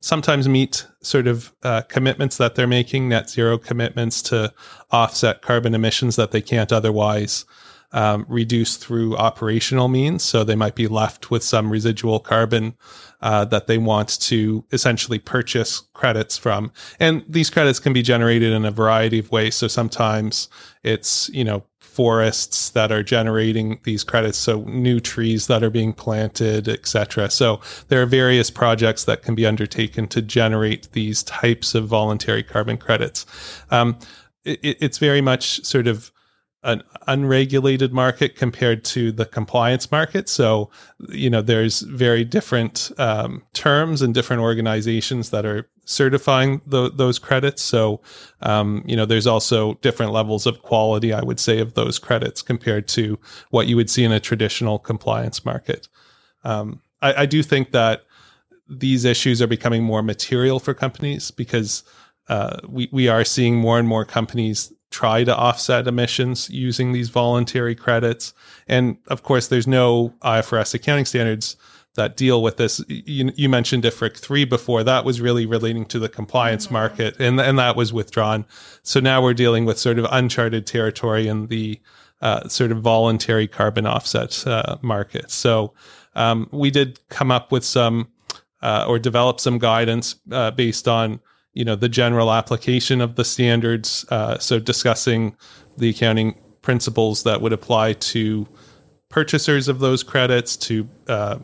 sometimes 0.00 0.48
meet 0.48 0.85
sort 1.02 1.28
of 1.28 1.52
uh, 1.62 1.83
commitments 1.83 2.37
that 2.37 2.57
they're 2.57 2.66
making, 2.66 3.09
net 3.09 3.31
zero 3.31 3.57
commitments 3.57 4.20
to 4.20 4.52
offset 4.90 5.40
carbon 5.40 5.72
emissions 5.72 6.16
that 6.16 6.33
they 6.33 6.42
can't 6.42 6.72
otherwise 6.72 7.44
um, 7.92 8.26
reduce 8.28 8.76
through 8.76 9.16
operational 9.16 9.87
means. 9.87 10.24
So 10.24 10.42
they 10.42 10.57
might 10.57 10.74
be 10.74 10.88
left 10.88 11.31
with 11.31 11.44
some 11.44 11.70
residual 11.70 12.18
carbon 12.18 12.74
uh, 13.20 13.44
that 13.46 13.68
they 13.68 13.78
want 13.78 14.20
to 14.22 14.64
essentially 14.72 15.20
purchase 15.20 15.83
credits 15.94 16.37
from. 16.37 16.72
And 16.98 17.24
these 17.28 17.50
credits 17.50 17.78
can 17.78 17.92
be 17.92 18.02
generated 18.02 18.52
in 18.52 18.64
a 18.64 18.72
variety 18.72 19.20
of 19.20 19.31
ways. 19.31 19.54
So 19.54 19.68
sometimes 19.68 20.48
it's, 20.83 21.28
you 21.28 21.44
know, 21.44 21.62
forests 21.99 22.71
that 22.71 22.93
are 22.93 23.03
generating 23.03 23.81
these 23.83 24.05
credits 24.05 24.39
so 24.39 24.61
new 24.67 25.01
trees 25.01 25.49
that 25.49 25.65
are 25.65 25.71
being 25.71 25.93
planted 25.93 26.69
etc 26.69 27.29
so 27.29 27.61
there 27.89 28.01
are 28.01 28.07
various 28.07 28.51
projects 28.51 29.03
that 29.03 29.21
can 29.21 29.35
be 29.35 29.45
undertaken 29.45 30.07
to 30.07 30.23
generate 30.23 30.93
these 30.93 31.25
types 31.25 31.75
of 31.75 31.89
voluntary 31.89 32.45
carbon 32.45 32.77
credits 32.77 33.27
um, 33.73 33.99
it, 34.45 34.61
it's 34.63 34.99
very 34.99 35.21
much 35.21 35.65
sort 35.65 35.89
of 35.89 36.13
an 36.63 36.83
unregulated 37.07 37.93
market 37.93 38.37
compared 38.37 38.85
to 38.85 39.13
the 39.13 39.25
compliance 39.25 39.91
market. 39.93 40.29
So, 40.29 40.71
you 41.09 41.31
know, 41.31 41.41
there's 41.41 41.81
very 41.81 42.25
different 42.25 42.91
um, 42.99 43.43
terms 43.55 44.03
and 44.03 44.13
different 44.13 44.43
organizations 44.43 45.31
that 45.31 45.47
are 45.47 45.69
certifying 45.88 46.61
the, 46.66 46.90
those 46.90 47.18
credits. 47.18 47.62
So, 47.62 48.03
um, 48.42 48.85
you 48.87 48.94
know, 48.94 49.07
there's 49.07 49.27
also 49.27 49.74
different 49.74 50.12
levels 50.12 50.46
of 50.46 50.61
quality, 50.62 51.14
I 51.14 51.22
would 51.22 51.40
say, 51.40 51.61
of 51.61 51.72
those 51.74 51.98
credits 51.98 52.42
compared 52.42 52.87
to 52.88 53.18
what 53.48 53.66
you 53.68 53.77
would 53.77 53.88
see 53.88 54.05
in 54.05 54.12
a 54.12 54.20
traditional 54.20 54.79
compliance 54.79 55.46
market. 55.46 55.88
Um, 56.44 56.83
I, 57.01 57.22
I 57.22 57.27
do 57.27 57.42
think 57.42 57.72
that 57.72 58.03
these 58.68 59.07
issues 59.07 59.40
are 59.40 59.46
becoming 59.46 59.83
more 59.83 60.03
material 60.03 60.61
for 60.61 60.74
companies 60.74 61.31
because 61.31 61.85
uh, 62.29 62.59
we, 62.68 62.90
we 62.92 63.09
are 63.09 63.24
seeing 63.24 63.57
more 63.57 63.79
and 63.79 63.88
more 63.88 64.05
companies 64.05 64.70
try 64.90 65.24
to 65.24 65.35
offset 65.35 65.87
emissions 65.87 66.51
using 66.51 66.92
these 66.92 67.09
voluntary 67.09 67.74
credits. 67.74 68.35
And 68.66 68.98
of 69.07 69.22
course, 69.22 69.48
there's 69.48 69.66
no 69.66 70.12
IFRS 70.20 70.74
accounting 70.74 71.07
standards 71.07 71.57
that 71.99 72.17
deal 72.17 72.43
with 72.43 72.57
this. 72.57 72.83
You, 72.89 73.33
you 73.37 73.49
mentioned 73.49 73.83
IFRIC 73.83 74.17
3 74.17 74.45
before. 74.47 74.83
That 74.83 75.05
was 75.05 75.21
really 75.21 75.45
relating 75.45 75.85
to 75.87 75.99
the 75.99 76.09
compliance 76.09 76.67
mm-hmm. 76.67 76.75
market, 76.75 77.21
and, 77.21 77.39
and 77.39 77.59
that 77.59 77.77
was 77.77 77.93
withdrawn. 77.93 78.47
So 78.83 79.01
now 79.01 79.23
we're 79.23 79.35
dealing 79.35 79.67
with 79.67 79.79
sort 79.79 79.99
of 79.99 80.07
uncharted 80.11 80.67
territory 80.67 81.29
in 81.29 81.49
the 81.49 81.81
uh, 82.23 82.49
sort 82.49 82.73
of 82.73 82.81
voluntary 82.81 83.46
carbon 83.46 83.85
offset 83.85 84.46
uh, 84.46 84.79
market. 84.81 85.31
So 85.31 85.75
um, 86.15 86.49
we 86.51 86.71
did 86.71 87.01
come 87.11 87.31
up 87.31 87.53
with 87.53 87.65
some 87.65 88.09
uh, 88.63 88.87
or 88.88 88.99
develop 88.99 89.38
some 89.38 89.59
guidance 89.59 90.17
uh, 90.33 90.51
based 90.51 90.88
on 90.88 91.21
you 91.53 91.65
know 91.65 91.77
the 91.77 91.88
general 91.88 92.33
application 92.33 93.01
of 93.01 93.17
the 93.17 93.25
standards. 93.25 94.07
Uh, 94.09 94.38
so 94.38 94.59
discussing 94.59 95.37
the 95.77 95.90
accounting 95.90 96.40
principles 96.63 97.23
that 97.25 97.40
would 97.40 97.53
apply 97.53 97.92
to 97.92 98.46
purchasers 99.09 99.69
of 99.69 99.79
those 99.79 100.03
credits, 100.03 100.57
to 100.57 100.88
uh, 101.09 101.38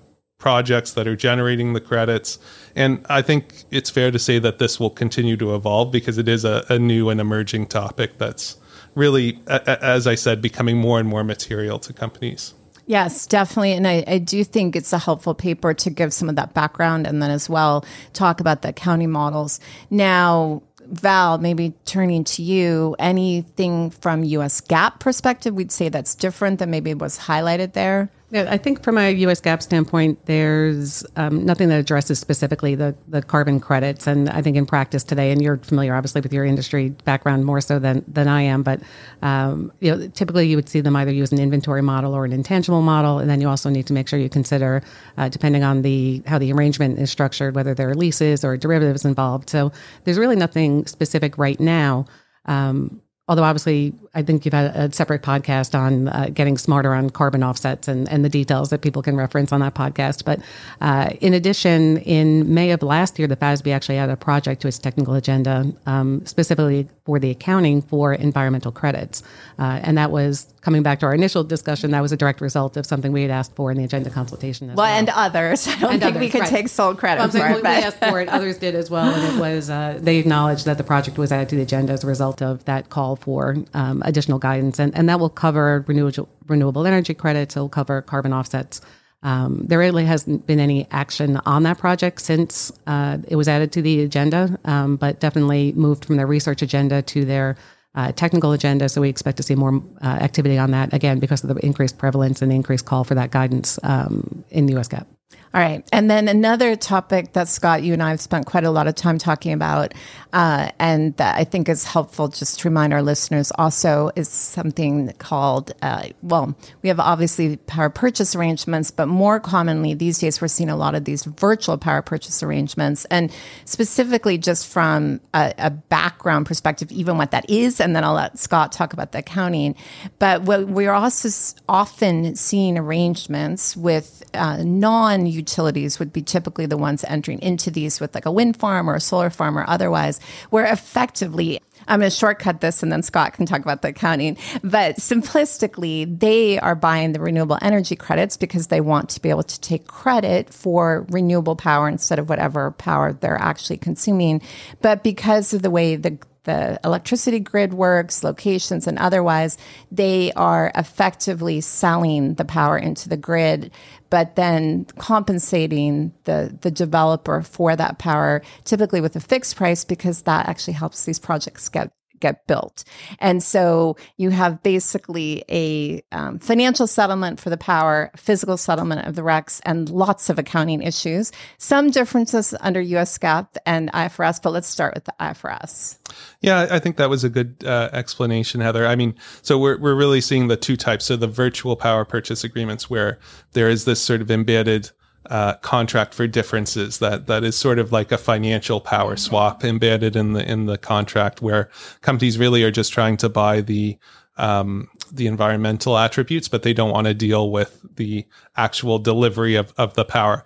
projects 0.45 0.93
that 0.93 1.09
are 1.09 1.17
generating 1.17 1.73
the 1.73 1.81
credits. 1.81 2.39
And 2.77 3.03
I 3.09 3.23
think 3.23 3.65
it's 3.71 3.89
fair 3.89 4.11
to 4.11 4.19
say 4.19 4.39
that 4.41 4.59
this 4.59 4.79
will 4.79 4.91
continue 4.91 5.39
to 5.39 5.55
evolve 5.55 5.91
because 5.91 6.19
it 6.19 6.29
is 6.29 6.45
a, 6.45 6.67
a 6.69 6.79
new 6.79 7.09
and 7.09 7.19
emerging 7.19 7.69
topic 7.69 8.19
that's 8.19 8.59
really, 8.95 9.41
as 9.49 10.07
I 10.07 10.17
said, 10.17 10.43
becoming 10.43 10.77
more 10.77 11.01
and 11.01 11.09
more 11.09 11.25
material 11.25 11.79
to 11.79 11.95
companies. 11.95 12.53
Yes, 12.85 13.27
definitely. 13.27 13.73
And 13.73 13.89
I, 13.89 14.05
I, 14.07 14.19
do 14.19 14.45
think 14.45 14.77
it's 14.77 14.93
a 14.93 14.99
helpful 14.99 15.35
paper 15.35 15.73
to 15.73 15.89
give 15.89 16.13
some 16.13 16.29
of 16.29 16.37
that 16.37 16.53
background 16.53 17.07
and 17.07 17.23
then 17.23 17.31
as 17.31 17.49
well 17.49 17.83
talk 18.13 18.39
about 18.39 18.61
the 18.61 18.75
county 18.75 19.07
models. 19.07 19.61
Now, 19.89 20.63
Val, 20.85 21.39
maybe 21.39 21.73
turning 21.87 22.23
to 22.25 22.43
you, 22.43 22.95
anything 22.99 23.89
from 23.89 24.23
US 24.25 24.61
GAAP 24.61 25.01
perspective, 25.01 25.55
we'd 25.55 25.73
say 25.73 25.89
that's 25.89 26.15
different 26.15 26.59
than 26.59 26.71
maybe 26.71 26.93
was 26.93 27.21
highlighted 27.21 27.73
there? 27.73 28.11
I 28.35 28.59
think 28.59 28.83
from 28.83 28.99
a 28.99 29.13
U.S. 29.13 29.41
GAAP 29.41 29.63
standpoint, 29.63 30.27
there's 30.27 31.05
um, 31.15 31.45
nothing 31.45 31.69
that 31.69 31.79
addresses 31.79 32.19
specifically 32.19 32.75
the, 32.75 32.95
the 33.07 33.23
carbon 33.23 33.61
credits. 33.61 34.07
And 34.07 34.29
I 34.29 34.43
think 34.43 34.57
in 34.57 34.67
practice 34.67 35.05
today, 35.05 35.31
and 35.31 35.41
you're 35.41 35.59
familiar 35.59 35.95
obviously 35.95 36.21
with 36.21 36.33
your 36.33 36.45
industry 36.45 36.91
background 37.05 37.45
more 37.45 37.61
so 37.61 37.79
than, 37.79 38.05
than 38.09 38.27
I 38.27 38.43
am, 38.43 38.63
but 38.65 38.81
um, 39.23 39.73
you 39.81 39.95
know, 39.95 40.09
typically 40.09 40.49
you 40.49 40.57
would 40.57 40.69
see 40.69 40.81
them 40.81 40.97
either 40.97 41.13
use 41.13 41.31
an 41.33 41.39
inventory 41.39 41.83
model 41.83 42.13
or 42.13 42.25
an 42.25 42.33
intangible 42.33 42.83
model. 42.83 43.21
And 43.21 43.31
then 43.31 43.41
you 43.41 43.49
also 43.49 43.71
need 43.71 43.87
to 43.87 43.93
make 43.93 44.09
sure 44.09 44.19
you 44.19 44.29
consider, 44.29 44.83
uh, 45.17 45.29
depending 45.29 45.63
on 45.63 45.83
the 45.83 46.23
how 46.27 46.39
the 46.39 46.53
arrangement 46.53 46.99
is 46.99 47.11
structured, 47.11 47.55
whether 47.55 47.75
there 47.75 47.89
are 47.89 47.95
leases 47.95 48.45
or 48.45 48.57
derivatives 48.57 49.05
involved. 49.05 49.49
So 49.49 49.71
there's 50.03 50.19
really 50.19 50.37
nothing 50.37 50.87
specific 50.87 51.39
right 51.39 51.61
now. 51.61 52.07
Um, 52.47 53.01
although 53.27 53.43
obviously 53.43 53.95
I 54.15 54.23
think 54.23 54.45
you've 54.45 54.55
had 54.55 54.77
a 54.77 54.93
separate 54.93 55.23
podcast 55.23 55.79
on 55.79 56.09
uh, 56.09 56.29
getting 56.33 56.59
smarter 56.59 56.95
on 56.95 57.09
carbon 57.11 57.43
offsets 57.43 57.89
and, 57.89 58.09
and 58.11 58.25
the 58.25 58.29
details 58.29 58.71
that 58.71 58.83
people 58.83 59.01
can 59.01 59.17
reference 59.17 59.51
on 59.51 59.61
that 59.61 59.75
podcast. 59.75 60.25
But 60.25 60.41
uh, 60.81 61.11
in 61.21 61.33
addition, 61.33 61.99
in 61.99 62.53
May 62.53 62.71
of 62.71 62.83
last 62.83 63.19
year, 63.19 63.27
the 63.27 63.37
FASB 63.37 63.73
actually 63.73 63.97
had 63.97 64.11
a 64.11 64.17
project 64.17 64.61
to 64.63 64.69
its 64.69 64.79
technical 64.79 65.15
agenda 65.15 65.73
um, 65.87 66.25
specifically 66.27 66.89
for 67.07 67.19
the 67.19 67.31
accounting 67.31 67.81
for 67.81 68.13
environmental 68.13 68.73
credits. 68.73 69.23
Uh, 69.59 69.81
and 69.83 69.97
that 69.97 70.11
was 70.11 70.54
coming 70.65 70.83
back 70.83 70.99
to 71.01 71.07
our 71.07 71.15
initial 71.15 71.45
discussion, 71.45 71.91
that 71.91 72.01
was 72.01 72.11
a 72.11 72.17
direct 72.17 72.41
result 72.41 72.77
of 72.77 72.87
something 72.87 73.13
we 73.13 73.23
had 73.23 73.31
asked 73.31 73.55
for 73.55 73.71
in 73.71 73.77
the 73.77 73.85
agenda 73.85 74.09
consultation. 74.09 74.69
Well, 74.69 74.79
well, 74.79 74.87
and 74.87 75.11
others. 75.11 75.69
I 75.69 75.79
don't 75.79 75.93
and 75.93 76.01
think 76.01 76.17
others, 76.17 76.21
we 76.21 76.31
could 76.31 76.41
right. 76.41 76.51
take 76.51 76.69
sole 76.69 76.95
credit 76.95 77.21
well, 77.21 77.29
for 77.29 77.39
saying, 77.39 77.59
it. 77.59 77.63
Well, 77.63 77.79
we 77.79 77.85
asked 77.85 77.99
for 77.99 78.21
it, 78.21 78.29
others 78.29 78.57
did 78.57 78.75
as 78.75 78.91
well. 78.91 79.15
And 79.15 79.37
it 79.37 79.41
was, 79.41 79.69
uh, 79.69 79.99
they 80.01 80.17
acknowledged 80.17 80.65
that 80.65 80.79
the 80.79 80.85
project 80.85 81.19
was 81.19 81.31
added 81.31 81.51
to 81.51 81.57
the 81.57 81.63
agenda 81.63 81.93
as 81.93 82.03
a 82.03 82.07
result 82.07 82.41
of 82.41 82.65
that 82.65 82.89
call 82.89 83.17
for 83.17 83.57
um, 83.75 84.03
additional 84.07 84.39
guidance. 84.39 84.79
And, 84.79 84.97
and 84.97 85.09
that 85.09 85.21
will 85.21 85.29
cover 85.29 85.85
renewable, 85.87 86.29
renewable 86.47 86.87
energy 86.87 87.13
credits, 87.13 87.57
it 87.57 87.61
will 87.61 87.69
cover 87.69 88.01
carbon 88.01 88.33
offsets. 88.33 88.81
Um, 89.23 89.65
there 89.67 89.79
really 89.79 90.05
hasn't 90.05 90.47
been 90.47 90.61
any 90.61 90.87
action 90.91 91.41
on 91.47 91.63
that 91.63 91.79
project 91.79 92.21
since 92.21 92.71
uh, 92.87 93.19
it 93.27 93.37
was 93.37 93.49
added 93.49 93.73
to 93.73 93.83
the 93.83 94.03
agenda, 94.03 94.59
um, 94.67 94.97
but 94.97 95.19
definitely 95.19 95.73
moved 95.73 96.05
from 96.05 96.17
their 96.17 96.27
research 96.27 96.61
agenda 96.61 97.01
to 97.03 97.25
their 97.25 97.57
uh, 97.95 98.13
technical 98.13 98.53
agenda. 98.53 98.89
So 98.89 99.01
we 99.01 99.09
expect 99.09 99.37
to 99.39 99.43
see 99.43 99.55
more 99.55 99.83
uh, 100.03 100.07
activity 100.07 100.59
on 100.59 100.71
that 100.73 100.93
again 100.93 101.21
because 101.21 101.45
of 101.45 101.49
the 101.49 101.65
increased 101.65 101.99
prevalence 101.99 102.43
and 102.43 102.53
increased 102.53 102.87
call 102.87 103.05
for 103.05 103.15
that 103.15 103.31
guidance 103.31 103.79
um, 103.83 104.45
in 104.51 104.67
the 104.67 104.77
US 104.79 104.89
GAAP. 104.89 105.07
All 105.55 105.61
right. 105.61 105.89
And 105.93 106.11
then 106.11 106.27
another 106.27 106.75
topic 106.75 107.35
that 107.35 107.47
Scott, 107.47 107.85
you 107.85 107.93
and 107.93 108.03
I 108.03 108.11
have 108.11 108.21
spent 108.21 108.45
quite 108.45 108.65
a 108.65 108.73
lot 108.73 108.89
of 108.89 108.97
time 108.97 109.19
talking 109.19 109.53
about, 109.53 109.95
uh, 110.33 110.71
and 110.81 111.17
that 111.19 111.39
I 111.39 111.45
think 111.45 111.69
is 111.69 111.85
helpful 111.85 112.27
just 112.27 112.59
to 112.59 112.69
remind 112.69 112.93
our 112.93 113.03
listeners 113.03 113.53
also 113.57 114.11
is 114.17 114.29
something 114.29 115.13
called, 115.19 115.71
uh, 115.81 116.09
well, 116.23 116.57
we 116.83 116.89
have 116.89 116.99
obviously 116.99 117.57
power 117.57 117.89
purchase 117.89 118.35
arrangements, 118.35 118.91
but 118.91 119.07
more 119.07 119.39
commonly 119.39 119.95
these 119.95 120.19
days 120.19 120.41
we're 120.41 120.49
seeing 120.49 120.71
a 120.71 120.77
lot 120.77 120.97
of 120.97 121.05
these 121.05 121.23
virtual 121.23 121.79
power 121.79 122.03
purchase 122.03 122.43
arrangements. 122.43 123.05
And 123.05 123.31
specifically 123.65 124.39
just 124.39 124.67
from 124.67 125.21
a, 125.35 125.55
a 125.59 125.71
background 125.71 126.47
perspective, 126.47 126.91
even 126.91 127.17
what 127.17 127.31
that 127.31 127.49
is, 127.49 127.81
and 127.81 127.95
then 127.95 128.03
I'll 128.03 128.15
let 128.15 128.41
Scott 128.41 128.73
talk 128.73 128.93
about 128.93 129.13
the 129.13 129.19
accounting. 129.19 129.77
But 130.19 130.43
we're 130.43 130.91
also 130.91 131.29
often 131.69 132.35
seeing 132.35 132.77
arrangements 132.77 133.77
with 133.77 134.25
uh, 134.35 134.65
non 134.65 135.27
utilities 135.45 135.99
would 135.99 136.13
be 136.13 136.23
typically 136.23 136.67
the 136.67 136.77
ones 136.79 137.05
entering 137.07 137.41
into 137.43 137.71
these 137.71 138.01
with 138.01 138.15
like 138.15 138.27
a 138.27 138.33
wind 138.33 138.57
farm 138.57 138.89
or 138.89 138.95
a 138.95 139.01
solar 139.01 139.31
farm 139.31 139.59
or 139.59 139.69
otherwise, 139.69 140.21
where 140.51 140.65
effectively 140.65 141.61
I'm 141.87 142.01
going 142.01 142.11
to 142.11 142.17
shortcut 142.17 142.61
this 142.61 142.83
and 142.83 142.91
then 142.91 143.03
Scott 143.03 143.35
can 143.35 143.45
talk 143.45 143.61
about 143.61 143.83
the 143.83 143.89
accounting. 143.89 144.39
But 144.63 144.97
simplistically, 144.97 146.19
they 146.19 146.59
are 146.59 146.75
buying 146.75 147.13
the 147.13 147.21
renewable 147.21 147.59
energy 147.61 147.97
credits 147.97 148.37
because 148.39 148.69
they 148.69 148.81
want 148.81 149.11
to 149.11 149.21
be 149.21 149.29
able 149.29 149.43
to 149.43 149.61
take 149.61 149.87
credit 149.87 150.53
for 150.53 151.07
renewable 151.11 151.57
power 151.57 151.89
instead 151.89 152.19
of 152.19 152.29
whatever 152.31 152.71
power 152.73 153.13
they're 153.13 153.41
actually 153.41 153.77
consuming. 153.77 154.41
But 154.81 155.03
because 155.03 155.53
of 155.53 155.63
the 155.63 155.71
way 155.71 155.97
the 155.97 156.19
the 156.45 156.79
electricity 156.85 157.41
grid 157.41 157.75
works, 157.75 158.23
locations, 158.23 158.87
and 158.87 158.99
otherwise, 158.99 159.57
they 159.91 160.33
are 160.33 160.71
effectively 160.75 161.61
selling 161.61 162.35
the 162.35 162.45
power 162.45 162.79
into 162.79 163.09
the 163.09 163.17
grid 163.17 163.71
but 164.15 164.37
then 164.37 164.85
compensating 164.97 166.13
the, 166.23 166.57
the 166.61 166.71
developer 166.71 167.43
for 167.43 167.75
that 167.75 167.99
power, 167.99 168.43
typically 168.65 169.01
with 169.01 169.17
a 169.17 169.21
fixed 169.21 169.57
price, 169.57 169.85
because 169.85 170.23
that 170.23 170.49
actually 170.49 170.75
helps 170.75 171.05
these 171.05 171.19
projects 171.19 171.69
get 171.69 171.91
get 172.25 172.47
built. 172.47 172.85
And 173.19 173.43
so 173.43 173.97
you 174.17 174.31
have 174.31 174.63
basically 174.63 175.45
a 175.51 176.03
um, 176.11 176.39
financial 176.39 176.87
settlement 176.87 177.39
for 177.39 177.51
the 177.51 177.59
power, 177.59 178.11
physical 178.17 178.57
settlement 178.57 179.07
of 179.07 179.15
the 179.15 179.21
RECs, 179.23 179.61
and 179.67 179.91
lots 179.91 180.31
of 180.31 180.39
accounting 180.39 180.81
issues. 180.81 181.33
Some 181.59 181.91
differences 181.91 182.55
under 182.61 182.81
US 182.81 183.19
GAAP 183.19 183.49
and 183.67 183.93
IFRS, 183.93 184.41
but 184.43 184.55
let's 184.55 184.69
start 184.69 184.95
with 184.95 185.05
the 185.05 185.15
IFRS. 185.21 185.99
Yeah, 186.41 186.67
I 186.71 186.79
think 186.79 186.97
that 186.97 187.11
was 187.11 187.25
a 187.25 187.29
good 187.29 187.63
uh, 187.67 187.91
explanation, 187.93 188.63
Heather. 188.63 188.87
I 188.87 188.97
mean, 188.97 189.15
so 189.43 189.59
we're, 189.59 189.79
we're 189.79 189.95
really 189.95 190.23
seeing 190.23 190.49
the 190.49 190.57
two 190.57 190.77
types. 190.77 191.05
So 191.05 191.17
the 191.17 191.27
virtual 191.27 191.77
power 191.77 192.07
purchase 192.07 192.43
agreements 192.43 192.89
where 192.89 193.19
there 193.53 193.69
is 193.69 193.85
this 193.85 194.01
sort 194.01 194.23
of 194.23 194.31
embedded 194.31 194.91
uh, 195.31 195.55
contract 195.55 196.15
for 196.15 196.27
differences 196.27 196.99
that 196.99 197.27
that 197.27 197.45
is 197.45 197.57
sort 197.57 197.79
of 197.79 197.93
like 197.93 198.13
a 198.13 198.19
financial 198.19 198.81
power 198.81 199.17
swap 199.17 199.65
embedded 199.65 200.17
in 200.17 200.33
the 200.33 200.51
in 200.51 200.67
the 200.67 200.79
contract 200.79 201.41
where 201.41 201.71
companies 202.01 202.39
really 202.39 202.63
are 202.63 202.71
just 202.71 202.93
trying 202.93 203.17
to 203.17 203.29
buy 203.29 203.61
the 203.61 203.99
um, 204.37 204.89
the 205.13 205.27
environmental 205.27 205.97
attributes, 205.97 206.49
but 206.49 206.63
they 206.63 206.73
don't 206.73 206.91
want 206.91 207.07
to 207.07 207.15
deal 207.15 207.51
with 207.51 207.81
the 207.97 208.27
actual 208.57 208.99
delivery 208.99 209.55
of, 209.55 209.73
of 209.77 209.95
the 209.95 210.05
power. 210.05 210.45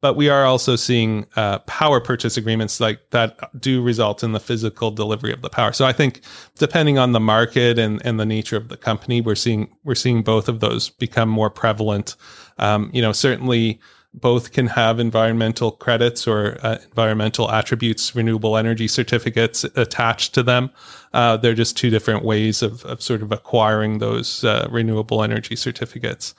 But 0.00 0.16
we 0.16 0.30
are 0.30 0.46
also 0.46 0.76
seeing 0.76 1.26
uh, 1.36 1.58
power 1.60 2.00
purchase 2.00 2.38
agreements 2.38 2.80
like 2.80 3.10
that 3.10 3.38
do 3.60 3.82
result 3.82 4.24
in 4.24 4.32
the 4.32 4.40
physical 4.40 4.90
delivery 4.90 5.32
of 5.32 5.42
the 5.42 5.50
power. 5.50 5.74
So 5.74 5.84
I 5.84 5.92
think 5.92 6.22
depending 6.56 6.96
on 6.96 7.12
the 7.12 7.20
market 7.20 7.78
and, 7.78 8.00
and 8.06 8.18
the 8.18 8.24
nature 8.24 8.56
of 8.56 8.70
the 8.70 8.78
company, 8.78 9.20
we're 9.20 9.34
seeing 9.34 9.76
we're 9.84 9.94
seeing 9.94 10.22
both 10.22 10.48
of 10.48 10.60
those 10.60 10.88
become 10.88 11.28
more 11.28 11.50
prevalent. 11.50 12.16
Um, 12.56 12.90
you 12.94 13.02
know, 13.02 13.12
certainly 13.12 13.78
both 14.12 14.52
can 14.52 14.66
have 14.66 14.98
environmental 14.98 15.70
credits 15.70 16.26
or 16.26 16.58
uh, 16.62 16.78
environmental 16.84 17.50
attributes, 17.50 18.14
renewable 18.14 18.56
energy 18.56 18.88
certificates 18.88 19.64
attached 19.76 20.34
to 20.34 20.42
them. 20.42 20.70
Uh, 21.12 21.36
they're 21.36 21.54
just 21.54 21.76
two 21.76 21.90
different 21.90 22.24
ways 22.24 22.62
of, 22.62 22.84
of 22.84 23.00
sort 23.00 23.22
of 23.22 23.30
acquiring 23.30 23.98
those 23.98 24.42
uh, 24.44 24.66
renewable 24.70 25.22
energy 25.22 25.54
certificates. 25.54 26.34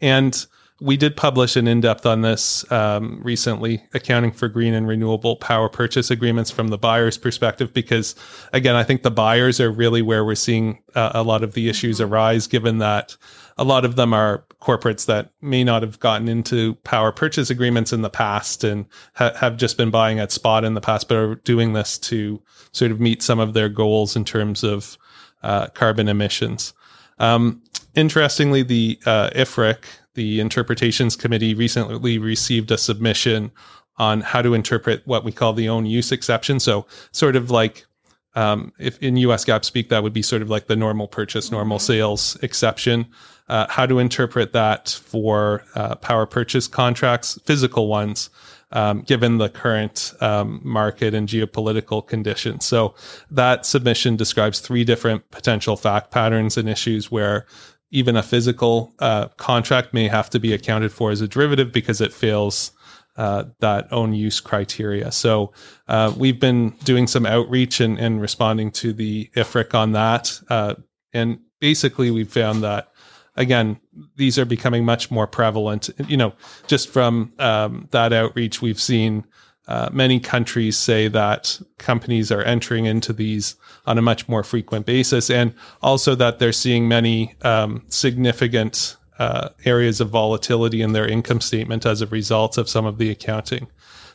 And 0.00 0.46
we 0.80 0.96
did 0.96 1.16
publish 1.16 1.56
an 1.56 1.66
in-depth 1.66 2.04
on 2.04 2.20
this 2.20 2.70
um, 2.70 3.20
recently, 3.24 3.82
accounting 3.94 4.30
for 4.30 4.46
green 4.46 4.74
and 4.74 4.86
renewable 4.86 5.36
power 5.36 5.68
purchase 5.68 6.10
agreements 6.10 6.50
from 6.50 6.68
the 6.68 6.78
buyer's 6.78 7.16
perspective. 7.16 7.72
Because 7.72 8.14
again, 8.52 8.76
I 8.76 8.84
think 8.84 9.02
the 9.02 9.10
buyers 9.10 9.58
are 9.58 9.70
really 9.70 10.02
where 10.02 10.24
we're 10.24 10.34
seeing 10.34 10.82
uh, 10.94 11.12
a 11.14 11.22
lot 11.22 11.42
of 11.42 11.54
the 11.54 11.68
issues 11.68 12.00
arise, 12.00 12.46
given 12.46 12.78
that 12.78 13.16
a 13.58 13.64
lot 13.64 13.84
of 13.84 13.96
them 13.96 14.12
are 14.12 14.44
corporates 14.60 15.06
that 15.06 15.30
may 15.40 15.64
not 15.64 15.82
have 15.82 15.98
gotten 16.00 16.28
into 16.28 16.74
power 16.76 17.12
purchase 17.12 17.50
agreements 17.50 17.92
in 17.92 18.02
the 18.02 18.10
past 18.10 18.64
and 18.64 18.86
ha- 19.14 19.34
have 19.34 19.56
just 19.56 19.76
been 19.76 19.90
buying 19.90 20.18
at 20.18 20.32
spot 20.32 20.64
in 20.64 20.74
the 20.74 20.80
past, 20.80 21.08
but 21.08 21.16
are 21.16 21.34
doing 21.36 21.72
this 21.72 21.98
to 21.98 22.42
sort 22.72 22.90
of 22.90 23.00
meet 23.00 23.22
some 23.22 23.38
of 23.38 23.54
their 23.54 23.68
goals 23.68 24.16
in 24.16 24.24
terms 24.24 24.62
of 24.62 24.98
uh, 25.42 25.68
carbon 25.68 26.08
emissions. 26.08 26.74
Um, 27.18 27.62
interestingly, 27.94 28.62
the 28.62 28.98
uh, 29.06 29.30
IFRIC, 29.30 29.84
the 30.14 30.40
Interpretations 30.40 31.16
Committee, 31.16 31.54
recently 31.54 32.18
received 32.18 32.70
a 32.70 32.78
submission 32.78 33.52
on 33.98 34.20
how 34.20 34.42
to 34.42 34.52
interpret 34.52 35.02
what 35.06 35.24
we 35.24 35.32
call 35.32 35.54
the 35.54 35.68
own 35.68 35.86
use 35.86 36.12
exception. 36.12 36.60
So, 36.60 36.86
sort 37.12 37.36
of 37.36 37.50
like 37.50 37.86
um, 38.34 38.74
if 38.78 39.02
in 39.02 39.16
US 39.16 39.46
GAAP 39.46 39.64
speak, 39.64 39.88
that 39.88 40.02
would 40.02 40.12
be 40.12 40.20
sort 40.20 40.42
of 40.42 40.50
like 40.50 40.66
the 40.66 40.76
normal 40.76 41.08
purchase, 41.08 41.50
normal 41.50 41.78
sales 41.78 42.36
exception 42.42 43.06
uh, 43.48 43.66
how 43.68 43.86
to 43.86 43.98
interpret 43.98 44.52
that 44.52 44.88
for 45.04 45.64
uh, 45.74 45.94
power 45.96 46.26
purchase 46.26 46.66
contracts, 46.66 47.38
physical 47.44 47.88
ones, 47.88 48.30
um, 48.72 49.02
given 49.02 49.38
the 49.38 49.48
current 49.48 50.12
um, 50.20 50.60
market 50.64 51.14
and 51.14 51.28
geopolitical 51.28 52.06
conditions. 52.06 52.64
So 52.64 52.94
that 53.30 53.64
submission 53.64 54.16
describes 54.16 54.60
three 54.60 54.84
different 54.84 55.30
potential 55.30 55.76
fact 55.76 56.10
patterns 56.10 56.56
and 56.56 56.68
issues 56.68 57.10
where 57.10 57.46
even 57.90 58.16
a 58.16 58.22
physical 58.22 58.92
uh, 58.98 59.28
contract 59.36 59.94
may 59.94 60.08
have 60.08 60.28
to 60.30 60.40
be 60.40 60.52
accounted 60.52 60.92
for 60.92 61.10
as 61.10 61.20
a 61.20 61.28
derivative 61.28 61.72
because 61.72 62.00
it 62.00 62.12
fails 62.12 62.72
uh, 63.16 63.44
that 63.60 63.90
own 63.92 64.12
use 64.12 64.40
criteria. 64.40 65.10
So 65.10 65.52
uh, 65.88 66.12
we've 66.16 66.38
been 66.38 66.70
doing 66.84 67.06
some 67.06 67.24
outreach 67.24 67.80
and, 67.80 67.98
and, 67.98 68.20
responding 68.20 68.70
to 68.72 68.92
the 68.92 69.30
IFRIC 69.34 69.74
on 69.74 69.92
that. 69.92 70.38
Uh, 70.50 70.74
and 71.14 71.38
basically, 71.60 72.10
we've 72.10 72.30
found 72.30 72.62
that, 72.62 72.92
again, 73.36 73.78
these 74.16 74.38
are 74.38 74.44
becoming 74.44 74.84
much 74.84 75.10
more 75.10 75.26
prevalent. 75.26 75.90
You 76.08 76.16
know, 76.16 76.32
just 76.66 76.88
from 76.88 77.32
um, 77.38 77.88
that 77.90 78.12
outreach, 78.12 78.62
we've 78.62 78.80
seen 78.80 79.24
uh, 79.68 79.88
many 79.92 80.20
countries 80.20 80.78
say 80.78 81.08
that 81.08 81.60
companies 81.78 82.30
are 82.30 82.42
entering 82.42 82.86
into 82.86 83.12
these 83.12 83.56
on 83.86 83.98
a 83.98 84.02
much 84.02 84.28
more 84.28 84.42
frequent 84.42 84.86
basis, 84.86 85.30
and 85.30 85.54
also 85.82 86.14
that 86.14 86.38
they're 86.38 86.52
seeing 86.52 86.88
many 86.88 87.34
um, 87.42 87.84
significant 87.88 88.96
uh, 89.18 89.48
areas 89.64 90.00
of 90.00 90.10
volatility 90.10 90.82
in 90.82 90.92
their 90.92 91.06
income 91.06 91.40
statement 91.40 91.86
as 91.86 92.02
a 92.02 92.06
result 92.06 92.58
of 92.58 92.68
some 92.68 92.84
of 92.84 92.98
the 92.98 93.10
accounting. 93.10 93.66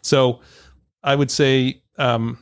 So 0.02 0.40
I 1.04 1.16
would 1.16 1.32
say 1.32 1.82
um, 1.98 2.38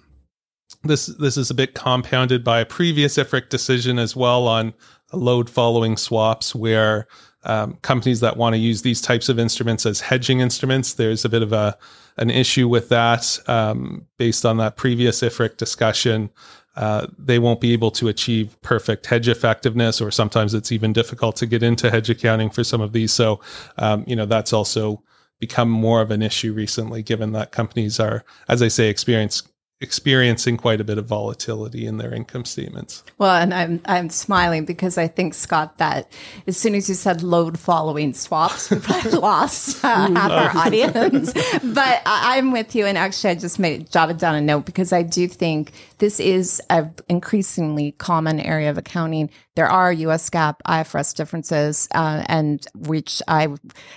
this 0.84 1.07
this 1.07 1.38
is 1.38 1.49
a 1.49 1.55
bit 1.55 1.73
compounded 1.73 2.43
by 2.43 2.59
a 2.59 2.65
previous 2.65 3.17
IFRIC 3.17 3.49
decision 3.49 3.99
as 3.99 4.15
well 4.15 4.47
on 4.47 4.73
load 5.14 5.49
following 5.49 5.97
swaps, 5.97 6.53
where 6.53 7.07
um, 7.43 7.78
companies 7.82 8.20
that 8.20 8.38
want 8.38 8.53
to 8.53 8.60
use 8.60 8.82
these 8.82 9.01
types 9.01 9.30
of 9.30 9.39
instruments 9.39 9.86
as 9.86 10.01
hedging 10.01 10.39
instruments, 10.39 10.93
there's 10.93 11.26
a 11.26 11.30
bit 11.30 11.41
of 11.41 11.53
a 11.53 11.78
an 12.18 12.30
issue 12.30 12.68
with 12.68 12.89
that 12.89 13.39
um, 13.47 14.05
based 14.18 14.45
on 14.45 14.57
that 14.57 14.76
previous 14.76 15.22
IFRIC 15.22 15.55
discussion. 15.55 16.30
Uh, 16.76 17.07
they 17.18 17.39
won't 17.39 17.62
be 17.62 17.74
able 17.74 17.91
to 17.91 18.10
achieve 18.10 18.62
perfect 18.62 19.05
hedge 19.05 19.28
effectiveness, 19.28 20.01
or 20.01 20.12
sometimes 20.12 20.53
it's 20.53 20.72
even 20.72 20.93
difficult 20.93 21.36
to 21.38 21.45
get 21.45 21.64
into 21.64 21.89
hedge 21.89 22.10
accounting 22.10 22.49
for 22.49 22.64
some 22.64 22.82
of 22.82 22.91
these. 22.91 23.14
So, 23.14 23.39
um, 23.78 24.03
you 24.05 24.16
know, 24.16 24.26
that's 24.26 24.53
also 24.53 25.01
become 25.39 25.70
more 25.70 26.01
of 26.01 26.12
an 26.12 26.22
issue 26.22 26.53
recently, 26.53 27.01
given 27.01 27.32
that 27.32 27.51
companies 27.51 27.99
are, 27.99 28.24
as 28.49 28.62
I 28.62 28.68
say, 28.68 28.89
experience 28.89 29.43
experiencing 29.82 30.57
quite 30.57 30.82
a 30.82 30.84
bit 30.84 30.97
of 30.97 31.05
volatility 31.05 31.86
in 31.86 31.97
their 31.97 32.13
income 32.13 32.43
statements. 32.43 33.03
Well, 33.17 33.36
and 33.36 33.53
I'm 33.53 33.82
I'm 33.86 34.09
smiling 34.09 34.65
because 34.65 34.97
I 34.97 35.07
think 35.07 35.34
Scott 35.34 35.77
that 35.77 36.11
as 36.47 36.57
soon 36.57 36.75
as 36.75 36.89
you 36.89 36.95
said 36.95 37.23
load 37.23 37.57
following 37.57 38.13
swaps, 38.13 38.69
we 38.69 38.80
probably 38.80 39.11
lost 39.19 39.84
uh, 39.84 40.11
half 40.11 40.32
our 40.32 40.57
audience. 40.65 41.34
but 41.63 42.01
I, 42.05 42.38
am 42.38 42.51
with 42.51 42.75
you, 42.75 42.86
and 42.86 42.97
actually, 42.97 43.32
I 43.32 43.36
just 43.36 43.57
made 43.59 43.89
jotted 43.89 44.17
down 44.17 44.36
a 44.36 44.41
note 44.41 44.65
because 44.65 44.91
I 44.91 45.01
do 45.01 45.27
think 45.27 45.71
this 45.99 46.19
is 46.19 46.61
an 46.69 46.93
increasingly 47.07 47.93
common 47.93 48.39
area 48.39 48.69
of 48.69 48.77
accounting. 48.77 49.30
There 49.60 49.68
are 49.68 49.91
U.S. 49.91 50.30
GAAP, 50.30 50.55
IFRS 50.66 51.14
differences, 51.14 51.89
uh, 51.93 52.24
and 52.28 52.66
which 52.76 53.22
I 53.28 53.49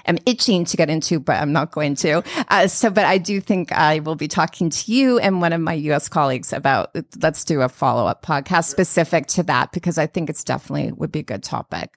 am 0.06 0.18
itching 0.26 0.64
to 0.64 0.76
get 0.76 0.90
into, 0.90 1.20
but 1.20 1.40
I'm 1.40 1.52
not 1.52 1.70
going 1.70 1.94
to. 2.02 2.24
Uh, 2.48 2.66
so, 2.66 2.90
but 2.90 3.04
I 3.04 3.18
do 3.18 3.40
think 3.40 3.70
I 3.70 4.00
will 4.00 4.16
be 4.16 4.26
talking 4.26 4.70
to 4.70 4.92
you 4.92 5.20
and 5.20 5.40
one 5.40 5.52
of 5.52 5.60
my 5.60 5.74
U.S. 5.74 6.08
colleagues 6.08 6.52
about. 6.52 6.96
Let's 7.20 7.44
do 7.44 7.60
a 7.60 7.68
follow 7.68 8.08
up 8.08 8.26
podcast 8.26 8.70
specific 8.70 9.28
to 9.28 9.44
that 9.44 9.70
because 9.70 9.98
I 9.98 10.08
think 10.08 10.28
it's 10.30 10.42
definitely 10.42 10.90
would 10.90 11.12
be 11.12 11.20
a 11.20 11.22
good 11.22 11.44
topic. 11.44 11.96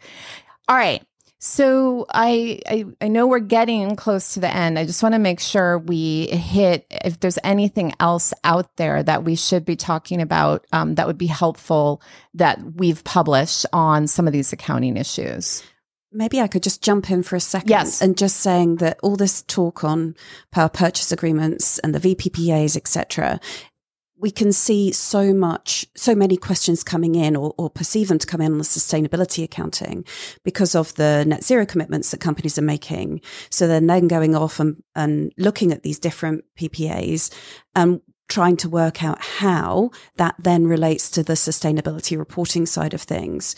All 0.68 0.76
right. 0.76 1.03
So 1.48 2.08
I, 2.10 2.60
I, 2.68 2.86
I 3.02 3.08
know 3.08 3.28
we're 3.28 3.38
getting 3.39 3.96
close 3.96 4.34
to 4.34 4.39
the 4.39 4.54
end. 4.54 4.80
I 4.80 4.86
just 4.86 5.04
want 5.04 5.14
to 5.14 5.20
make 5.20 5.39
sure 5.39 5.78
we 5.78 6.26
hit 6.26 6.88
if 6.89 7.20
there's 7.20 7.38
anything 7.43 7.93
else 8.00 8.34
out 8.43 8.76
there 8.78 9.04
that 9.04 9.24
we 9.24 9.36
should 9.36 9.64
be 9.64 9.76
talking 9.76 10.24
about 10.24 10.66
um, 10.74 10.96
that 10.96 11.06
would 11.06 11.20
be 11.20 11.28
helpful 11.28 12.02
that 12.34 12.60
we've 12.76 13.04
published 13.04 13.68
on 13.72 14.08
some 14.08 14.26
of 14.26 14.34
these 14.34 14.52
accounting 14.54 14.98
issues. 14.98 15.64
Maybe 16.12 16.41
I 16.41 16.48
could 16.48 16.64
just 16.64 16.82
jump 16.82 17.12
in 17.12 17.22
for 17.22 17.36
a 17.36 17.39
second 17.39 17.70
yes. 17.70 18.02
and 18.02 18.18
just 18.18 18.38
saying 18.38 18.78
that 18.78 18.98
all 19.04 19.16
this 19.16 19.43
talk 19.43 19.84
on 19.84 20.16
power 20.52 20.70
purchase 20.70 21.12
agreements 21.12 21.78
and 21.80 21.93
the 21.93 22.00
VPPAs, 22.00 22.76
etc., 22.76 23.39
we 24.18 24.32
can 24.32 24.51
see 24.51 24.91
so 24.91 25.34
much, 25.34 25.86
so 25.95 26.16
many 26.16 26.38
questions 26.38 26.84
coming 26.84 27.16
in 27.16 27.36
or, 27.36 27.53
or, 27.57 27.70
perceive 27.70 28.07
them 28.07 28.20
to 28.20 28.28
come 28.28 28.41
in 28.41 28.53
on 28.53 28.57
the 28.57 28.63
sustainability 28.63 29.43
accounting 29.43 30.05
because 30.43 30.74
of 30.74 30.93
the 30.95 31.26
net 31.28 31.43
zero 31.43 31.66
commitments 31.66 32.11
that 32.11 32.20
companies 32.20 32.57
are 32.57 32.63
making. 32.63 33.22
So 33.49 33.68
then 33.68 33.88
then 33.88 34.07
going 34.07 34.36
off 34.36 34.59
and, 34.59 34.82
and 34.95 35.34
looking 35.38 35.72
at 35.72 35.84
these 35.84 35.99
different 35.99 36.45
PPAs 36.57 37.34
and 37.76 38.01
trying 38.28 38.57
to 38.57 38.70
work 38.70 39.03
out 39.03 39.22
how 39.22 39.91
that 40.16 40.36
then 40.39 40.66
relates 40.66 41.11
to 41.11 41.24
the 41.24 41.34
sustainability 41.34 42.18
reporting 42.18 42.66
side 42.66 42.93
of 42.93 43.01
things 43.01 43.55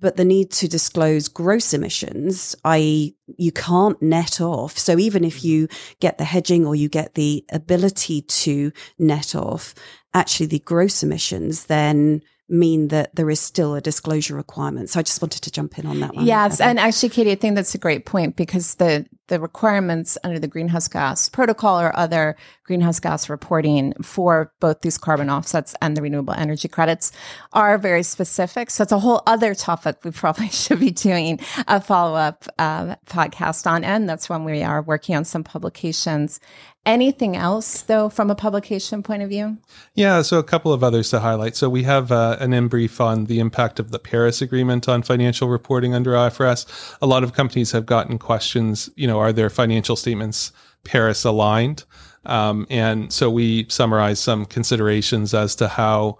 but 0.00 0.16
the 0.16 0.24
need 0.24 0.50
to 0.52 0.68
disclose 0.68 1.28
gross 1.28 1.74
emissions, 1.74 2.56
i.e., 2.64 3.14
you 3.36 3.52
can't 3.52 4.00
net 4.02 4.40
off. 4.40 4.78
So 4.78 4.98
even 4.98 5.24
if 5.24 5.44
you 5.44 5.68
mm-hmm. 5.68 5.92
get 6.00 6.18
the 6.18 6.24
hedging 6.24 6.66
or 6.66 6.74
you 6.74 6.88
get 6.88 7.14
the 7.14 7.44
ability 7.52 8.22
to 8.22 8.72
net 8.98 9.34
off, 9.34 9.74
actually 10.14 10.46
the 10.46 10.58
gross 10.60 11.02
emissions 11.02 11.66
then 11.66 12.22
mean 12.50 12.88
that 12.88 13.14
there 13.14 13.30
is 13.30 13.40
still 13.40 13.74
a 13.74 13.80
disclosure 13.80 14.34
requirement. 14.34 14.90
So 14.90 15.00
I 15.00 15.02
just 15.02 15.22
wanted 15.22 15.42
to 15.42 15.50
jump 15.50 15.78
in 15.78 15.86
on 15.86 16.00
that 16.00 16.14
one. 16.14 16.26
Yes, 16.26 16.60
and 16.60 16.78
actually, 16.78 17.10
Katie, 17.10 17.32
I 17.32 17.36
think 17.36 17.54
that's 17.54 17.74
a 17.74 17.78
great 17.78 18.06
point 18.06 18.36
because 18.36 18.74
the 18.76 19.06
the 19.30 19.40
requirements 19.40 20.18
under 20.24 20.40
the 20.40 20.48
greenhouse 20.48 20.88
gas 20.88 21.28
protocol 21.28 21.80
or 21.80 21.96
other 21.96 22.36
greenhouse 22.64 22.98
gas 22.98 23.28
reporting 23.28 23.94
for 24.02 24.52
both 24.58 24.80
these 24.80 24.98
carbon 24.98 25.30
offsets 25.30 25.74
and 25.80 25.96
the 25.96 26.02
renewable 26.02 26.34
energy 26.34 26.66
credits 26.66 27.12
are 27.52 27.78
very 27.78 28.02
specific. 28.02 28.70
So 28.70 28.82
it's 28.82 28.90
a 28.90 28.98
whole 28.98 29.22
other 29.28 29.54
topic 29.54 29.98
we 30.04 30.10
probably 30.10 30.48
should 30.48 30.80
be 30.80 30.90
doing 30.90 31.38
a 31.68 31.80
follow 31.80 32.16
up 32.16 32.44
uh, 32.58 32.96
podcast 33.06 33.70
on, 33.70 33.84
and 33.84 34.08
that's 34.08 34.28
when 34.28 34.44
we 34.44 34.62
are 34.64 34.82
working 34.82 35.14
on 35.14 35.24
some 35.24 35.44
publications 35.44 36.40
Anything 36.86 37.36
else, 37.36 37.82
though, 37.82 38.08
from 38.08 38.30
a 38.30 38.34
publication 38.34 39.02
point 39.02 39.22
of 39.22 39.28
view? 39.28 39.58
Yeah, 39.94 40.22
so 40.22 40.38
a 40.38 40.42
couple 40.42 40.72
of 40.72 40.82
others 40.82 41.10
to 41.10 41.20
highlight. 41.20 41.54
So 41.54 41.68
we 41.68 41.82
have 41.82 42.10
uh, 42.10 42.38
an 42.40 42.54
in 42.54 42.68
brief 42.68 43.02
on 43.02 43.26
the 43.26 43.38
impact 43.38 43.78
of 43.78 43.90
the 43.90 43.98
Paris 43.98 44.40
Agreement 44.40 44.88
on 44.88 45.02
financial 45.02 45.48
reporting 45.48 45.94
under 45.94 46.12
IFRS. 46.12 46.96
A 47.02 47.06
lot 47.06 47.22
of 47.22 47.34
companies 47.34 47.72
have 47.72 47.84
gotten 47.84 48.18
questions, 48.18 48.88
you 48.96 49.06
know, 49.06 49.18
are 49.18 49.32
their 49.32 49.50
financial 49.50 49.94
statements 49.94 50.52
Paris 50.84 51.22
aligned? 51.22 51.84
Um, 52.24 52.66
and 52.70 53.12
so 53.12 53.30
we 53.30 53.66
summarize 53.68 54.18
some 54.18 54.46
considerations 54.46 55.34
as 55.34 55.54
to 55.56 55.68
how 55.68 56.16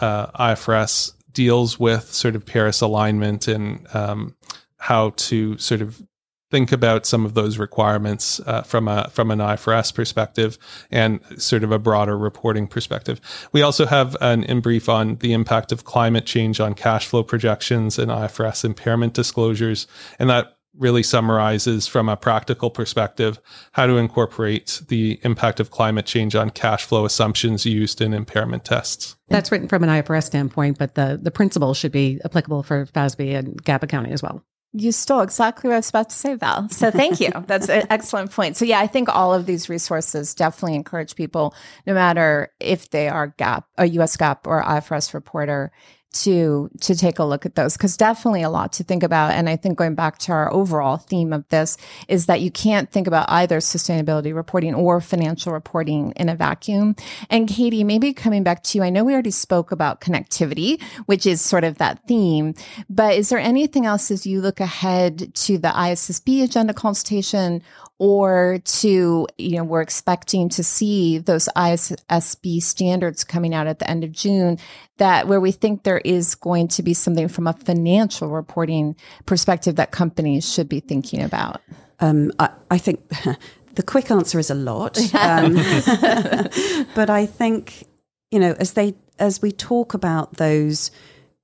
uh, 0.00 0.28
IFRS 0.32 1.12
deals 1.32 1.78
with 1.78 2.12
sort 2.12 2.36
of 2.36 2.46
Paris 2.46 2.80
alignment 2.80 3.48
and 3.48 3.86
um, 3.94 4.34
how 4.78 5.10
to 5.10 5.58
sort 5.58 5.82
of 5.82 6.02
think 6.50 6.72
about 6.72 7.06
some 7.06 7.24
of 7.24 7.34
those 7.34 7.58
requirements 7.58 8.40
uh, 8.46 8.62
from 8.62 8.88
a 8.88 9.08
from 9.10 9.30
an 9.30 9.38
IFRS 9.38 9.94
perspective 9.94 10.58
and 10.90 11.20
sort 11.40 11.62
of 11.64 11.72
a 11.72 11.78
broader 11.78 12.18
reporting 12.18 12.66
perspective. 12.66 13.20
We 13.52 13.62
also 13.62 13.86
have 13.86 14.16
an 14.20 14.44
in 14.44 14.60
brief 14.60 14.88
on 14.88 15.16
the 15.16 15.32
impact 15.32 15.72
of 15.72 15.84
climate 15.84 16.26
change 16.26 16.60
on 16.60 16.74
cash 16.74 17.06
flow 17.06 17.22
projections 17.22 17.98
and 17.98 18.10
IFRS 18.10 18.64
impairment 18.64 19.14
disclosures, 19.14 19.86
and 20.18 20.28
that 20.28 20.56
really 20.78 21.02
summarizes 21.02 21.86
from 21.86 22.08
a 22.08 22.16
practical 22.16 22.70
perspective 22.70 23.40
how 23.72 23.86
to 23.86 23.96
incorporate 23.96 24.82
the 24.88 25.20
impact 25.24 25.58
of 25.58 25.70
climate 25.70 26.06
change 26.06 26.34
on 26.34 26.48
cash 26.48 26.84
flow 26.84 27.04
assumptions 27.04 27.66
used 27.66 28.00
in 28.00 28.14
impairment 28.14 28.64
tests. 28.64 29.16
That's 29.28 29.50
written 29.50 29.68
from 29.68 29.82
an 29.82 29.88
IFRS 29.88 30.24
standpoint, 30.24 30.78
but 30.78 30.94
the 30.94 31.18
the 31.20 31.30
principle 31.30 31.74
should 31.74 31.92
be 31.92 32.20
applicable 32.24 32.62
for 32.62 32.86
FASB 32.86 33.36
and 33.36 33.62
GAAP 33.64 33.82
accounting 33.82 34.12
as 34.12 34.22
well. 34.22 34.44
You 34.72 34.92
stole 34.92 35.20
exactly 35.20 35.68
what 35.68 35.74
I 35.74 35.78
was 35.78 35.90
about 35.90 36.10
to 36.10 36.16
say, 36.16 36.34
Val. 36.34 36.68
So 36.68 36.92
thank 36.92 37.20
you. 37.20 37.30
That's 37.46 37.68
an 37.68 37.86
excellent 37.90 38.30
point. 38.30 38.56
So 38.56 38.64
yeah, 38.64 38.78
I 38.78 38.86
think 38.86 39.08
all 39.08 39.34
of 39.34 39.46
these 39.46 39.68
resources 39.68 40.32
definitely 40.32 40.76
encourage 40.76 41.16
people, 41.16 41.54
no 41.86 41.94
matter 41.94 42.52
if 42.60 42.90
they 42.90 43.08
are 43.08 43.34
GAAP, 43.36 43.64
a 43.78 43.86
US 43.86 44.16
GAAP 44.16 44.46
or 44.46 44.62
IFRS 44.62 45.12
reporter, 45.12 45.72
to 46.12 46.70
to 46.80 46.94
take 46.94 47.18
a 47.18 47.24
look 47.24 47.46
at 47.46 47.54
those 47.54 47.76
because 47.76 47.96
definitely 47.96 48.42
a 48.42 48.50
lot 48.50 48.72
to 48.72 48.84
think 48.84 49.02
about. 49.02 49.32
And 49.32 49.48
i 49.48 49.56
think 49.56 49.78
going 49.78 49.94
back 49.94 50.18
to 50.18 50.32
our 50.32 50.52
overall 50.52 50.96
theme 50.96 51.32
of 51.32 51.48
this 51.48 51.76
is 52.08 52.26
that 52.26 52.40
you 52.40 52.50
can't 52.50 52.90
think 52.90 53.06
about 53.06 53.30
either 53.30 53.58
sustainability 53.58 54.34
reporting 54.34 54.74
or 54.74 55.00
financial 55.00 55.52
reporting 55.52 56.12
in 56.16 56.28
a 56.28 56.34
vacuum. 56.34 56.96
And 57.28 57.48
katie 57.48 57.84
maybe 57.84 58.12
coming 58.12 58.42
back 58.42 58.62
to 58.64 58.78
you 58.78 58.84
i 58.84 58.90
know 58.90 59.04
we 59.04 59.12
already 59.12 59.30
spoke 59.30 59.72
about 59.72 60.00
connectivity 60.00 60.82
which 61.06 61.26
is 61.26 61.40
sort 61.40 61.64
of 61.64 61.78
that 61.78 62.06
theme 62.06 62.54
but 62.88 63.14
is 63.14 63.28
there 63.28 63.38
anything 63.38 63.86
else 63.86 64.10
as 64.10 64.26
you 64.26 64.40
look 64.40 64.60
ahead 64.60 65.34
to 65.34 65.58
the 65.58 65.68
issb 65.68 66.42
agenda 66.42 66.74
consultation 66.74 67.62
or 68.00 68.62
to, 68.64 69.26
you 69.36 69.56
know, 69.56 69.62
we're 69.62 69.82
expecting 69.82 70.48
to 70.48 70.64
see 70.64 71.18
those 71.18 71.50
ISSB 71.54 72.62
standards 72.62 73.24
coming 73.24 73.54
out 73.54 73.66
at 73.66 73.78
the 73.78 73.88
end 73.88 74.04
of 74.04 74.10
June 74.10 74.58
that 74.96 75.28
where 75.28 75.38
we 75.38 75.52
think 75.52 75.82
there 75.82 75.98
is 75.98 76.34
going 76.34 76.66
to 76.66 76.82
be 76.82 76.94
something 76.94 77.28
from 77.28 77.46
a 77.46 77.52
financial 77.52 78.28
reporting 78.28 78.96
perspective 79.26 79.76
that 79.76 79.90
companies 79.90 80.50
should 80.50 80.66
be 80.66 80.80
thinking 80.80 81.22
about? 81.22 81.60
Um, 82.00 82.32
I, 82.38 82.48
I, 82.70 82.78
think 82.78 83.06
the 83.74 83.82
quick 83.82 84.10
answer 84.10 84.38
is 84.38 84.48
a 84.50 84.54
lot. 84.54 84.98
Um, 85.14 85.54
but 86.94 87.10
I 87.10 87.26
think, 87.26 87.84
you 88.30 88.38
know, 88.40 88.56
as 88.58 88.72
they, 88.72 88.94
as 89.18 89.42
we 89.42 89.52
talk 89.52 89.92
about 89.92 90.38
those 90.38 90.90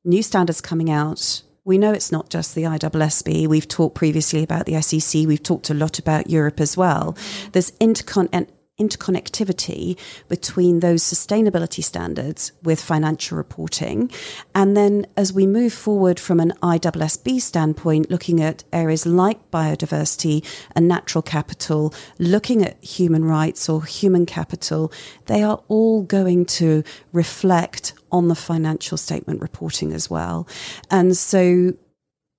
new 0.07 0.23
standards 0.23 0.63
coming 0.63 0.91
out 0.91 1.43
we 1.67 1.79
know 1.79 1.93
it's 1.93 2.13
not 2.13 2.31
just 2.31 2.55
the 2.55 2.63
ISSB. 2.63 3.49
We've 3.49 3.69
talked 3.69 3.97
previously 3.97 4.43
about 4.45 4.67
the 4.67 4.81
SEC. 4.81 5.27
We've 5.27 5.43
talked 5.43 5.69
a 5.69 5.75
lot 5.75 5.99
about 5.99 6.31
Europe 6.31 6.61
as 6.61 6.77
well. 6.77 7.17
There's 7.53 7.73
intercon- 7.73 8.49
interconnectivity 8.81 9.99
between 10.29 10.79
those 10.79 11.03
sustainability 11.03 11.83
standards 11.83 12.53
with 12.63 12.81
financial 12.81 13.37
reporting. 13.37 14.13
And 14.55 14.77
then 14.77 15.07
as 15.17 15.33
we 15.33 15.45
move 15.45 15.73
forward 15.73 16.21
from 16.21 16.39
an 16.39 16.53
ISSB 16.63 17.41
standpoint, 17.41 18.13
looking 18.13 18.41
at 18.41 18.63
areas 18.73 19.05
like 19.05 19.51
biodiversity 19.51 20.47
and 20.77 20.87
natural 20.87 21.23
capital, 21.23 21.93
looking 22.21 22.63
at 22.63 22.83
human 22.85 23.25
rights 23.25 23.69
or 23.69 23.85
human 23.85 24.25
capital, 24.25 24.93
they 25.25 25.43
are 25.43 25.61
all 25.67 26.03
going 26.03 26.45
to 26.47 26.85
reflect 27.13 27.93
on 28.17 28.29
the 28.29 28.35
financial 28.35 28.97
statement 28.97 29.41
reporting 29.41 29.93
as 29.93 30.09
well. 30.11 30.49
And 30.91 31.17
so 31.17 31.75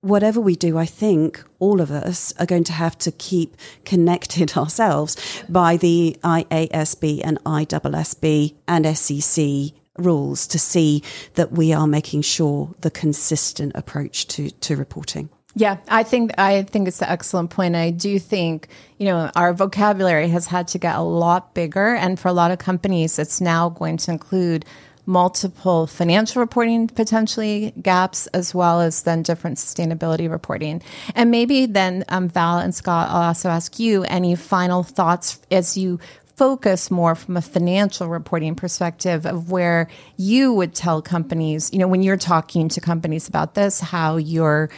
whatever 0.00 0.40
we 0.40 0.56
do, 0.56 0.78
I 0.78 0.86
think 0.86 1.42
all 1.58 1.80
of 1.80 1.90
us 1.90 2.32
are 2.38 2.46
going 2.46 2.64
to 2.64 2.72
have 2.72 2.98
to 2.98 3.12
keep 3.12 3.56
connected 3.84 4.56
ourselves 4.56 5.16
by 5.48 5.76
the 5.76 6.16
IASB 6.22 7.20
and 7.24 7.42
ISSB 7.44 8.54
and 8.66 8.96
SEC 8.96 9.74
rules 9.96 10.46
to 10.46 10.58
see 10.58 11.02
that 11.34 11.52
we 11.52 11.72
are 11.72 11.86
making 11.86 12.22
sure 12.22 12.74
the 12.80 12.90
consistent 12.90 13.72
approach 13.74 14.26
to, 14.28 14.50
to 14.50 14.76
reporting. 14.76 15.28
Yeah, 15.54 15.78
I 15.88 16.04
think 16.04 16.38
I 16.38 16.62
think 16.62 16.86
it's 16.86 17.02
an 17.02 17.08
excellent 17.08 17.50
point. 17.50 17.74
I 17.74 17.90
do 17.90 18.20
think 18.20 18.68
you 18.98 19.06
know 19.06 19.28
our 19.34 19.52
vocabulary 19.52 20.28
has 20.28 20.46
had 20.46 20.68
to 20.68 20.78
get 20.78 20.94
a 20.94 21.02
lot 21.02 21.52
bigger, 21.52 21.96
and 21.96 22.20
for 22.20 22.28
a 22.28 22.32
lot 22.32 22.52
of 22.52 22.58
companies, 22.58 23.18
it's 23.18 23.40
now 23.40 23.70
going 23.70 23.96
to 23.96 24.12
include 24.12 24.64
multiple 25.08 25.86
financial 25.86 26.40
reporting 26.40 26.86
potentially 26.86 27.72
GAAPs 27.80 28.28
as 28.34 28.54
well 28.54 28.82
as 28.82 29.02
then 29.04 29.22
different 29.22 29.56
sustainability 29.56 30.30
reporting. 30.30 30.82
And 31.14 31.30
maybe 31.30 31.64
then 31.64 32.04
um, 32.10 32.28
Val 32.28 32.58
and 32.58 32.74
Scott, 32.74 33.08
I'll 33.08 33.22
also 33.22 33.48
ask 33.48 33.78
you 33.78 34.04
any 34.04 34.36
final 34.36 34.82
thoughts 34.82 35.40
as 35.50 35.78
you 35.78 35.98
focus 36.38 36.88
more 36.88 37.16
from 37.16 37.36
a 37.36 37.42
financial 37.42 38.06
reporting 38.06 38.54
perspective 38.54 39.26
of 39.26 39.50
where 39.50 39.88
you 40.16 40.52
would 40.52 40.72
tell 40.72 41.02
companies, 41.02 41.68
you 41.72 41.80
know, 41.80 41.88
when 41.88 42.00
you're 42.00 42.16
talking 42.16 42.68
to 42.68 42.80
companies 42.80 43.28
about 43.28 43.54
this, 43.54 43.80
how 43.80 44.16
you're, 44.16 44.70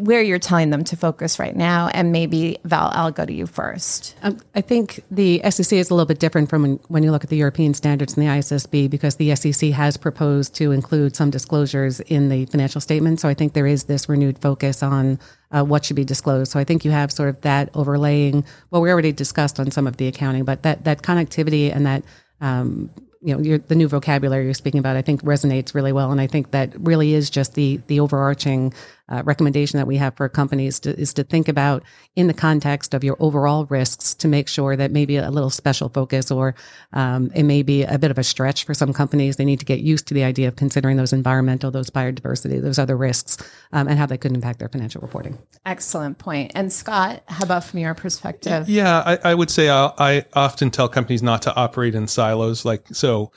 where 0.00 0.22
you're 0.22 0.38
telling 0.38 0.70
them 0.70 0.82
to 0.82 0.96
focus 0.96 1.38
right 1.38 1.54
now. 1.54 1.88
And 1.88 2.12
maybe 2.12 2.56
Val, 2.64 2.90
I'll 2.94 3.10
go 3.10 3.26
to 3.26 3.32
you 3.32 3.46
first. 3.46 4.16
Um, 4.22 4.40
I 4.54 4.62
think 4.62 5.04
the 5.10 5.42
SEC 5.50 5.76
is 5.76 5.90
a 5.90 5.94
little 5.94 6.06
bit 6.06 6.18
different 6.18 6.48
from 6.48 6.62
when, 6.62 6.80
when 6.88 7.02
you 7.02 7.10
look 7.10 7.24
at 7.24 7.30
the 7.30 7.36
European 7.36 7.74
standards 7.74 8.16
and 8.16 8.26
the 8.26 8.30
ISSB 8.30 8.88
because 8.88 9.16
the 9.16 9.36
SEC 9.36 9.70
has 9.70 9.98
proposed 9.98 10.54
to 10.54 10.72
include 10.72 11.14
some 11.14 11.28
disclosures 11.28 12.00
in 12.00 12.30
the 12.30 12.46
financial 12.46 12.80
statement. 12.80 13.20
So 13.20 13.28
I 13.28 13.34
think 13.34 13.52
there 13.52 13.66
is 13.66 13.84
this 13.84 14.08
renewed 14.08 14.38
focus 14.38 14.82
on 14.82 15.18
uh, 15.52 15.64
what 15.64 15.84
should 15.84 15.96
be 15.96 16.04
disclosed. 16.04 16.50
So 16.52 16.58
I 16.58 16.64
think 16.64 16.84
you 16.84 16.90
have 16.90 17.12
sort 17.12 17.28
of 17.28 17.40
that 17.42 17.70
overlaying. 17.74 18.44
Well, 18.70 18.82
we 18.82 18.90
already 18.90 19.12
discussed 19.12 19.60
on 19.60 19.70
some 19.70 19.86
of 19.86 19.96
the 19.98 20.08
accounting, 20.08 20.44
but 20.44 20.62
that 20.62 20.84
that 20.84 21.02
connectivity 21.02 21.74
and 21.74 21.86
that 21.86 22.02
um, 22.40 22.90
you 23.22 23.36
know 23.36 23.58
the 23.58 23.74
new 23.74 23.88
vocabulary 23.88 24.44
you're 24.44 24.54
speaking 24.54 24.80
about, 24.80 24.96
I 24.96 25.02
think 25.02 25.22
resonates 25.22 25.74
really 25.74 25.92
well, 25.92 26.10
and 26.10 26.20
I 26.20 26.26
think 26.26 26.50
that 26.50 26.72
really 26.80 27.14
is 27.14 27.30
just 27.30 27.54
the 27.54 27.80
the 27.86 28.00
overarching 28.00 28.74
uh, 29.12 29.22
recommendation 29.24 29.76
that 29.76 29.86
we 29.86 29.96
have 29.96 30.16
for 30.16 30.28
companies 30.28 30.80
to, 30.80 30.98
is 30.98 31.12
to 31.14 31.22
think 31.22 31.48
about 31.48 31.82
in 32.16 32.26
the 32.26 32.34
context 32.34 32.94
of 32.94 33.04
your 33.04 33.16
overall 33.20 33.66
risks 33.66 34.14
to 34.14 34.26
make 34.26 34.48
sure 34.48 34.74
that 34.74 34.90
maybe 34.90 35.16
a 35.16 35.30
little 35.30 35.50
special 35.50 35.90
focus 35.90 36.30
or 36.30 36.54
um, 36.94 37.30
it 37.34 37.42
may 37.42 37.62
be 37.62 37.82
a 37.82 37.98
bit 37.98 38.10
of 38.10 38.18
a 38.18 38.24
stretch 38.24 38.64
for 38.64 38.72
some 38.72 38.92
companies. 38.92 39.36
They 39.36 39.44
need 39.44 39.60
to 39.60 39.66
get 39.66 39.80
used 39.80 40.06
to 40.08 40.14
the 40.14 40.24
idea 40.24 40.48
of 40.48 40.56
considering 40.56 40.96
those 40.96 41.12
environmental, 41.12 41.70
those 41.70 41.90
biodiversity, 41.90 42.60
those 42.60 42.78
other 42.78 42.96
risks, 42.96 43.36
um, 43.72 43.86
and 43.86 43.98
how 43.98 44.06
they 44.06 44.16
could 44.16 44.32
impact 44.32 44.58
their 44.58 44.68
financial 44.68 45.02
reporting. 45.02 45.38
Excellent 45.66 46.18
point. 46.18 46.52
And 46.54 46.72
Scott, 46.72 47.22
how 47.26 47.44
about 47.44 47.64
from 47.64 47.80
your 47.80 47.94
perspective? 47.94 48.68
Yeah, 48.68 49.02
I, 49.04 49.18
I 49.30 49.34
would 49.34 49.50
say 49.50 49.68
I, 49.68 49.92
I 49.98 50.24
often 50.32 50.70
tell 50.70 50.88
companies 50.88 51.22
not 51.22 51.42
to 51.42 51.54
operate 51.54 51.94
in 51.94 52.08
silos. 52.08 52.64
Like 52.64 52.86
so 52.92 53.30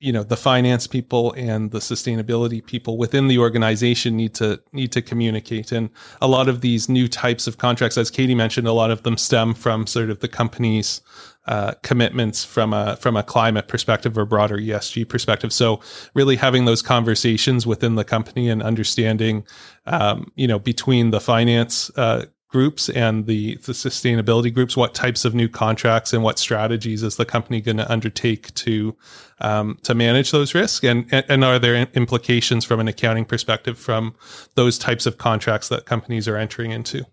you 0.00 0.12
know 0.12 0.22
the 0.22 0.36
finance 0.36 0.86
people 0.86 1.32
and 1.36 1.70
the 1.70 1.78
sustainability 1.78 2.64
people 2.64 2.96
within 2.96 3.28
the 3.28 3.38
organization 3.38 4.16
need 4.16 4.34
to 4.34 4.60
need 4.72 4.90
to 4.92 5.02
communicate. 5.02 5.70
And 5.70 5.90
a 6.22 6.26
lot 6.26 6.48
of 6.48 6.62
these 6.62 6.88
new 6.88 7.06
types 7.06 7.46
of 7.46 7.58
contracts 7.58 7.98
as 7.98 8.10
katie 8.10 8.34
mentioned 8.34 8.66
a 8.66 8.72
lot 8.72 8.90
of 8.90 9.02
them 9.02 9.18
stem 9.18 9.54
from 9.54 9.86
sort 9.86 10.08
of 10.10 10.20
the 10.20 10.28
company's 10.28 11.02
uh, 11.46 11.72
commitments 11.82 12.44
from 12.44 12.72
a 12.72 12.96
from 12.96 13.14
a 13.16 13.22
climate 13.22 13.68
perspective 13.68 14.16
or 14.16 14.24
broader 14.24 14.56
esg 14.56 15.06
perspective. 15.08 15.52
So 15.52 15.80
really 16.14 16.36
having 16.36 16.64
those 16.64 16.80
conversations 16.80 17.66
within 17.66 17.96
the 17.96 18.04
company 18.04 18.48
and 18.48 18.62
understanding 18.62 19.44
um, 19.84 20.32
you 20.34 20.48
know 20.48 20.58
between 20.58 21.10
the 21.10 21.20
finance 21.20 21.90
uh, 21.96 22.24
groups 22.50 22.88
and 22.88 23.26
the, 23.26 23.56
the 23.56 23.72
sustainability 23.72 24.52
groups 24.52 24.76
what 24.76 24.92
types 24.92 25.24
of 25.24 25.34
new 25.34 25.48
contracts 25.48 26.12
and 26.12 26.22
what 26.22 26.38
strategies 26.38 27.02
is 27.02 27.16
the 27.16 27.24
company 27.24 27.60
going 27.60 27.76
to 27.76 27.90
undertake 27.90 28.52
to 28.54 28.96
um, 29.40 29.78
to 29.82 29.94
manage 29.94 30.32
those 30.32 30.54
risks? 30.54 30.84
And, 30.84 31.06
and 31.12 31.44
are 31.44 31.58
there 31.58 31.88
implications 31.94 32.64
from 32.64 32.80
an 32.80 32.88
accounting 32.88 33.24
perspective 33.24 33.78
from 33.78 34.14
those 34.54 34.78
types 34.78 35.06
of 35.06 35.16
contracts 35.16 35.68
that 35.68 35.86
companies 35.86 36.28
are 36.28 36.36
entering 36.36 36.72
into 36.72 37.06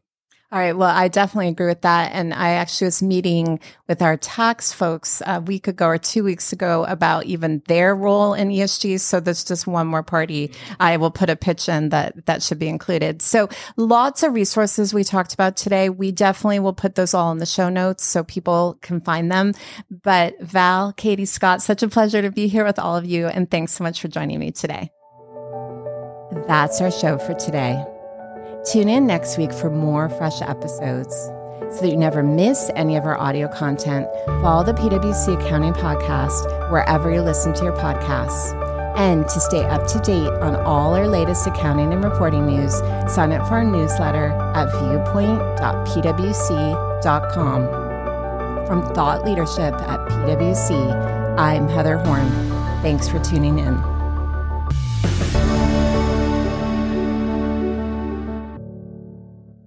all 0.50 0.60
right. 0.60 0.78
Well, 0.78 0.89
I 0.89 1.10
definitely 1.10 1.50
agree 1.50 1.68
with 1.68 1.82
that. 1.82 2.14
And 2.14 2.34
I 2.34 2.52
actually 2.52 2.86
was 2.86 3.04
meeting 3.04 3.60
with 3.89 4.02
our 4.02 4.16
tax 4.16 4.72
folks 4.72 5.22
a 5.26 5.41
week 5.41 5.68
ago 5.68 5.88
or 5.88 5.98
two 5.98 6.24
weeks 6.24 6.54
ago 6.54 6.86
about 6.86 7.26
even 7.26 7.62
their 7.68 7.93
role 7.93 8.34
in 8.34 8.48
ESG. 8.48 9.02
So 9.02 9.20
there's 9.20 9.43
just 9.43 9.68
one 9.68 9.88
more 9.88 10.04
party 10.04 10.54
I 10.80 10.95
will 10.95 11.12
put 11.12 11.30
a 11.30 11.36
pitch 11.36 11.68
in 11.68 11.89
that 11.89 12.28
that 12.28 12.41
should 12.41 12.60
be 12.60 12.70
included. 12.70 13.22
So 13.22 13.50
lots 13.76 14.24
of 14.24 14.34
resources 14.34 14.93
we 14.93 15.04
talked 15.04 15.34
about 15.34 15.58
today. 15.58 15.89
We 15.89 16.14
definitely 16.14 16.60
will 16.60 16.72
put 16.72 16.95
those 16.95 17.14
all 17.14 17.30
in 17.34 17.39
the 17.39 17.45
show 17.45 17.68
notes 17.68 18.06
so 18.06 18.24
people 18.24 18.78
can 18.82 19.02
find 19.02 19.30
them. 19.30 19.54
But 19.91 20.39
Val, 20.39 20.93
Katie, 20.93 21.26
Scott, 21.26 21.62
such 21.62 21.84
a 21.84 21.89
pleasure 21.89 22.22
to 22.22 22.32
be 22.32 22.48
here 22.48 22.64
with 22.64 22.80
all 22.80 22.95
of 22.95 23.04
you. 23.06 23.28
And 23.28 23.52
thanks 23.52 23.74
so 23.74 23.84
much 23.84 24.00
for 24.00 24.08
joining 24.08 24.39
me 24.39 24.52
today. 24.52 24.91
That's 26.48 26.80
our 26.80 26.91
show 26.91 27.18
for 27.18 27.34
today. 27.34 27.84
Tune 28.66 28.89
in 28.89 29.05
next 29.08 29.38
week 29.38 29.53
for 29.53 29.70
more 29.70 30.10
fresh 30.10 30.41
episodes. 30.41 31.14
So 31.70 31.82
that 31.82 31.89
you 31.89 31.97
never 31.97 32.24
miss 32.24 32.72
any 32.76 32.95
of 32.95 33.05
our 33.05 33.16
audio 33.18 33.47
content, 33.47 34.08
follow 34.41 34.64
the 34.64 34.74
PwC 34.74 35.39
Accounting 35.39 35.74
Podcast 35.74 36.72
wherever 36.72 37.14
you 37.14 37.22
listen 37.22 37.53
to 37.55 37.64
your 37.66 37.74
podcasts. 37.74 38.55
And 38.97 39.28
to 39.28 39.39
stay 39.39 39.64
up 39.66 39.86
to 39.89 39.99
date 39.99 40.32
on 40.41 40.55
all 40.55 40.95
our 40.95 41.08
latest 41.08 41.45
accounting 41.45 41.93
and 41.93 42.03
reporting 42.03 42.47
news, 42.47 42.74
sign 43.14 43.32
up 43.32 43.47
for 43.47 43.55
our 43.55 43.64
newsletter 43.64 44.30
at 44.55 44.72
viewpoint.pwc.com. 44.72 47.68
From 48.66 48.82
Thought 48.93 49.24
Leadership 49.24 49.74
at 49.74 49.99
PwC, 50.10 51.38
I'm 51.38 51.68
Heather 51.68 51.97
Horn. 51.97 52.28
Thanks 52.82 53.08
for 53.08 53.20
tuning 53.20 53.60
in. 53.60 53.78